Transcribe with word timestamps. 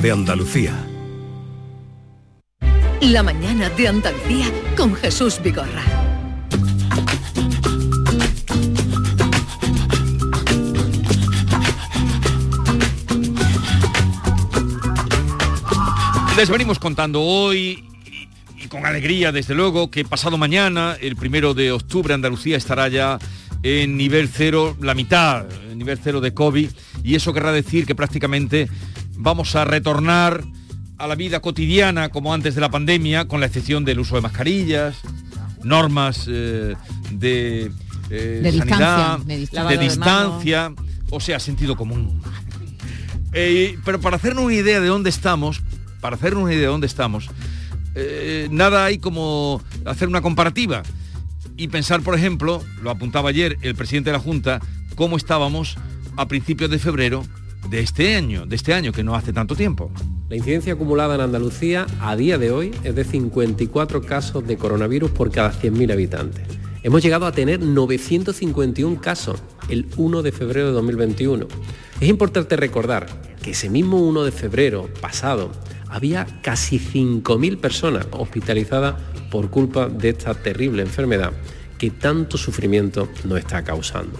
de 0.00 0.12
Andalucía. 0.12 0.72
La 3.00 3.22
mañana 3.22 3.68
de 3.70 3.88
Andalucía 3.88 4.46
con 4.76 4.94
Jesús 4.94 5.40
Vigorra. 5.42 5.82
Les 16.36 16.48
venimos 16.48 16.78
contando 16.78 17.22
hoy 17.22 17.84
y 18.56 18.68
con 18.68 18.86
alegría, 18.86 19.32
desde 19.32 19.54
luego, 19.54 19.90
que 19.90 20.04
pasado 20.04 20.38
mañana, 20.38 20.96
el 21.00 21.16
primero 21.16 21.54
de 21.54 21.72
octubre, 21.72 22.14
Andalucía 22.14 22.56
estará 22.56 22.86
ya 22.88 23.18
en 23.64 23.96
nivel 23.96 24.28
cero, 24.28 24.76
la 24.80 24.94
mitad, 24.94 25.46
en 25.70 25.78
nivel 25.78 25.98
cero 26.02 26.20
de 26.20 26.34
COVID, 26.34 26.70
y 27.02 27.14
eso 27.16 27.32
querrá 27.32 27.50
decir 27.50 27.86
que 27.86 27.96
prácticamente 27.96 28.68
vamos 29.18 29.54
a 29.56 29.64
retornar 29.64 30.44
a 30.96 31.06
la 31.06 31.14
vida 31.14 31.40
cotidiana 31.40 32.08
como 32.08 32.32
antes 32.32 32.54
de 32.54 32.60
la 32.60 32.70
pandemia, 32.70 33.28
con 33.28 33.40
la 33.40 33.46
excepción 33.46 33.84
del 33.84 34.00
uso 34.00 34.14
de 34.14 34.22
mascarillas, 34.22 34.96
normas 35.62 36.26
eh, 36.28 36.74
de, 37.10 37.70
eh, 38.10 38.40
De 38.42 38.52
sanidad, 38.52 39.18
distancia, 39.18 39.24
de 39.26 39.36
de 39.36 39.48
lavado 39.52 39.76
de 39.76 39.84
distancia, 39.84 40.74
o 41.10 41.20
sea, 41.20 41.38
sentido 41.38 41.76
común. 41.76 42.20
Eh, 43.32 43.78
pero 43.84 44.00
para 44.00 44.16
hacernos 44.16 44.44
una 44.44 44.54
idea 44.54 44.80
de 44.80 44.88
dónde 44.88 45.10
estamos, 45.10 45.60
para 46.00 46.16
hacernos 46.16 46.44
una 46.44 46.52
idea 46.52 46.62
de 46.62 46.68
dónde 46.68 46.86
estamos, 46.86 47.28
eh, 47.94 48.48
nada 48.50 48.84
hay 48.84 48.98
como 48.98 49.60
hacer 49.84 50.08
una 50.08 50.20
comparativa 50.20 50.82
y 51.56 51.68
pensar, 51.68 52.00
por 52.02 52.14
ejemplo, 52.14 52.62
lo 52.82 52.90
apuntaba 52.90 53.30
ayer 53.30 53.58
el 53.62 53.74
presidente 53.74 54.10
de 54.10 54.16
la 54.16 54.22
Junta, 54.22 54.60
cómo 54.94 55.16
estábamos 55.16 55.76
a 56.16 56.26
principios 56.26 56.70
de 56.70 56.78
febrero 56.78 57.24
de 57.68 57.80
este 57.80 58.14
año, 58.14 58.46
de 58.46 58.56
este 58.56 58.74
año 58.74 58.92
que 58.92 59.02
no 59.02 59.14
hace 59.14 59.32
tanto 59.32 59.54
tiempo. 59.54 59.90
La 60.28 60.36
incidencia 60.36 60.74
acumulada 60.74 61.14
en 61.14 61.22
Andalucía 61.22 61.86
a 62.00 62.16
día 62.16 62.38
de 62.38 62.50
hoy 62.50 62.70
es 62.84 62.94
de 62.94 63.04
54 63.04 64.02
casos 64.02 64.46
de 64.46 64.56
coronavirus 64.56 65.10
por 65.10 65.30
cada 65.30 65.52
100.000 65.52 65.92
habitantes. 65.92 66.46
Hemos 66.82 67.02
llegado 67.02 67.26
a 67.26 67.32
tener 67.32 67.60
951 67.60 69.00
casos 69.00 69.42
el 69.68 69.86
1 69.96 70.22
de 70.22 70.32
febrero 70.32 70.68
de 70.68 70.72
2021. 70.72 71.48
Es 72.00 72.08
importante 72.08 72.56
recordar 72.56 73.06
que 73.42 73.50
ese 73.50 73.68
mismo 73.68 73.98
1 73.98 74.24
de 74.24 74.32
febrero 74.32 74.88
pasado 75.00 75.50
había 75.88 76.26
casi 76.42 76.78
5.000 76.78 77.58
personas 77.58 78.06
hospitalizadas 78.12 78.94
por 79.30 79.50
culpa 79.50 79.88
de 79.88 80.10
esta 80.10 80.34
terrible 80.34 80.82
enfermedad 80.82 81.32
que 81.78 81.90
tanto 81.90 82.36
sufrimiento 82.36 83.08
nos 83.24 83.38
está 83.38 83.64
causando. 83.64 84.18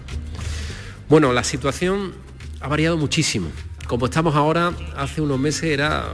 Bueno, 1.08 1.32
la 1.32 1.44
situación 1.44 2.12
ha 2.60 2.68
variado 2.68 2.96
muchísimo. 2.96 3.48
Como 3.86 4.06
estamos 4.06 4.34
ahora, 4.34 4.72
hace 4.96 5.20
unos 5.20 5.38
meses 5.38 5.64
era 5.64 6.06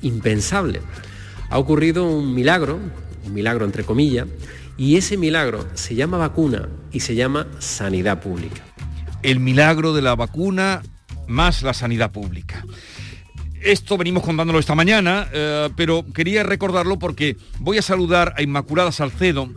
impensable. 0.00 0.80
Ha 1.50 1.58
ocurrido 1.58 2.06
un 2.06 2.34
milagro, 2.34 2.78
un 3.24 3.34
milagro 3.34 3.64
entre 3.64 3.84
comillas, 3.84 4.26
y 4.76 4.96
ese 4.96 5.16
milagro 5.16 5.68
se 5.74 5.94
llama 5.94 6.16
vacuna 6.16 6.68
y 6.90 7.00
se 7.00 7.14
llama 7.14 7.46
sanidad 7.58 8.20
pública. 8.20 8.62
El 9.22 9.38
milagro 9.38 9.92
de 9.92 10.02
la 10.02 10.16
vacuna 10.16 10.82
más 11.28 11.62
la 11.62 11.74
sanidad 11.74 12.10
pública. 12.10 12.64
Esto 13.62 13.96
venimos 13.96 14.24
contándolo 14.24 14.58
esta 14.58 14.74
mañana, 14.74 15.28
eh, 15.32 15.68
pero 15.76 16.04
quería 16.12 16.42
recordarlo 16.42 16.98
porque 16.98 17.36
voy 17.60 17.78
a 17.78 17.82
saludar 17.82 18.34
a 18.36 18.42
Inmaculada 18.42 18.90
Salcedo. 18.90 19.48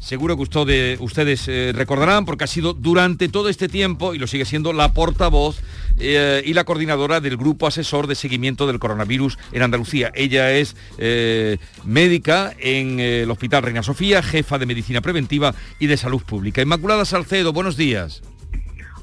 Seguro 0.00 0.36
que 0.36 0.42
usted- 0.42 1.00
ustedes 1.00 1.46
eh, 1.48 1.72
recordarán 1.74 2.24
porque 2.24 2.44
ha 2.44 2.46
sido 2.46 2.72
durante 2.72 3.28
todo 3.28 3.48
este 3.48 3.68
tiempo, 3.68 4.14
y 4.14 4.18
lo 4.18 4.26
sigue 4.26 4.44
siendo, 4.44 4.72
la 4.72 4.92
portavoz 4.92 5.60
eh, 5.98 6.42
y 6.46 6.54
la 6.54 6.64
coordinadora 6.64 7.20
del 7.20 7.36
Grupo 7.36 7.66
Asesor 7.66 8.06
de 8.06 8.14
Seguimiento 8.14 8.66
del 8.66 8.78
Coronavirus 8.78 9.38
en 9.52 9.62
Andalucía. 9.62 10.10
Ella 10.14 10.52
es 10.52 10.76
eh, 10.98 11.58
médica 11.84 12.54
en 12.58 13.00
el 13.00 13.30
Hospital 13.30 13.64
Reina 13.64 13.82
Sofía, 13.82 14.22
jefa 14.22 14.58
de 14.58 14.66
Medicina 14.66 15.00
Preventiva 15.00 15.54
y 15.78 15.88
de 15.88 15.96
Salud 15.96 16.22
Pública. 16.22 16.62
Inmaculada 16.62 17.04
Salcedo, 17.04 17.52
buenos 17.52 17.76
días. 17.76 18.22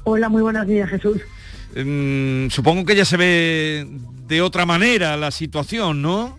Hola, 0.04 0.28
muy 0.28 0.42
buenos 0.42 0.66
días, 0.66 0.88
Jesús. 0.88 1.20
Mm, 1.76 2.48
supongo 2.48 2.84
que 2.86 2.96
ya 2.96 3.04
se 3.04 3.16
ve 3.18 3.86
de 4.26 4.40
otra 4.40 4.64
manera 4.64 5.16
la 5.16 5.30
situación, 5.30 6.00
¿no? 6.00 6.38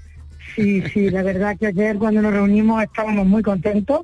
Sí, 0.56 0.82
sí, 0.92 1.12
la 1.12 1.22
verdad 1.22 1.56
que 1.60 1.68
ayer 1.68 1.98
cuando 1.98 2.22
nos 2.24 2.34
reunimos 2.34 2.82
estábamos 2.82 3.28
muy 3.28 3.44
contentos 3.44 4.02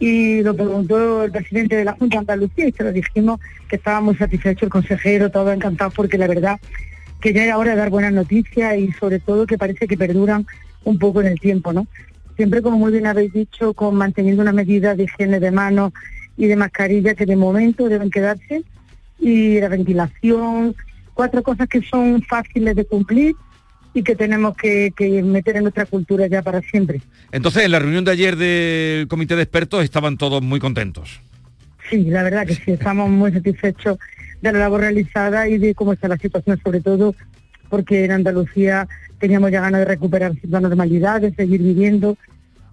y 0.00 0.42
lo 0.42 0.56
preguntó 0.56 1.22
el 1.22 1.30
presidente 1.30 1.76
de 1.76 1.84
la 1.84 1.92
Junta 1.92 2.16
de 2.16 2.20
Andalucía 2.20 2.66
y 2.66 2.72
se 2.72 2.82
lo 2.82 2.90
dijimos 2.90 3.38
que 3.68 3.76
estaba 3.76 4.00
muy 4.00 4.16
satisfecho 4.16 4.64
el 4.64 4.70
consejero, 4.70 5.30
todo 5.30 5.52
encantado 5.52 5.90
porque 5.90 6.16
la 6.16 6.26
verdad 6.26 6.58
que 7.20 7.34
ya 7.34 7.44
era 7.44 7.58
hora 7.58 7.72
de 7.72 7.76
dar 7.76 7.90
buenas 7.90 8.14
noticias 8.14 8.78
y 8.78 8.90
sobre 8.92 9.20
todo 9.20 9.46
que 9.46 9.58
parece 9.58 9.86
que 9.86 9.98
perduran 9.98 10.46
un 10.84 10.98
poco 10.98 11.20
en 11.20 11.26
el 11.26 11.38
tiempo, 11.38 11.74
¿no? 11.74 11.86
Siempre, 12.36 12.62
como 12.62 12.78
muy 12.78 12.92
bien 12.92 13.06
habéis 13.06 13.34
dicho, 13.34 13.74
con 13.74 13.94
manteniendo 13.94 14.40
una 14.40 14.54
medida 14.54 14.94
de 14.94 15.04
higiene 15.04 15.38
de 15.38 15.50
manos 15.50 15.92
y 16.38 16.46
de 16.46 16.56
mascarilla 16.56 17.14
que 17.14 17.26
de 17.26 17.36
momento 17.36 17.90
deben 17.90 18.10
quedarse 18.10 18.64
y 19.18 19.60
la 19.60 19.68
ventilación, 19.68 20.74
cuatro 21.12 21.42
cosas 21.42 21.68
que 21.68 21.82
son 21.82 22.22
fáciles 22.22 22.74
de 22.74 22.86
cumplir 22.86 23.36
y 23.92 24.02
que 24.02 24.16
tenemos 24.16 24.56
que, 24.56 24.94
que 24.96 25.22
meter 25.22 25.56
en 25.56 25.64
nuestra 25.64 25.84
cultura 25.84 26.26
ya 26.26 26.40
para 26.40 26.62
siempre. 26.62 27.02
Entonces, 27.32 27.64
en 27.64 27.70
la 27.70 27.78
reunión 27.78 28.04
de 28.04 28.10
ayer 28.10 28.36
del 28.36 29.08
comité 29.08 29.36
de 29.36 29.42
expertos 29.42 29.84
estaban 29.84 30.16
todos 30.16 30.42
muy 30.42 30.60
contentos. 30.60 31.20
Sí, 31.88 32.04
la 32.04 32.22
verdad 32.22 32.46
que 32.46 32.54
sí, 32.54 32.70
estamos 32.72 33.08
muy 33.10 33.32
satisfechos 33.32 33.98
de 34.40 34.52
la 34.52 34.58
labor 34.58 34.80
realizada 34.80 35.48
y 35.48 35.58
de 35.58 35.74
cómo 35.74 35.92
está 35.92 36.08
la 36.08 36.16
situación, 36.16 36.60
sobre 36.62 36.80
todo 36.80 37.14
porque 37.68 38.04
en 38.04 38.12
Andalucía 38.12 38.88
teníamos 39.18 39.50
ya 39.50 39.60
ganas 39.60 39.80
de 39.80 39.84
recuperar 39.84 40.32
la 40.48 40.60
normalidad, 40.60 41.20
de 41.20 41.32
seguir 41.34 41.62
viviendo, 41.62 42.16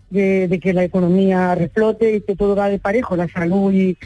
de, 0.09 0.47
de 0.47 0.59
que 0.59 0.73
la 0.73 0.83
economía 0.83 1.53
reflote 1.55 2.15
y 2.15 2.21
que 2.21 2.35
todo 2.35 2.55
va 2.55 2.69
de 2.69 2.79
parejo, 2.79 3.15
la 3.15 3.27
salud 3.27 3.71
y, 3.73 3.97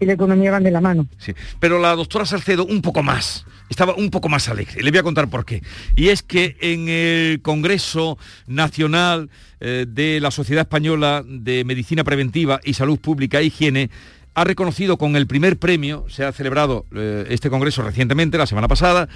y 0.00 0.06
la 0.06 0.14
economía 0.14 0.50
van 0.50 0.64
de 0.64 0.70
la 0.70 0.80
mano. 0.80 1.06
Sí. 1.18 1.34
Pero 1.60 1.78
la 1.78 1.94
doctora 1.94 2.24
Salcedo 2.24 2.64
un 2.64 2.82
poco 2.82 3.02
más, 3.02 3.46
estaba 3.70 3.94
un 3.94 4.10
poco 4.10 4.28
más 4.28 4.48
alegre. 4.48 4.82
Le 4.82 4.90
voy 4.90 4.98
a 4.98 5.02
contar 5.02 5.30
por 5.30 5.46
qué. 5.46 5.62
Y 5.96 6.08
es 6.08 6.22
que 6.22 6.56
en 6.60 6.88
el 6.88 7.40
Congreso 7.40 8.18
Nacional 8.46 9.30
eh, 9.60 9.86
de 9.88 10.20
la 10.20 10.30
Sociedad 10.30 10.62
Española 10.62 11.24
de 11.26 11.64
Medicina 11.64 12.04
Preventiva 12.04 12.60
y 12.64 12.74
Salud 12.74 12.98
Pública 12.98 13.40
e 13.40 13.44
Higiene, 13.44 13.90
ha 14.34 14.44
reconocido 14.44 14.96
con 14.96 15.16
el 15.16 15.26
primer 15.26 15.58
premio, 15.58 16.06
se 16.08 16.24
ha 16.24 16.32
celebrado 16.32 16.86
eh, 16.94 17.26
este 17.30 17.50
congreso 17.50 17.82
recientemente, 17.82 18.38
la 18.38 18.46
semana 18.46 18.68
pasada, 18.68 19.08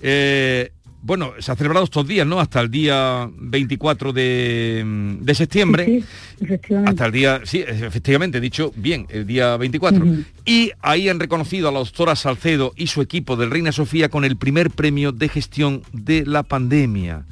eh, 0.00 0.72
bueno, 1.02 1.32
se 1.40 1.50
ha 1.50 1.56
celebrado 1.56 1.84
estos 1.84 2.06
días, 2.06 2.26
¿no? 2.26 2.38
Hasta 2.38 2.60
el 2.60 2.70
día 2.70 3.28
24 3.36 4.12
de, 4.12 4.82
mm, 4.84 5.24
de 5.24 5.34
septiembre. 5.34 5.84
Sí, 5.84 6.00
sí, 6.00 6.44
efectivamente. 6.44 6.90
Hasta 6.90 7.06
el 7.06 7.12
día, 7.12 7.40
sí, 7.44 7.64
efectivamente, 7.66 8.38
he 8.38 8.40
dicho 8.40 8.72
bien, 8.76 9.06
el 9.10 9.26
día 9.26 9.56
24. 9.56 10.04
Ujú. 10.04 10.24
Y 10.44 10.70
ahí 10.80 11.08
han 11.08 11.18
reconocido 11.18 11.68
a 11.68 11.72
la 11.72 11.80
doctora 11.80 12.14
Salcedo 12.14 12.72
y 12.76 12.86
su 12.86 13.02
equipo 13.02 13.34
del 13.36 13.50
Reina 13.50 13.72
Sofía 13.72 14.08
con 14.10 14.24
el 14.24 14.36
primer 14.36 14.70
premio 14.70 15.10
de 15.10 15.28
gestión 15.28 15.82
de 15.92 16.24
la 16.24 16.44
pandemia. 16.44 17.24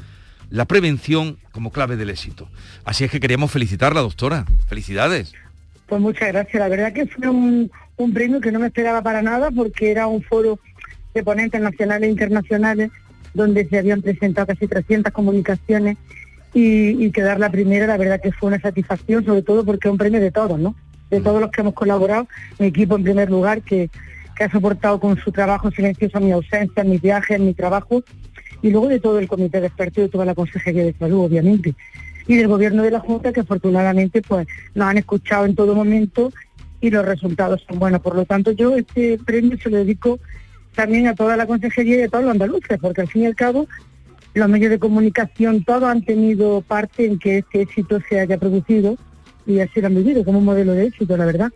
La 0.51 0.65
prevención 0.65 1.39
como 1.53 1.71
clave 1.71 1.97
del 1.97 2.11
éxito. 2.11 2.49
Así 2.85 3.05
es 3.05 3.11
que 3.13 3.21
queríamos 3.21 3.53
felicitar 3.53 3.93
a 3.93 3.95
la 3.95 4.01
doctora. 4.01 4.47
Felicidades. 4.69 5.33
Pues 5.87 6.01
muchas 6.01 6.29
gracias. 6.29 6.59
La 6.61 6.69
verdad 6.69 6.93
que 6.93 7.07
fue 7.07 7.29
un, 7.29 7.71
un 7.97 8.13
premio 8.13 8.41
que 8.41 8.51
no 8.51 8.59
me 8.59 8.67
esperaba 8.67 9.01
para 9.01 9.23
nada 9.23 9.53
porque 9.53 9.93
era 9.93 10.09
un 10.09 10.23
foro 10.25 10.59
de 11.15 11.23
ponentes 11.23 11.61
nacionales 11.61 12.09
e 12.09 12.11
internacionales 12.11 12.91
donde 13.35 13.69
se 13.69 13.79
habían 13.79 14.03
presentado 14.03 14.47
casi 14.49 14.67
300 14.67 15.13
comunicaciones 15.13 15.97
y, 16.55 17.05
y 17.05 17.11
quedar 17.11 17.39
la 17.39 17.51
primera, 17.51 17.87
la 17.87 17.97
verdad 17.97 18.21
que 18.21 18.33
fue 18.33 18.49
una 18.49 18.61
satisfacción, 18.61 19.25
sobre 19.25 19.43
todo 19.43 19.65
porque 19.65 19.89
es 19.89 19.93
un 19.93 19.99
premio 19.99 20.21
de 20.21 20.31
todos, 20.31 20.59
¿no? 20.59 20.75
De 21.11 21.21
todos 21.21 21.41
los 21.41 21.51
que 21.51 21.61
hemos 21.61 21.75
colaborado, 21.75 22.29
mi 22.59 22.67
equipo 22.67 22.97
en 22.97 23.05
primer 23.05 23.31
lugar, 23.31 23.63
que, 23.63 23.91
que 24.37 24.45
ha 24.45 24.51
soportado 24.51 25.01
con 25.01 25.17
su 25.19 25.33
trabajo 25.33 25.71
silencioso 25.71 26.21
mi 26.21 26.33
ausencia, 26.33 26.85
mis 26.85 27.01
viajes, 27.01 27.41
mi 27.41 27.55
trabajo, 27.55 28.03
y 28.63 28.71
luego 28.71 28.89
de 28.89 29.01
todo 29.01 29.19
el 29.19 29.29
comité 29.29 29.61
de 29.61 29.69
expertos 29.69 29.99
y 29.99 30.03
de 30.03 30.09
toda 30.09 30.25
la 30.25 30.35
Consejería 30.35 30.85
de 30.85 30.95
Salud, 30.95 31.25
obviamente 31.25 31.75
y 32.31 32.37
del 32.37 32.47
gobierno 32.47 32.85
de 32.85 32.93
la 32.93 33.01
Junta 33.01 33.33
que 33.33 33.41
afortunadamente 33.41 34.23
pues 34.23 34.47
nos 34.77 34.87
han 34.87 34.99
escuchado 34.99 35.47
en 35.47 35.57
todo 35.57 35.75
momento 35.75 36.33
y 36.81 36.91
los 36.91 37.05
resultados 37.05 37.65
son 37.69 37.81
buenos. 37.81 38.01
Por 38.03 38.15
lo 38.15 38.25
tanto, 38.25 38.53
yo 38.53 38.77
este 38.77 39.19
premio 39.19 39.59
se 39.59 39.69
lo 39.69 39.79
dedico 39.79 40.21
también 40.75 41.07
a 41.09 41.15
toda 41.15 41.37
la 41.37 41.47
consejería 41.47 41.99
y 42.01 42.03
a 42.03 42.09
todos 42.09 42.25
los 42.25 42.33
andaluces, 42.33 42.79
porque 42.81 43.01
al 43.03 43.09
fin 43.09 43.23
y 43.23 43.27
al 43.27 43.35
cabo 43.35 43.67
los 44.35 44.49
medios 44.49 44.71
de 44.71 44.79
comunicación 44.79 45.65
todos 45.65 45.85
han 45.85 46.03
tenido 46.05 46.61
parte 46.63 47.05
en 47.07 47.19
que 47.19 47.39
este 47.39 47.63
éxito 47.63 47.99
se 48.09 48.21
haya 48.21 48.39
producido 48.39 48.97
y 49.47 49.59
así 49.61 49.81
lo 49.81 49.89
han 49.89 49.95
vivido 49.97 50.25
como 50.25 50.39
un 50.39 50.45
modelo 50.45 50.73
de 50.73 50.87
éxito, 50.87 51.17
la 51.17 51.27
verdad. 51.27 51.51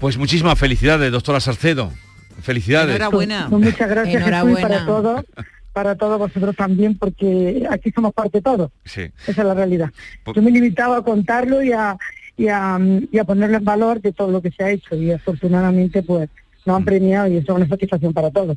Pues 0.00 0.18
muchísimas 0.18 0.58
felicidades, 0.58 1.12
doctora 1.12 1.38
Salcedo. 1.40 1.92
Felicidades. 2.40 3.00
Pues 3.10 3.28
muchas 3.50 3.88
gracias 3.88 4.24
Jesús, 4.24 4.26
Enhorabuena. 4.26 4.60
para 4.68 4.86
todos, 4.86 5.24
para 5.72 5.94
todos 5.94 6.18
vosotros 6.18 6.56
también, 6.56 6.98
porque 6.98 7.64
aquí 7.70 7.92
somos 7.92 8.12
parte 8.12 8.40
todos. 8.42 8.72
Sí. 8.84 9.02
Esa 9.28 9.42
es 9.42 9.46
la 9.46 9.54
realidad. 9.54 9.90
Pues- 10.24 10.34
Yo 10.34 10.42
me 10.42 10.50
he 10.50 10.52
limitado 10.52 10.94
a 10.94 11.04
contarlo 11.04 11.62
y 11.62 11.72
a, 11.72 11.96
y, 12.36 12.48
a, 12.48 12.80
y 13.12 13.18
a 13.18 13.24
ponerlo 13.24 13.58
en 13.58 13.64
valor 13.64 14.00
de 14.00 14.12
todo 14.12 14.32
lo 14.32 14.42
que 14.42 14.50
se 14.50 14.64
ha 14.64 14.70
hecho 14.70 14.96
y 14.96 15.12
afortunadamente 15.12 16.02
pues 16.02 16.28
nos 16.64 16.76
han 16.76 16.84
premiado 16.84 17.28
y 17.28 17.36
eso 17.36 17.52
es 17.52 17.56
una 17.56 17.68
satisfacción 17.68 18.12
para 18.12 18.30
todos. 18.30 18.56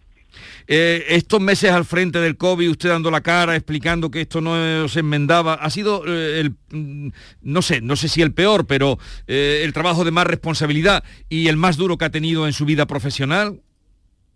Eh, 0.68 1.06
estos 1.10 1.40
meses 1.42 1.72
al 1.72 1.86
frente 1.86 2.20
del 2.20 2.38
COVID, 2.38 2.70
usted 2.70 2.90
dando 2.90 3.12
la 3.12 3.22
cara, 3.22 3.56
explicando 3.56 4.10
que 4.10 4.22
esto 4.22 4.42
no 4.42 4.88
se 4.88 5.00
enmendaba, 5.02 5.56
ha 5.56 5.70
sido 5.70 6.04
eh, 6.08 6.40
el, 6.40 6.56
mm, 6.72 7.10
no 7.44 7.62
sé, 7.62 7.82
no 7.82 7.96
sé 7.96 8.08
si 8.08 8.22
el 8.22 8.34
peor, 8.34 8.66
pero 8.66 8.98
eh, 9.28 9.62
el 9.64 9.74
trabajo 9.74 10.04
de 10.04 10.12
más 10.12 10.28
responsabilidad 10.28 11.04
y 11.30 11.48
el 11.48 11.58
más 11.58 11.78
duro 11.78 11.98
que 11.98 12.06
ha 12.06 12.10
tenido 12.10 12.48
en 12.48 12.54
su 12.54 12.66
vida 12.66 12.86
profesional. 12.86 13.62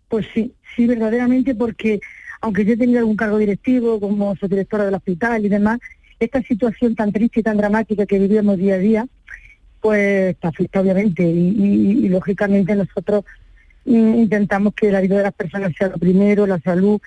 Pues 0.08 0.26
sí, 0.34 0.52
sí, 0.76 0.86
verdaderamente, 0.86 1.54
porque 1.54 2.00
aunque 2.40 2.64
yo 2.64 2.78
tenido 2.78 3.00
algún 3.00 3.16
cargo 3.16 3.38
directivo 3.38 4.00
como 4.00 4.34
subdirectora 4.36 4.86
del 4.86 4.94
hospital 4.94 5.44
y 5.44 5.48
demás, 5.48 5.78
esta 6.18 6.42
situación 6.42 6.94
tan 6.94 7.12
triste 7.12 7.40
y 7.40 7.42
tan 7.42 7.56
dramática 7.56 8.06
que 8.06 8.18
vivíamos 8.18 8.58
día 8.58 8.74
a 8.74 8.78
día, 8.78 9.06
pues 9.80 10.36
afecta 10.42 10.80
obviamente 10.80 11.22
y 11.22 12.06
lógicamente 12.08 12.74
nosotros 12.74 13.24
intentamos 13.84 14.74
que 14.74 14.92
la 14.92 15.00
vida 15.00 15.16
de 15.16 15.22
las 15.24 15.32
personas 15.32 15.72
sea 15.76 15.88
lo 15.88 15.98
primero, 15.98 16.46
la 16.46 16.60
salud, 16.60 17.00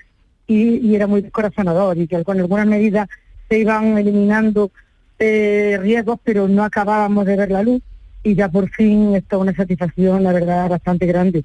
y, 0.46 0.94
era 0.94 1.06
muy 1.06 1.22
descorazonador 1.22 1.96
y 1.98 2.06
que 2.06 2.22
con 2.24 2.38
algunas 2.38 2.66
medidas 2.66 3.08
se 3.48 3.58
iban 3.58 3.98
eliminando 3.98 4.70
eh, 5.18 5.78
riesgos, 5.80 6.18
pero 6.22 6.48
no 6.48 6.64
acabábamos 6.64 7.26
de 7.26 7.36
ver 7.36 7.50
la 7.50 7.62
luz 7.62 7.82
y 8.22 8.34
ya 8.34 8.48
por 8.48 8.70
fin 8.70 9.14
está 9.14 9.38
una 9.38 9.54
satisfacción, 9.54 10.22
la 10.22 10.32
verdad, 10.32 10.68
bastante 10.68 11.06
grande. 11.06 11.44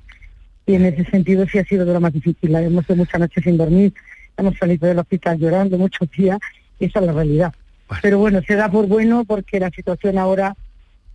Y 0.65 0.75
en 0.75 0.85
ese 0.85 1.03
sentido 1.05 1.45
sí 1.47 1.59
ha 1.59 1.65
sido 1.65 1.85
de 1.85 1.93
lo 1.93 1.99
más 1.99 2.13
difícil. 2.13 2.55
Hemos 2.55 2.81
estado 2.81 2.97
muchas 2.97 3.19
noches 3.19 3.43
sin 3.43 3.57
dormir, 3.57 3.93
hemos 4.37 4.57
salido 4.57 4.87
del 4.87 4.99
hospital 4.99 5.37
llorando 5.37 5.77
muchos 5.77 6.09
días 6.11 6.39
y 6.79 6.85
esa 6.85 6.99
es 6.99 7.05
la 7.05 7.13
realidad. 7.13 7.53
Pero 8.01 8.19
bueno, 8.19 8.41
se 8.45 8.55
da 8.55 8.69
por 8.69 8.87
bueno 8.87 9.25
porque 9.25 9.59
la 9.59 9.69
situación 9.71 10.17
ahora 10.17 10.55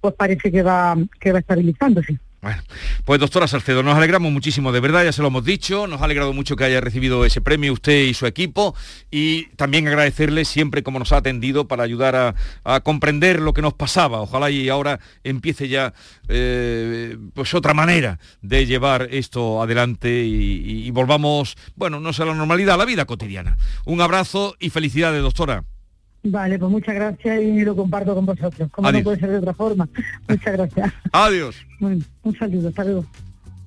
pues 0.01 0.15
parece 0.15 0.51
que 0.53 0.63
va, 0.63 0.97
que 1.19 1.33
va 1.33 1.39
estabilizándose. 1.39 2.19
Bueno, 2.45 2.63
pues 3.07 3.21
doctora 3.21 3.49
Salcedo, 3.49 3.83
nos 3.83 3.97
alegramos 3.97 4.31
muchísimo, 4.31 4.71
de 4.71 4.81
verdad, 4.81 5.03
ya 5.03 5.13
se 5.13 5.23
lo 5.23 5.29
hemos 5.29 5.47
dicho, 5.47 5.87
nos 5.87 6.03
ha 6.03 6.05
alegrado 6.05 6.35
mucho 6.35 6.57
que 6.57 6.65
haya 6.65 6.79
recibido 6.79 7.25
ese 7.25 7.41
premio 7.41 7.73
usted 7.73 8.03
y 8.03 8.13
su 8.13 8.27
equipo 8.27 8.75
y 9.11 9.47
también 9.57 9.89
agradecerle 9.89 10.45
siempre 10.45 10.83
como 10.83 10.99
nos 10.99 11.13
ha 11.13 11.17
atendido 11.17 11.69
para 11.69 11.85
ayudar 11.85 12.35
a, 12.63 12.81
comprender 12.81 13.41
lo 13.41 13.55
que 13.55 13.63
nos 13.63 13.73
pasaba. 13.73 14.21
Ojalá 14.21 14.51
y 14.51 14.69
ahora 14.69 15.01
empiece 15.23 15.69
ya 15.69 15.95
eh, 16.29 17.17
pues 17.33 17.55
otra 17.55 17.73
manera 17.73 18.19
de 18.43 18.67
llevar 18.67 19.09
esto 19.11 19.63
adelante 19.63 20.25
y, 20.25 20.87
y 20.87 20.91
volvamos, 20.91 21.57
bueno, 21.77 21.99
no 21.99 22.13
sé 22.13 22.25
a 22.25 22.27
la 22.27 22.35
normalidad, 22.35 22.75
a 22.75 22.79
la 22.79 22.85
vida 22.85 23.07
cotidiana. 23.07 23.57
Un 23.87 24.03
abrazo 24.03 24.55
y 24.61 24.69
felicidades, 24.69 25.23
doctora. 25.23 25.65
Vale, 26.25 26.59
pues 26.59 26.71
muchas 26.71 26.95
gracias 26.95 27.43
y 27.43 27.61
lo 27.61 27.77
comparto 27.77 28.15
con 28.15 28.25
vosotros. 28.25 28.71
Como 28.73 28.91
no 28.91 29.03
puede 29.03 29.21
ser 29.21 29.31
de 29.31 29.39
otra 29.39 29.53
forma. 29.53 29.87
Muchas 30.29 30.53
gracias. 30.55 30.93
Adiós. 31.13 31.57
Bueno, 31.79 32.03
un 32.23 32.37
saludo, 32.39 32.69
hasta 32.69 32.85
luego. 32.85 33.05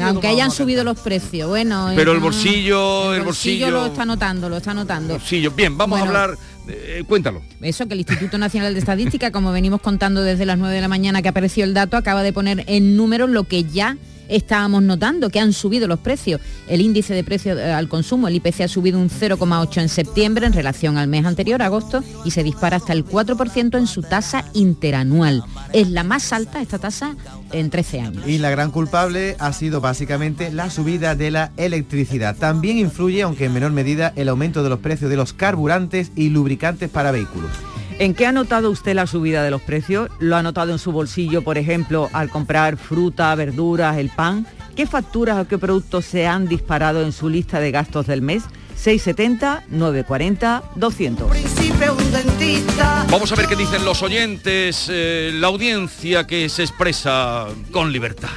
Aunque 0.00 0.26
hayan 0.26 0.50
subido 0.50 0.82
los 0.82 0.98
precios, 0.98 1.48
bueno. 1.48 1.92
Pero 1.94 2.12
el 2.12 2.18
bolsillo, 2.18 3.14
el, 3.14 3.22
bolsillo, 3.22 3.70
lo 3.70 3.86
está 3.86 4.04
notando, 4.04 4.48
lo 4.48 4.56
está 4.56 4.72
notando. 4.72 5.14
Bolsillo. 5.14 5.50
Bien, 5.50 5.76
vamos 5.76 6.00
a 6.00 6.02
hablar. 6.02 6.38
Eh, 6.68 7.04
cuéntalo. 7.06 7.42
Eso, 7.60 7.86
que 7.86 7.94
el 7.94 8.00
Instituto 8.00 8.38
Nacional 8.38 8.72
de 8.72 8.80
Estadística, 8.80 9.30
como 9.30 9.52
venimos 9.52 9.80
contando 9.80 10.22
desde 10.22 10.46
las 10.46 10.58
9 10.58 10.74
de 10.74 10.80
la 10.80 10.88
mañana 10.88 11.22
que 11.22 11.28
apareció 11.28 11.64
el 11.64 11.74
dato, 11.74 11.96
acaba 11.96 12.22
de 12.22 12.32
poner 12.32 12.64
en 12.66 12.96
números 12.96 13.30
lo 13.30 13.44
que 13.44 13.64
ya 13.64 13.96
estábamos 14.28 14.82
notando 14.82 15.30
que 15.30 15.40
han 15.40 15.52
subido 15.52 15.88
los 15.88 15.98
precios. 15.98 16.40
El 16.68 16.80
índice 16.80 17.14
de 17.14 17.24
precios 17.24 17.58
eh, 17.58 17.72
al 17.72 17.88
consumo, 17.88 18.28
el 18.28 18.36
IPC, 18.36 18.62
ha 18.62 18.68
subido 18.68 18.98
un 18.98 19.10
0,8 19.10 19.82
en 19.82 19.88
septiembre 19.88 20.46
en 20.46 20.52
relación 20.52 20.98
al 20.98 21.08
mes 21.08 21.24
anterior, 21.24 21.62
agosto, 21.62 22.02
y 22.24 22.30
se 22.30 22.42
dispara 22.42 22.76
hasta 22.76 22.92
el 22.92 23.04
4% 23.04 23.78
en 23.78 23.86
su 23.86 24.02
tasa 24.02 24.44
interanual. 24.54 25.42
Es 25.72 25.90
la 25.90 26.04
más 26.04 26.32
alta 26.32 26.60
esta 26.60 26.78
tasa 26.78 27.16
en 27.52 27.70
13 27.70 28.00
años. 28.00 28.26
Y 28.26 28.38
la 28.38 28.50
gran 28.50 28.70
culpable 28.70 29.36
ha 29.38 29.52
sido 29.52 29.80
básicamente 29.80 30.52
la 30.52 30.70
subida 30.70 31.14
de 31.14 31.30
la 31.30 31.52
electricidad. 31.56 32.36
También 32.36 32.78
influye, 32.78 33.22
aunque 33.22 33.46
en 33.46 33.52
menor 33.52 33.72
medida, 33.72 34.12
el 34.16 34.28
aumento 34.28 34.62
de 34.62 34.70
los 34.70 34.80
precios 34.80 35.10
de 35.10 35.16
los 35.16 35.32
carburantes 35.32 36.12
y 36.16 36.30
lubricantes 36.30 36.90
para 36.90 37.10
vehículos. 37.10 37.50
¿En 38.00 38.12
qué 38.12 38.26
ha 38.26 38.32
notado 38.32 38.72
usted 38.72 38.94
la 38.94 39.06
subida 39.06 39.44
de 39.44 39.52
los 39.52 39.62
precios? 39.62 40.10
¿Lo 40.18 40.34
ha 40.34 40.42
notado 40.42 40.72
en 40.72 40.80
su 40.80 40.90
bolsillo, 40.90 41.42
por 41.42 41.58
ejemplo, 41.58 42.10
al 42.12 42.28
comprar 42.28 42.76
fruta, 42.76 43.32
verduras, 43.36 43.98
el 43.98 44.10
pan? 44.10 44.48
¿Qué 44.74 44.84
facturas 44.84 45.38
o 45.38 45.46
qué 45.46 45.58
productos 45.58 46.04
se 46.04 46.26
han 46.26 46.48
disparado 46.48 47.02
en 47.02 47.12
su 47.12 47.28
lista 47.28 47.60
de 47.60 47.70
gastos 47.70 48.08
del 48.08 48.20
mes? 48.20 48.42
670 48.74 49.66
940 49.68 50.64
200. 50.74 51.28
Vamos 53.10 53.30
a 53.30 53.36
ver 53.36 53.46
qué 53.46 53.54
dicen 53.54 53.84
los 53.84 54.02
oyentes, 54.02 54.88
eh, 54.90 55.30
la 55.32 55.46
audiencia 55.46 56.26
que 56.26 56.48
se 56.48 56.64
expresa 56.64 57.46
con 57.70 57.92
libertad. 57.92 58.28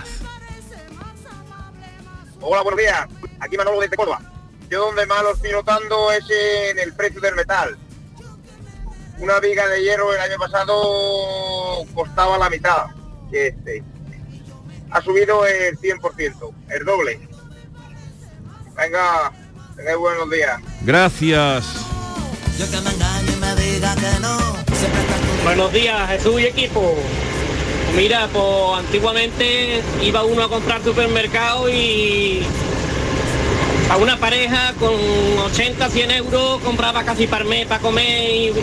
Hola, 2.42 2.62
buenos 2.62 2.80
días. 2.80 3.08
Aquí 3.40 3.58
Manolo 3.58 3.82
de 3.82 3.90
Córdoba. 3.90 4.22
Yo 4.70 4.86
donde 4.86 5.08
más 5.08 5.24
lo 5.24 5.34
estoy 5.34 5.52
notando 5.52 6.12
es 6.12 6.26
en 6.30 6.78
el 6.78 6.94
precio 6.94 7.20
del 7.22 7.34
metal 7.34 7.76
una 9.20 9.40
viga 9.40 9.68
de 9.68 9.82
hierro 9.82 10.14
el 10.14 10.22
año 10.22 10.38
pasado 10.38 11.86
costaba 11.94 12.38
la 12.38 12.50
mitad 12.50 12.86
que 13.32 13.48
este. 13.48 13.84
Ha 14.92 15.02
subido 15.02 15.46
el 15.46 15.78
100%, 15.78 16.54
el 16.70 16.86
doble. 16.86 17.20
Venga, 18.76 19.32
buenos 19.98 20.30
días. 20.30 20.62
Gracias. 20.82 21.66
Buenos 25.44 25.74
días, 25.74 26.10
Jesús 26.10 26.42
y 26.42 26.46
equipo. 26.46 26.96
Mira, 27.96 28.28
pues 28.32 28.80
antiguamente 28.80 29.82
iba 30.02 30.24
uno 30.24 30.44
a 30.44 30.50
comprar 30.50 30.84
supermercado 30.84 31.70
y 31.70 32.44
a 33.90 33.98
una 33.98 34.18
pareja 34.18 34.74
con 34.80 34.94
80, 34.94 35.90
100 35.90 36.12
euros 36.12 36.62
compraba 36.62 37.04
casi 37.04 37.28
para 37.28 37.46
para 37.68 37.82
comer 37.82 38.30
y 38.30 38.54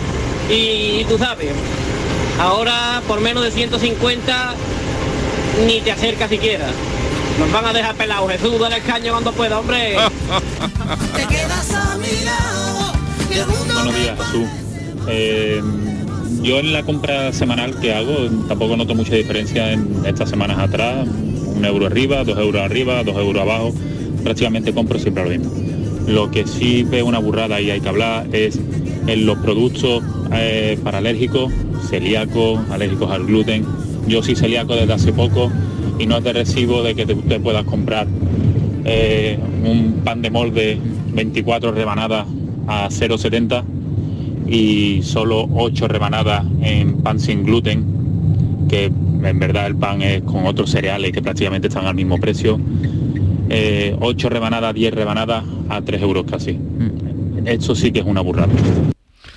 y, 0.49 1.03
tú 1.05 1.17
sabes, 1.17 1.51
ahora 2.39 3.01
por 3.07 3.21
menos 3.21 3.43
de 3.43 3.51
150 3.51 4.55
ni 5.65 5.81
te 5.81 5.91
acercas 5.91 6.29
siquiera. 6.29 6.67
Nos 7.39 7.51
van 7.51 7.65
a 7.65 7.73
dejar 7.73 7.95
pelados. 7.95 8.31
Jesús, 8.31 8.59
dale 8.59 8.77
el 8.77 8.83
caño 8.83 9.11
cuando 9.11 9.31
pueda, 9.33 9.59
hombre. 9.59 9.97
Te 11.15 11.25
quedas 11.27 11.73
a 11.73 11.97
mi 11.97 12.23
lado 12.23 12.93
y 13.29 13.37
el 13.39 13.47
mundo 13.47 13.73
Buenos 13.73 13.95
días, 13.95 14.17
Jesús. 14.17 14.47
Eh, 15.07 15.61
yo 16.41 16.59
en 16.59 16.73
la 16.73 16.83
compra 16.83 17.33
semanal 17.33 17.79
que 17.79 17.93
hago 17.93 18.29
tampoco 18.47 18.77
noto 18.77 18.95
mucha 18.95 19.15
diferencia 19.15 19.73
en 19.73 20.05
estas 20.05 20.29
semanas 20.29 20.59
atrás. 20.59 21.07
Un 21.07 21.65
euro 21.65 21.87
arriba, 21.87 22.23
dos 22.23 22.37
euros 22.37 22.61
arriba, 22.61 23.03
dos 23.03 23.17
euros 23.17 23.41
abajo. 23.41 23.73
Prácticamente 24.23 24.73
compro 24.73 24.99
siempre 24.99 25.23
lo 25.23 25.29
mismo. 25.29 25.51
Lo 26.07 26.31
que 26.31 26.45
sí 26.47 26.83
veo 26.83 27.05
una 27.05 27.19
burrada 27.19 27.59
y 27.59 27.71
hay 27.71 27.81
que 27.81 27.89
hablar 27.89 28.27
es 28.33 28.59
en 29.07 29.25
los 29.25 29.37
productos 29.39 30.03
eh, 30.33 30.77
para 30.83 30.99
alérgicos, 30.99 31.51
celíacos, 31.89 32.59
alérgicos 32.69 33.11
al 33.11 33.25
gluten. 33.25 33.65
Yo 34.07 34.21
soy 34.21 34.35
celíaco 34.35 34.75
desde 34.75 34.93
hace 34.93 35.13
poco 35.13 35.51
y 35.99 36.05
no 36.05 36.17
es 36.17 36.23
de 36.23 36.33
recibo 36.33 36.83
de 36.83 36.95
que 36.95 37.05
te, 37.05 37.15
te 37.15 37.39
puedas 37.39 37.63
comprar 37.65 38.07
eh, 38.85 39.39
un 39.63 40.01
pan 40.03 40.21
de 40.21 40.29
molde 40.29 40.77
24 41.13 41.71
rebanadas 41.71 42.27
a 42.67 42.89
0,70 42.89 43.63
y 44.47 45.01
solo 45.01 45.49
8 45.55 45.87
rebanadas 45.87 46.45
en 46.61 46.97
pan 46.97 47.19
sin 47.19 47.43
gluten, 47.43 48.67
que 48.69 48.85
en 48.85 49.39
verdad 49.39 49.65
el 49.65 49.75
pan 49.75 50.03
es 50.03 50.21
con 50.21 50.45
otros 50.45 50.69
cereales 50.69 51.11
que 51.11 51.21
prácticamente 51.21 51.67
están 51.67 51.85
al 51.85 51.95
mismo 51.95 52.19
precio. 52.19 52.59
8 53.99 54.29
rebanadas, 54.29 54.73
10 54.73 54.93
rebanadas 54.93 55.43
a 55.69 55.81
3 55.81 56.01
euros 56.01 56.25
casi. 56.29 56.59
Eso 57.45 57.75
sí 57.75 57.91
que 57.91 57.99
es 57.99 58.05
una 58.05 58.21
burrada. 58.21 58.53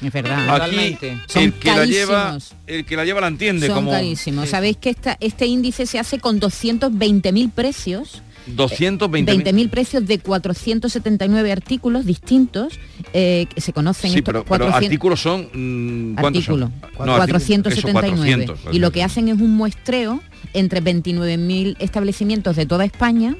Es 0.03 0.13
verdad. 0.13 0.63
Aquí 0.63 0.97
Son 1.27 1.43
el 1.43 1.53
que 1.55 1.69
la 1.69 1.85
lleva, 1.85 2.25
carísimos. 2.29 2.55
el 2.67 2.85
que 2.85 2.97
la 2.97 3.05
lleva 3.05 3.21
la 3.21 3.29
entiende 3.29 3.67
Son 3.67 3.77
como 3.77 3.91
carísimos. 3.91 4.49
Sabéis 4.49 4.77
que 4.77 4.91
esta, 4.91 5.17
este 5.21 5.47
índice 5.47 5.87
se 5.87 5.99
hace 5.99 6.19
con 6.19 6.41
220.000 6.41 7.51
precios. 7.53 8.23
220 8.47 9.31
20.000 9.45 9.69
precios 9.69 10.07
de 10.07 10.21
479 10.21 11.53
artículos 11.53 12.07
distintos 12.07 12.81
eh, 13.13 13.47
que 13.55 13.61
se 13.61 13.75
conocen 13.75 14.11
Sí, 14.11 14.19
estos 14.19 14.33
pero, 14.33 14.45
pero 14.45 14.65
400 14.65 14.85
artículos 14.87 15.21
son 15.21 15.41
mm, 15.53 16.15
¿cuántos 16.15 16.49
artículos, 16.49 16.71
son? 16.71 17.07
No, 17.07 17.15
artículos, 17.17 17.43
eso, 17.43 17.83
479 17.83 18.47
400, 18.47 18.75
y 18.75 18.79
lo 18.79 18.91
que 18.91 19.03
hacen 19.03 19.29
es 19.29 19.35
un 19.39 19.55
muestreo 19.55 20.23
entre 20.55 20.83
29.000 20.83 21.77
establecimientos 21.79 22.57
de 22.57 22.65
toda 22.65 22.87
España 22.87 23.37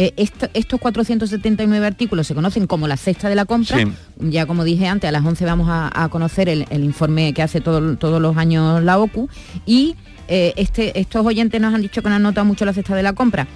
Eh, 0.00 0.14
esto- 0.16 0.48
estos 0.54 0.78
479 0.80 1.84
artículos 1.84 2.28
se 2.28 2.34
conocen 2.34 2.68
como 2.68 2.86
la 2.86 2.96
cesta 2.96 3.28
de 3.28 3.34
la 3.34 3.46
compra. 3.46 3.78
Sí. 3.78 3.84
Ya 4.20 4.46
como 4.46 4.62
dije 4.62 4.86
antes, 4.86 5.08
a 5.08 5.10
las 5.12 5.24
11 5.24 5.44
vamos 5.44 5.66
a, 5.68 5.90
a 5.92 6.08
conocer 6.08 6.48
el, 6.48 6.66
el 6.70 6.84
informe 6.84 7.34
que 7.34 7.42
hace 7.42 7.60
todo- 7.60 7.96
todos 7.96 8.22
los 8.22 8.36
años 8.36 8.80
la 8.84 8.96
OCU. 8.98 9.28
Y 9.66 9.96
eh, 10.28 10.52
este, 10.56 10.98
estos 11.00 11.26
oyentes 11.26 11.60
nos 11.60 11.74
han 11.74 11.82
dicho 11.82 12.00
que 12.00 12.08
no 12.10 12.14
han 12.14 12.22
notado 12.22 12.44
mucho 12.44 12.64
la 12.64 12.72
cesta 12.72 12.94
de 12.94 13.02
la 13.02 13.12
compra. 13.14 13.48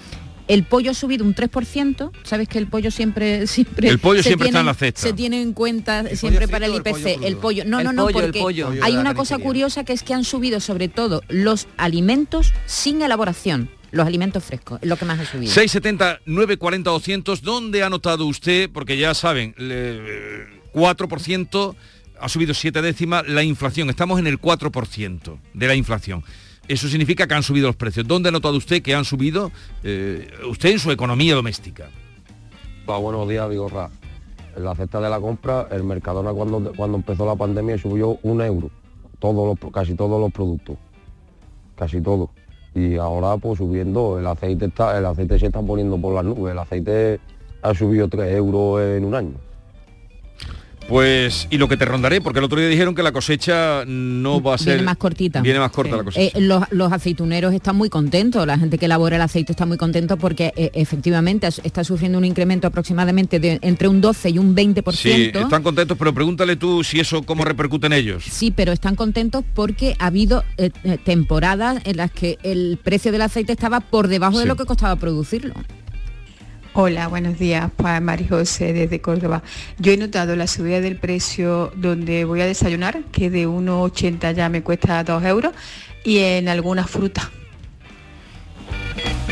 El 0.49 0.65
pollo 0.65 0.91
ha 0.91 0.95
subido 0.95 1.25
un 1.25 1.33
3%, 1.37 2.11
sabes 2.25 2.49
que 2.49 2.59
el 2.59 2.67
pollo 2.67 2.91
siempre 2.91 3.47
siempre 3.47 3.89
El 3.89 4.01
pollo 4.01 4.21
siempre 4.25 4.49
está 4.49 4.61
en 4.61 4.67
la 4.67 4.75
cesta. 4.75 5.01
Se 5.01 5.13
tiene 5.13 5.41
en 5.41 5.53
cuenta 5.53 6.05
siempre 6.17 6.49
para 6.49 6.67
el 6.67 6.75
IPC. 6.75 6.91
pollo 6.91 7.27
El 7.27 7.37
pollo, 7.37 7.65
no, 7.65 7.79
El 7.79 7.85
no, 7.85 7.93
no, 7.93 8.03
pollo, 8.09 8.15
porque 8.33 8.65
hay 8.83 8.97
una 8.97 9.15
cosa 9.15 9.39
curiosa 9.39 9.85
que 9.85 9.93
es 9.93 10.03
que 10.03 10.13
han 10.13 10.25
subido 10.25 10.59
sobre 10.59 10.89
todo 10.89 11.23
los 11.29 11.69
alimentos 11.77 12.53
sin 12.67 13.01
elaboración, 13.03 13.71
los 13.93 14.07
alimentos 14.07 14.43
frescos, 14.45 14.81
es 14.83 14.89
lo 14.89 14.97
que 14.97 15.05
más 15.05 15.21
ha 15.21 15.25
subido. 15.25 15.53
670 15.53 16.21
940 16.27 16.91
200 16.91 17.43
¿dónde 17.43 17.83
ha 17.83 17.89
notado 17.91 18.27
usted? 18.27 18.69
Porque 18.73 18.99
ya 18.99 19.15
saben, 19.15 19.55
le- 19.59 20.47
4% 20.73 21.75
ha 22.21 22.29
subido 22.29 22.55
7 22.55 22.83
décimas 22.83 23.27
la 23.29 23.43
inflación. 23.43 23.91
Estamos 23.91 24.19
en 24.19 24.27
el 24.27 24.41
4% 24.41 25.39
de 25.55 25.67
la 25.67 25.75
inflación. 25.75 26.25
Eso 26.69 26.89
significa 26.89 27.27
que 27.27 27.35
han 27.35 27.43
subido 27.43 27.67
los 27.67 27.77
precios. 27.77 28.07
¿Dónde 28.07 28.29
ha 28.29 28.33
notado 28.33 28.57
usted 28.57 28.83
que 28.83 28.95
han 28.95 29.05
subido 29.05 29.51
eh, 29.83 30.31
usted 30.49 30.71
en 30.71 30.79
su 30.79 30.91
economía 30.91 31.35
doméstica? 31.35 31.91
Pa, 32.87 32.97
buenos 32.99 33.29
días, 33.29 33.49
Vigorra. 33.51 33.91
En 34.57 34.65
la 34.65 34.75
cesta 34.75 35.01
de 35.01 35.11
la 35.11 35.19
compra, 35.21 35.69
el 35.71 35.83
Mercadona 35.83 36.33
cuando, 36.33 36.73
cuando 36.77 36.97
empezó 36.99 37.27
la 37.27 37.35
pandemia 37.37 37.79
subió 37.79 38.19
un 38.23 38.41
euro. 38.43 38.71
Todos 39.19 39.59
los, 39.61 39.73
casi 39.73 39.95
todos 39.95 40.21
los 40.21 40.33
productos. 40.33 40.77
Casi 41.77 42.01
todo. 42.01 42.31
Y 42.75 42.97
ahora 42.97 43.37
pues 43.37 43.59
subiendo, 43.59 44.19
el 44.19 44.27
aceite 44.27 44.67
está, 44.67 44.97
el 44.99 45.05
aceite 45.05 45.39
se 45.39 45.47
está 45.47 45.61
poniendo 45.61 45.99
por 45.99 46.15
las 46.15 46.25
nubes. 46.25 46.53
El 46.53 46.59
aceite 46.59 47.21
ha 47.63 47.75
subido 47.75 48.09
3 48.09 48.35
euros 48.35 48.81
en 48.81 49.05
un 49.05 49.15
año. 49.15 49.52
Pues, 50.89 51.47
y 51.51 51.59
lo 51.59 51.69
que 51.69 51.77
te 51.77 51.85
rondaré, 51.85 52.21
porque 52.21 52.39
el 52.39 52.45
otro 52.45 52.59
día 52.59 52.69
dijeron 52.69 52.95
que 52.95 53.03
la 53.03 53.13
cosecha 53.13 53.85
no 53.87 54.43
va 54.43 54.55
a 54.55 54.59
ser... 54.59 54.75
Viene 54.75 54.83
más 54.83 54.97
cortita. 54.97 55.41
Viene 55.41 55.59
más 55.59 55.71
corta 55.71 55.97
la 55.97 56.05
cosecha. 56.05 56.39
Eh, 56.39 56.41
los, 56.41 56.65
los 56.71 56.93
aceituneros 56.93 57.55
están 57.55 57.77
muy 57.77 57.89
contentos, 57.89 58.47
la 58.47 58.59
gente 58.59 58.79
que 58.79 58.87
elabora 58.87 59.17
el 59.17 59.23
aceite 59.23 59.53
está 59.53 59.67
muy 59.67 59.79
contento 59.79 60.17
porque 60.17 60.53
eh, 60.57 60.71
efectivamente 60.75 61.47
está 61.47 61.85
sufriendo 61.85 62.19
un 62.19 62.25
incremento 62.25 62.67
aproximadamente 62.67 63.41
de 63.41 63.59
entre 63.63 63.89
un 63.89 64.01
12 64.01 64.31
y 64.31 64.39
un 64.39 64.55
20%. 64.55 64.93
Sí, 64.93 65.31
están 65.35 65.63
contentos, 65.63 65.97
pero 65.99 66.13
pregúntale 66.13 66.57
tú 66.57 66.85
si 66.85 67.01
eso 67.01 67.23
cómo 67.23 67.45
repercute 67.45 67.87
en 67.87 67.93
ellos. 67.95 68.25
Sí, 68.25 68.51
pero 68.51 68.73
están 68.73 68.97
contentos 68.97 69.45
porque 69.55 69.97
ha 69.99 70.07
habido 70.07 70.45
eh, 70.59 70.71
temporadas 71.05 71.81
en 71.85 71.97
las 71.97 72.11
que 72.11 72.39
el 72.43 72.79
precio 72.83 73.13
del 73.13 73.23
aceite 73.23 73.53
estaba 73.53 73.81
por 73.81 74.09
debajo 74.09 74.39
de 74.39 74.47
lo 74.47 74.57
que 74.57 74.65
costaba 74.65 74.97
producirlo. 74.97 75.55
Hola, 76.75 77.07
buenos 77.09 77.39
días, 77.39 77.71
pues 77.77 78.01
Mari 78.01 78.27
José 78.27 78.73
desde 78.73 79.03
Córdoba. 79.03 79.43
Yo 79.79 79.93
he 79.93 79.99
notado 79.99 80.37
la 80.37 80.47
subida 80.47 80.81
del 80.81 80.97
precio 80.97 81.71
donde 81.77 82.25
voy 82.25 82.41
a 82.41 82.47
desayunar, 82.47 83.05
que 83.13 83.29
de 83.29 83.47
1,80 83.47 84.33
ya 84.33 84.49
me 84.49 84.63
cuesta 84.63 85.05
2 85.05 85.23
euros, 85.25 85.53
y 86.03 86.21
en 86.21 86.49
algunas 86.49 86.89
frutas. 86.89 87.29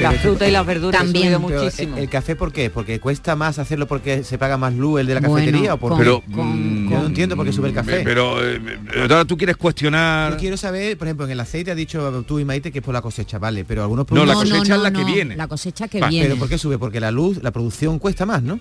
La 0.01 0.13
fruta 0.13 0.49
y 0.49 0.51
las 0.51 0.65
verduras 0.67 1.01
han 1.01 1.07
También. 1.09 1.33
subido 1.35 1.47
Pero, 1.49 1.63
muchísimo. 1.63 1.97
¿El, 1.97 2.03
el 2.05 2.09
café 2.09 2.37
por 2.37 2.53
qué? 2.53 2.71
¿Porque 2.71 3.01
cuesta 3.01 3.37
más 3.37 3.59
hacerlo 3.59 3.87
porque 3.87 4.25
se 4.25 4.39
paga 4.39 4.57
más 4.57 4.75
luz 4.75 5.01
el 5.01 5.07
de 5.07 5.15
la 5.15 5.21
Bueno, 5.21 5.35
cafetería 5.37 5.75
o 5.75 5.79
por 5.79 5.91
con- 5.91 5.99
Pero, 5.99 6.23
con- 6.35 6.85
mm, 6.87 6.91
Yo 6.91 6.99
no 7.01 7.07
entiendo 7.07 7.37
por 7.37 7.47
qué 7.47 7.53
sube 7.53 7.69
el 7.69 7.75
café. 7.75 8.01
Pero 8.05 8.45
eh, 8.45 8.61
ahora 9.01 9.25
tú 9.25 9.37
quieres 9.37 9.57
cuestionar... 9.57 10.33
Yo 10.33 10.39
quiero 10.39 10.57
saber, 10.57 10.97
por 10.99 11.07
ejemplo, 11.09 11.27
en 11.27 11.33
el 11.33 11.41
aceite 11.41 11.71
ha 11.71 11.75
dicho 11.75 12.25
tú 12.27 12.39
y 12.39 12.45
Maite 12.45 12.73
que 12.73 12.79
es 12.79 12.85
por 12.85 12.95
la 12.95 13.03
cosecha, 13.03 13.39
vale, 13.39 13.65
pero 13.65 13.83
algunos 13.83 14.07
No, 14.11 14.25
la 14.25 14.33
productos- 14.35 14.51
cosecha 14.59 14.77
es 14.77 14.83
la 14.83 14.93
que 14.93 15.05
viene. 15.05 15.37
La 15.37 15.49
cosecha 15.49 15.89
que 15.89 16.01
Va, 16.01 16.09
viene. 16.09 16.27
Pero 16.29 16.39
¿por 16.39 16.49
qué 16.49 16.59
sube? 16.59 16.79
Porque 16.79 17.01
la 17.01 17.11
luz, 17.11 17.43
la 17.43 17.51
producción 17.51 17.99
cuesta 17.99 18.27
más, 18.27 18.43
¿no? 18.43 18.59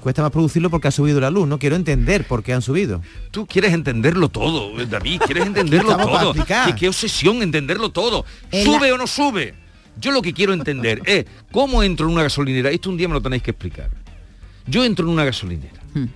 Cuesta 0.00 0.22
más 0.22 0.30
producirlo 0.30 0.70
porque 0.70 0.88
ha 0.88 0.90
subido 0.90 1.20
la 1.20 1.28
luz, 1.30 1.46
no 1.46 1.58
quiero 1.58 1.76
entender 1.76 2.26
por 2.26 2.42
qué 2.42 2.54
han 2.54 2.62
subido. 2.62 3.02
Tú 3.30 3.46
quieres 3.46 3.74
entenderlo 3.74 4.30
todo, 4.30 4.80
eh, 4.80 4.86
David, 4.88 5.20
quieres 5.26 5.44
entenderlo 5.46 5.94
todo. 5.94 6.32
¿Qué, 6.32 6.74
qué 6.74 6.88
obsesión 6.88 7.42
entenderlo 7.42 7.90
todo. 7.90 8.24
¿Sube 8.50 8.88
la- 8.88 8.94
o 8.94 8.96
no 8.96 9.06
sube? 9.06 9.54
Yo 10.00 10.10
lo 10.12 10.22
que 10.22 10.32
quiero 10.32 10.52
entender 10.52 11.00
es 11.06 11.26
cómo 11.52 11.82
entro 11.82 12.06
en 12.06 12.12
una 12.14 12.22
gasolinera. 12.24 12.70
Esto 12.70 12.90
un 12.90 12.96
día 12.96 13.08
me 13.08 13.14
lo 13.14 13.20
tenéis 13.22 13.42
que 13.42 13.50
explicar. 13.52 13.90
Yo 14.66 14.84
entro 14.84 15.06
en 15.06 15.12
una 15.12 15.24
gasolinera 15.24 15.80
Hmm. 15.94 16.06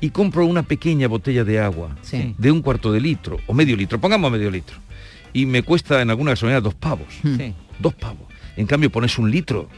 y 0.00 0.10
compro 0.10 0.46
una 0.46 0.62
pequeña 0.62 1.08
botella 1.08 1.42
de 1.44 1.58
agua 1.60 1.96
Sí. 2.02 2.34
de 2.38 2.50
un 2.52 2.62
cuarto 2.62 2.92
de 2.92 3.00
litro 3.00 3.38
o 3.48 3.54
medio 3.54 3.74
litro, 3.76 4.00
pongamos 4.00 4.30
medio 4.30 4.48
litro, 4.50 4.76
y 5.32 5.44
me 5.46 5.62
cuesta 5.64 6.00
en 6.02 6.10
alguna 6.10 6.30
gasolinera 6.32 6.60
dos 6.60 6.74
pavos. 6.74 7.08
Hmm. 7.24 7.36
Sí. 7.36 7.54
Dos 7.80 7.94
pavos. 7.94 8.28
En 8.56 8.66
cambio 8.66 8.90
pones 8.90 9.18
un 9.18 9.30
litro 9.30 9.68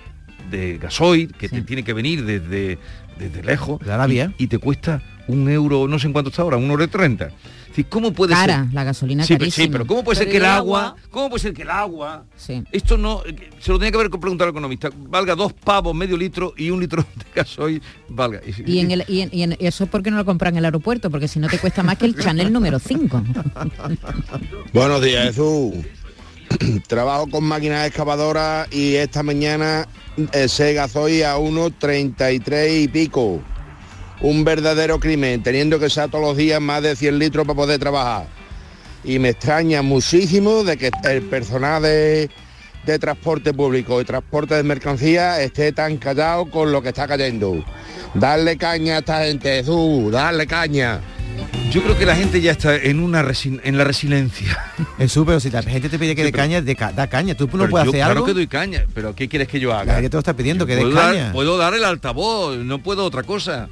de 0.50 0.76
gasoil 0.78 1.32
que 1.32 1.48
Sí. 1.48 1.56
te 1.56 1.62
tiene 1.62 1.82
que 1.84 1.92
venir 1.94 2.24
desde, 2.24 2.78
desde 3.18 3.42
lejos 3.42 3.80
De 3.80 3.90
Arabia. 3.92 4.32
y, 4.36 4.44
y 4.44 4.46
te 4.48 4.58
cuesta 4.58 5.02
un 5.28 5.48
euro, 5.48 5.88
no 5.88 5.98
sé 5.98 6.06
en 6.06 6.12
cuánto 6.12 6.28
está 6.30 6.42
ahora, 6.42 6.56
un 6.58 6.70
euro 6.70 6.82
de 6.82 6.88
treinta. 6.88 7.30
¿Cómo 7.84 8.12
puede 8.12 8.34
Cara, 8.34 8.64
ser? 8.64 8.74
la 8.74 8.84
gasolina 8.84 9.24
Sí, 9.24 9.34
pero, 9.34 9.38
carísima. 9.40 9.64
sí, 9.64 9.70
pero 9.70 9.86
¿cómo 9.86 10.04
puede 10.04 10.16
ser 10.16 10.26
Pero 10.28 10.32
que 10.32 10.36
¿y 10.36 10.40
el 10.40 10.46
agua, 10.46 10.86
agua? 10.88 10.96
cómo 11.10 11.28
puede 11.30 11.42
ser 11.42 11.52
que 11.54 11.62
el 11.62 11.70
agua, 11.70 12.24
Sí. 12.36 12.62
esto 12.72 12.96
no, 12.96 13.22
eh, 13.26 13.50
se 13.60 13.70
lo 13.72 13.78
tenía 13.78 13.90
que 13.92 13.98
haber 13.98 14.10
preguntado 14.10 14.48
al 14.48 14.54
economista, 14.54 14.90
valga 14.96 15.34
dos 15.34 15.52
pavos, 15.52 15.94
medio 15.94 16.16
litro 16.16 16.54
y 16.56 16.70
un 16.70 16.80
litro 16.80 17.02
de 17.16 17.24
gasoil, 17.34 17.82
valga. 18.08 18.40
Y, 18.66 18.78
en 18.78 18.90
el, 18.90 19.04
y, 19.08 19.20
en- 19.20 19.30
y 19.32 19.42
en- 19.42 19.56
eso 19.60 19.84
es 19.84 19.90
porque 19.90 20.10
no 20.10 20.16
lo 20.16 20.24
compran 20.24 20.54
en 20.54 20.58
el 20.58 20.64
aeropuerto, 20.66 21.10
porque 21.10 21.28
si 21.28 21.38
no 21.38 21.48
te 21.48 21.58
cuesta 21.58 21.82
más 21.82 21.98
que 21.98 22.06
el 22.06 22.14
Chanel 22.18 22.52
número 22.52 22.78
5. 22.78 23.22
Buenos 24.72 25.02
días, 25.02 25.26
Jesús. 25.28 25.74
Trabajo 26.86 27.26
con 27.28 27.44
máquinas 27.44 27.86
excavadoras 27.86 28.72
y 28.72 28.94
esta 28.94 29.22
mañana 29.22 29.86
ese 30.32 30.72
gasoil 30.74 31.24
a 31.24 31.36
1,33 31.38 32.82
y 32.84 32.88
pico. 32.88 33.40
Un 34.20 34.44
verdadero 34.44 34.98
crimen, 34.98 35.42
teniendo 35.42 35.78
que 35.78 35.90
ser 35.90 36.10
todos 36.10 36.24
los 36.24 36.36
días 36.36 36.60
más 36.60 36.82
de 36.82 36.96
100 36.96 37.18
litros 37.18 37.46
para 37.46 37.56
poder 37.56 37.78
trabajar. 37.78 38.26
Y 39.04 39.18
me 39.18 39.30
extraña 39.30 39.82
muchísimo 39.82 40.64
de 40.64 40.76
que 40.76 40.90
el 41.04 41.22
personal 41.22 41.82
de, 41.82 42.30
de 42.86 42.98
transporte 42.98 43.52
público 43.52 44.00
y 44.00 44.04
transporte 44.04 44.54
de 44.54 44.62
mercancía 44.62 45.40
esté 45.42 45.72
tan 45.72 45.96
callado 45.98 46.46
con 46.50 46.72
lo 46.72 46.82
que 46.82 46.88
está 46.88 47.06
cayendo. 47.06 47.62
Darle 48.14 48.56
caña 48.56 48.96
a 48.96 48.98
esta 49.00 49.24
gente, 49.24 49.48
Jesús, 49.58 50.10
darle 50.10 50.46
caña. 50.46 51.00
Yo 51.70 51.82
creo 51.82 51.98
que 51.98 52.06
la 52.06 52.16
gente 52.16 52.40
ya 52.40 52.52
está 52.52 52.74
en 52.76 53.00
una 53.00 53.22
resi- 53.22 53.60
en 53.62 53.76
la 53.76 53.84
resiliencia. 53.84 54.56
Jesús, 54.98 55.24
pero 55.26 55.38
si 55.40 55.50
la 55.50 55.62
gente 55.62 55.88
te 55.90 55.98
pide 55.98 56.14
que 56.16 56.22
Sí, 56.22 56.26
dé 56.26 56.32
caña, 56.32 56.62
de 56.62 56.74
ca- 56.74 56.92
da 56.92 57.06
caña. 57.06 57.34
Tú 57.34 57.44
no 57.46 57.50
Pero 57.58 57.68
puedes 57.68 57.84
yo, 57.84 57.90
hacer 57.90 58.00
claro 58.00 58.12
algo. 58.12 58.26
que 58.26 58.32
doy 58.32 58.46
caña, 58.46 58.86
pero 58.94 59.14
¿qué 59.14 59.28
quieres 59.28 59.46
que 59.48 59.60
yo 59.60 59.68
La 59.70 59.80
haga? 59.80 59.94
gente 59.96 60.08
te 60.08 60.16
lo 60.16 60.20
está 60.20 60.34
pidiendo 60.34 60.64
que 60.64 60.74
des 60.76 60.84
puedo, 60.84 60.96
caña. 60.96 61.24
dar, 61.24 61.32
puedo 61.32 61.58
dar 61.58 61.74
el 61.74 61.84
altavoz, 61.84 62.56
no 62.56 62.82
puedo 62.82 63.04
otra 63.04 63.22
cosa. 63.24 63.68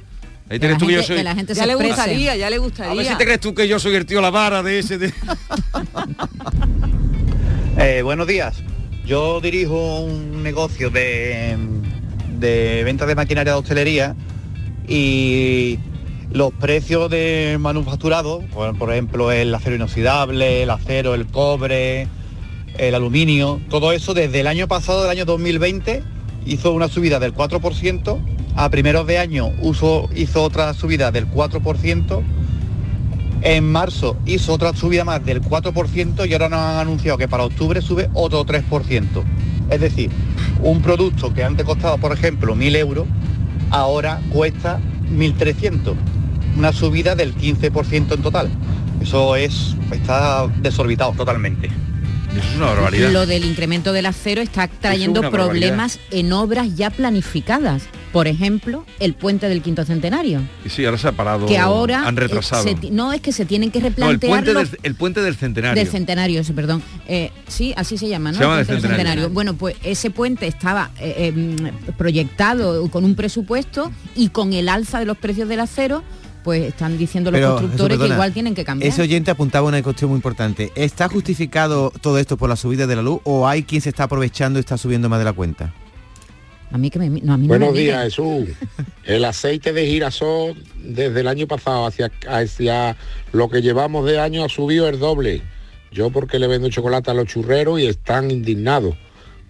Ahí 0.49 0.59
la 0.59 0.77
tú 0.77 0.85
que 0.85 0.93
yo 0.93 0.99
gente- 0.99 1.07
soy. 1.07 1.17
que 1.17 1.23
la 1.23 1.35
gente 1.35 1.53
Ya 1.55 1.61
se 1.61 1.67
le 1.67 1.75
gustaría, 1.75 2.35
ya 2.35 2.49
le 2.49 2.55
A 2.57 2.59
ver 2.59 2.69
gustaría. 2.69 3.11
si 3.11 3.17
te 3.17 3.25
crees 3.25 3.39
tú 3.39 3.53
que 3.55 3.67
yo 3.67 3.79
soy 3.79 3.95
el 3.95 4.05
tío 4.05 4.21
la 4.21 4.29
vara 4.29 4.61
de 4.61 4.79
ese. 4.79 4.97
de- 4.97 5.13
Eh, 7.77 8.01
buenos 8.03 8.27
días. 8.27 8.55
Yo 9.05 9.41
dirijo 9.41 9.99
un 10.01 10.43
negocio 10.43 10.89
de, 10.89 11.57
de 12.39 12.83
venta 12.83 13.05
de 13.05 13.15
maquinaria 13.15 13.53
de 13.53 13.59
hostelería 13.59 14.15
y 14.87 15.77
los 16.31 16.51
precios 16.53 17.09
de 17.11 17.57
manufacturado, 17.59 18.41
por, 18.53 18.77
por 18.77 18.91
ejemplo 18.91 19.31
el 19.31 19.53
acero 19.53 19.75
inoxidable, 19.75 20.63
el 20.63 20.69
acero, 20.69 21.15
el 21.15 21.25
cobre, 21.27 22.07
el 22.77 22.95
aluminio, 22.95 23.59
todo 23.69 23.91
eso 23.91 24.13
desde 24.13 24.39
el 24.39 24.47
año 24.47 24.67
pasado, 24.67 25.01
del 25.03 25.11
año 25.11 25.25
2020, 25.25 26.01
hizo 26.45 26.71
una 26.73 26.87
subida 26.87 27.19
del 27.19 27.33
4%, 27.33 28.19
a 28.55 28.69
primeros 28.69 29.05
de 29.05 29.17
año 29.17 29.51
uso, 29.61 30.09
hizo 30.15 30.43
otra 30.43 30.73
subida 30.73 31.11
del 31.11 31.29
4%, 31.29 32.23
en 33.41 33.71
marzo 33.71 34.17
hizo 34.25 34.53
otra 34.53 34.73
subida 34.73 35.03
más 35.03 35.23
del 35.23 35.41
4% 35.41 36.27
y 36.27 36.33
ahora 36.33 36.49
nos 36.49 36.59
han 36.59 36.77
anunciado 36.77 37.17
que 37.17 37.27
para 37.27 37.43
octubre 37.43 37.81
sube 37.81 38.09
otro 38.13 38.45
3%. 38.45 39.23
Es 39.69 39.81
decir, 39.81 40.09
un 40.61 40.81
producto 40.81 41.33
que 41.33 41.43
antes 41.43 41.65
costaba, 41.65 41.97
por 41.97 42.11
ejemplo, 42.11 42.55
1.000 42.55 42.75
euros, 42.77 43.07
ahora 43.71 44.21
cuesta 44.31 44.79
1.300. 45.11 45.95
Una 46.57 46.71
subida 46.71 47.15
del 47.15 47.35
15% 47.35 48.13
en 48.13 48.21
total. 48.21 48.49
Eso 49.01 49.35
es, 49.35 49.75
está 49.91 50.47
desorbitado 50.61 51.11
totalmente. 51.11 51.67
Eso 52.31 52.49
es 52.49 52.55
una 52.55 52.67
barbaridad. 52.67 53.11
Lo 53.11 53.25
del 53.25 53.45
incremento 53.45 53.91
del 53.93 54.05
acero 54.05 54.41
está 54.41 54.67
trayendo 54.67 55.21
barbaridad. 55.21 55.45
problemas 55.45 55.99
en 56.11 56.33
obras 56.33 56.75
ya 56.75 56.89
planificadas. 56.89 57.83
Por 58.15 58.29
ejemplo, 58.29 58.85
el 59.01 59.13
puente 59.13 59.49
del 59.49 59.61
quinto 59.61 59.83
centenario. 59.83 60.39
Y 60.65 60.69
sí, 60.69 60.85
ahora 60.85 60.97
se 60.97 61.09
ha 61.09 61.11
parado. 61.11 61.47
que 61.47 61.57
ahora 61.57 62.07
Han 62.07 62.15
retrasado. 62.15 62.63
se 62.63 62.75
no 62.89 63.11
es 63.11 63.19
que 63.19 63.33
se 63.33 63.45
tienen 63.45 63.71
que 63.71 63.79
No, 63.81 63.87
el 63.87 63.91
replantear 63.91 64.29
puente, 64.31 64.53
los- 64.53 64.71
del, 64.71 64.79
el 64.83 64.95
puente 64.95 65.21
del 65.21 65.35
centenario. 65.35 65.83
del 65.83 65.91
centenario, 65.91 66.39
ese, 66.39 66.53
perdón. 66.53 66.81
Eh, 67.09 67.31
sí, 67.49 67.73
así 67.75 67.97
se 67.97 68.07
llama, 68.07 68.31
¿no? 68.31 68.37
Se 68.37 68.43
llama 68.45 68.53
El 68.61 68.67
del 68.67 68.67
puente 68.77 68.87
centenario. 68.87 69.29
Bueno, 69.31 69.55
pues 69.55 69.75
ese 69.83 70.11
puente 70.11 70.47
estaba 70.47 70.91
eh, 70.97 71.33
eh, 71.35 71.71
proyectado 71.97 72.89
con 72.89 73.03
un 73.03 73.15
presupuesto 73.15 73.91
y 74.15 74.29
con 74.29 74.53
el 74.53 74.69
alza 74.69 74.99
de 74.99 75.05
los 75.05 75.17
precios 75.17 75.49
del 75.49 75.59
acero, 75.59 76.01
pues 76.45 76.63
están 76.63 76.97
diciendo 76.97 77.31
los 77.31 77.39
Pero, 77.39 77.49
constructores 77.57 77.97
que 77.99 78.07
igual 78.07 78.31
tienen 78.31 78.55
que 78.55 78.63
cambiar. 78.63 78.93
Ese 78.93 79.01
oyente 79.01 79.29
apuntaba 79.29 79.67
una 79.67 79.83
cuestión 79.83 80.09
muy 80.11 80.17
importante. 80.19 80.71
¿Está 80.75 81.09
justificado 81.09 81.91
todo 81.99 82.17
esto 82.17 82.37
por 82.37 82.47
la 82.47 82.55
subida 82.55 82.87
de 82.87 82.95
la 82.95 83.01
luz 83.01 83.19
o 83.25 83.45
hay 83.45 83.63
quien 83.63 83.81
se 83.81 83.89
está 83.89 84.03
aprovechando 84.05 84.57
y 84.57 84.61
está 84.61 84.77
subiendo 84.77 85.09
más 85.09 85.19
de 85.19 85.25
la 85.25 85.33
cuenta? 85.33 85.73
A 86.71 86.77
mí 86.77 86.89
que 86.89 86.99
me, 86.99 87.09
no, 87.21 87.33
a 87.33 87.37
mí 87.37 87.43
no 87.43 87.49
Buenos 87.49 87.73
me 87.73 87.79
días. 87.79 88.03
Jesús. 88.05 88.49
El 89.05 89.23
aceite 89.25 89.71
de 89.71 89.85
girasol 89.87 90.55
desde 90.83 91.21
el 91.21 91.27
año 91.27 91.47
pasado 91.47 91.85
hacia, 91.85 92.11
hacia 92.27 92.97
lo 93.31 93.49
que 93.49 93.61
llevamos 93.61 94.05
de 94.05 94.19
año 94.19 94.43
ha 94.43 94.49
subido 94.49 94.89
el 94.89 94.99
doble. 94.99 95.41
Yo 95.91 96.09
porque 96.09 96.39
le 96.39 96.47
vendo 96.47 96.69
chocolate 96.69 97.11
a 97.11 97.13
los 97.13 97.25
churreros 97.27 97.79
y 97.79 97.85
están 97.87 98.29
indignados. 98.31 98.95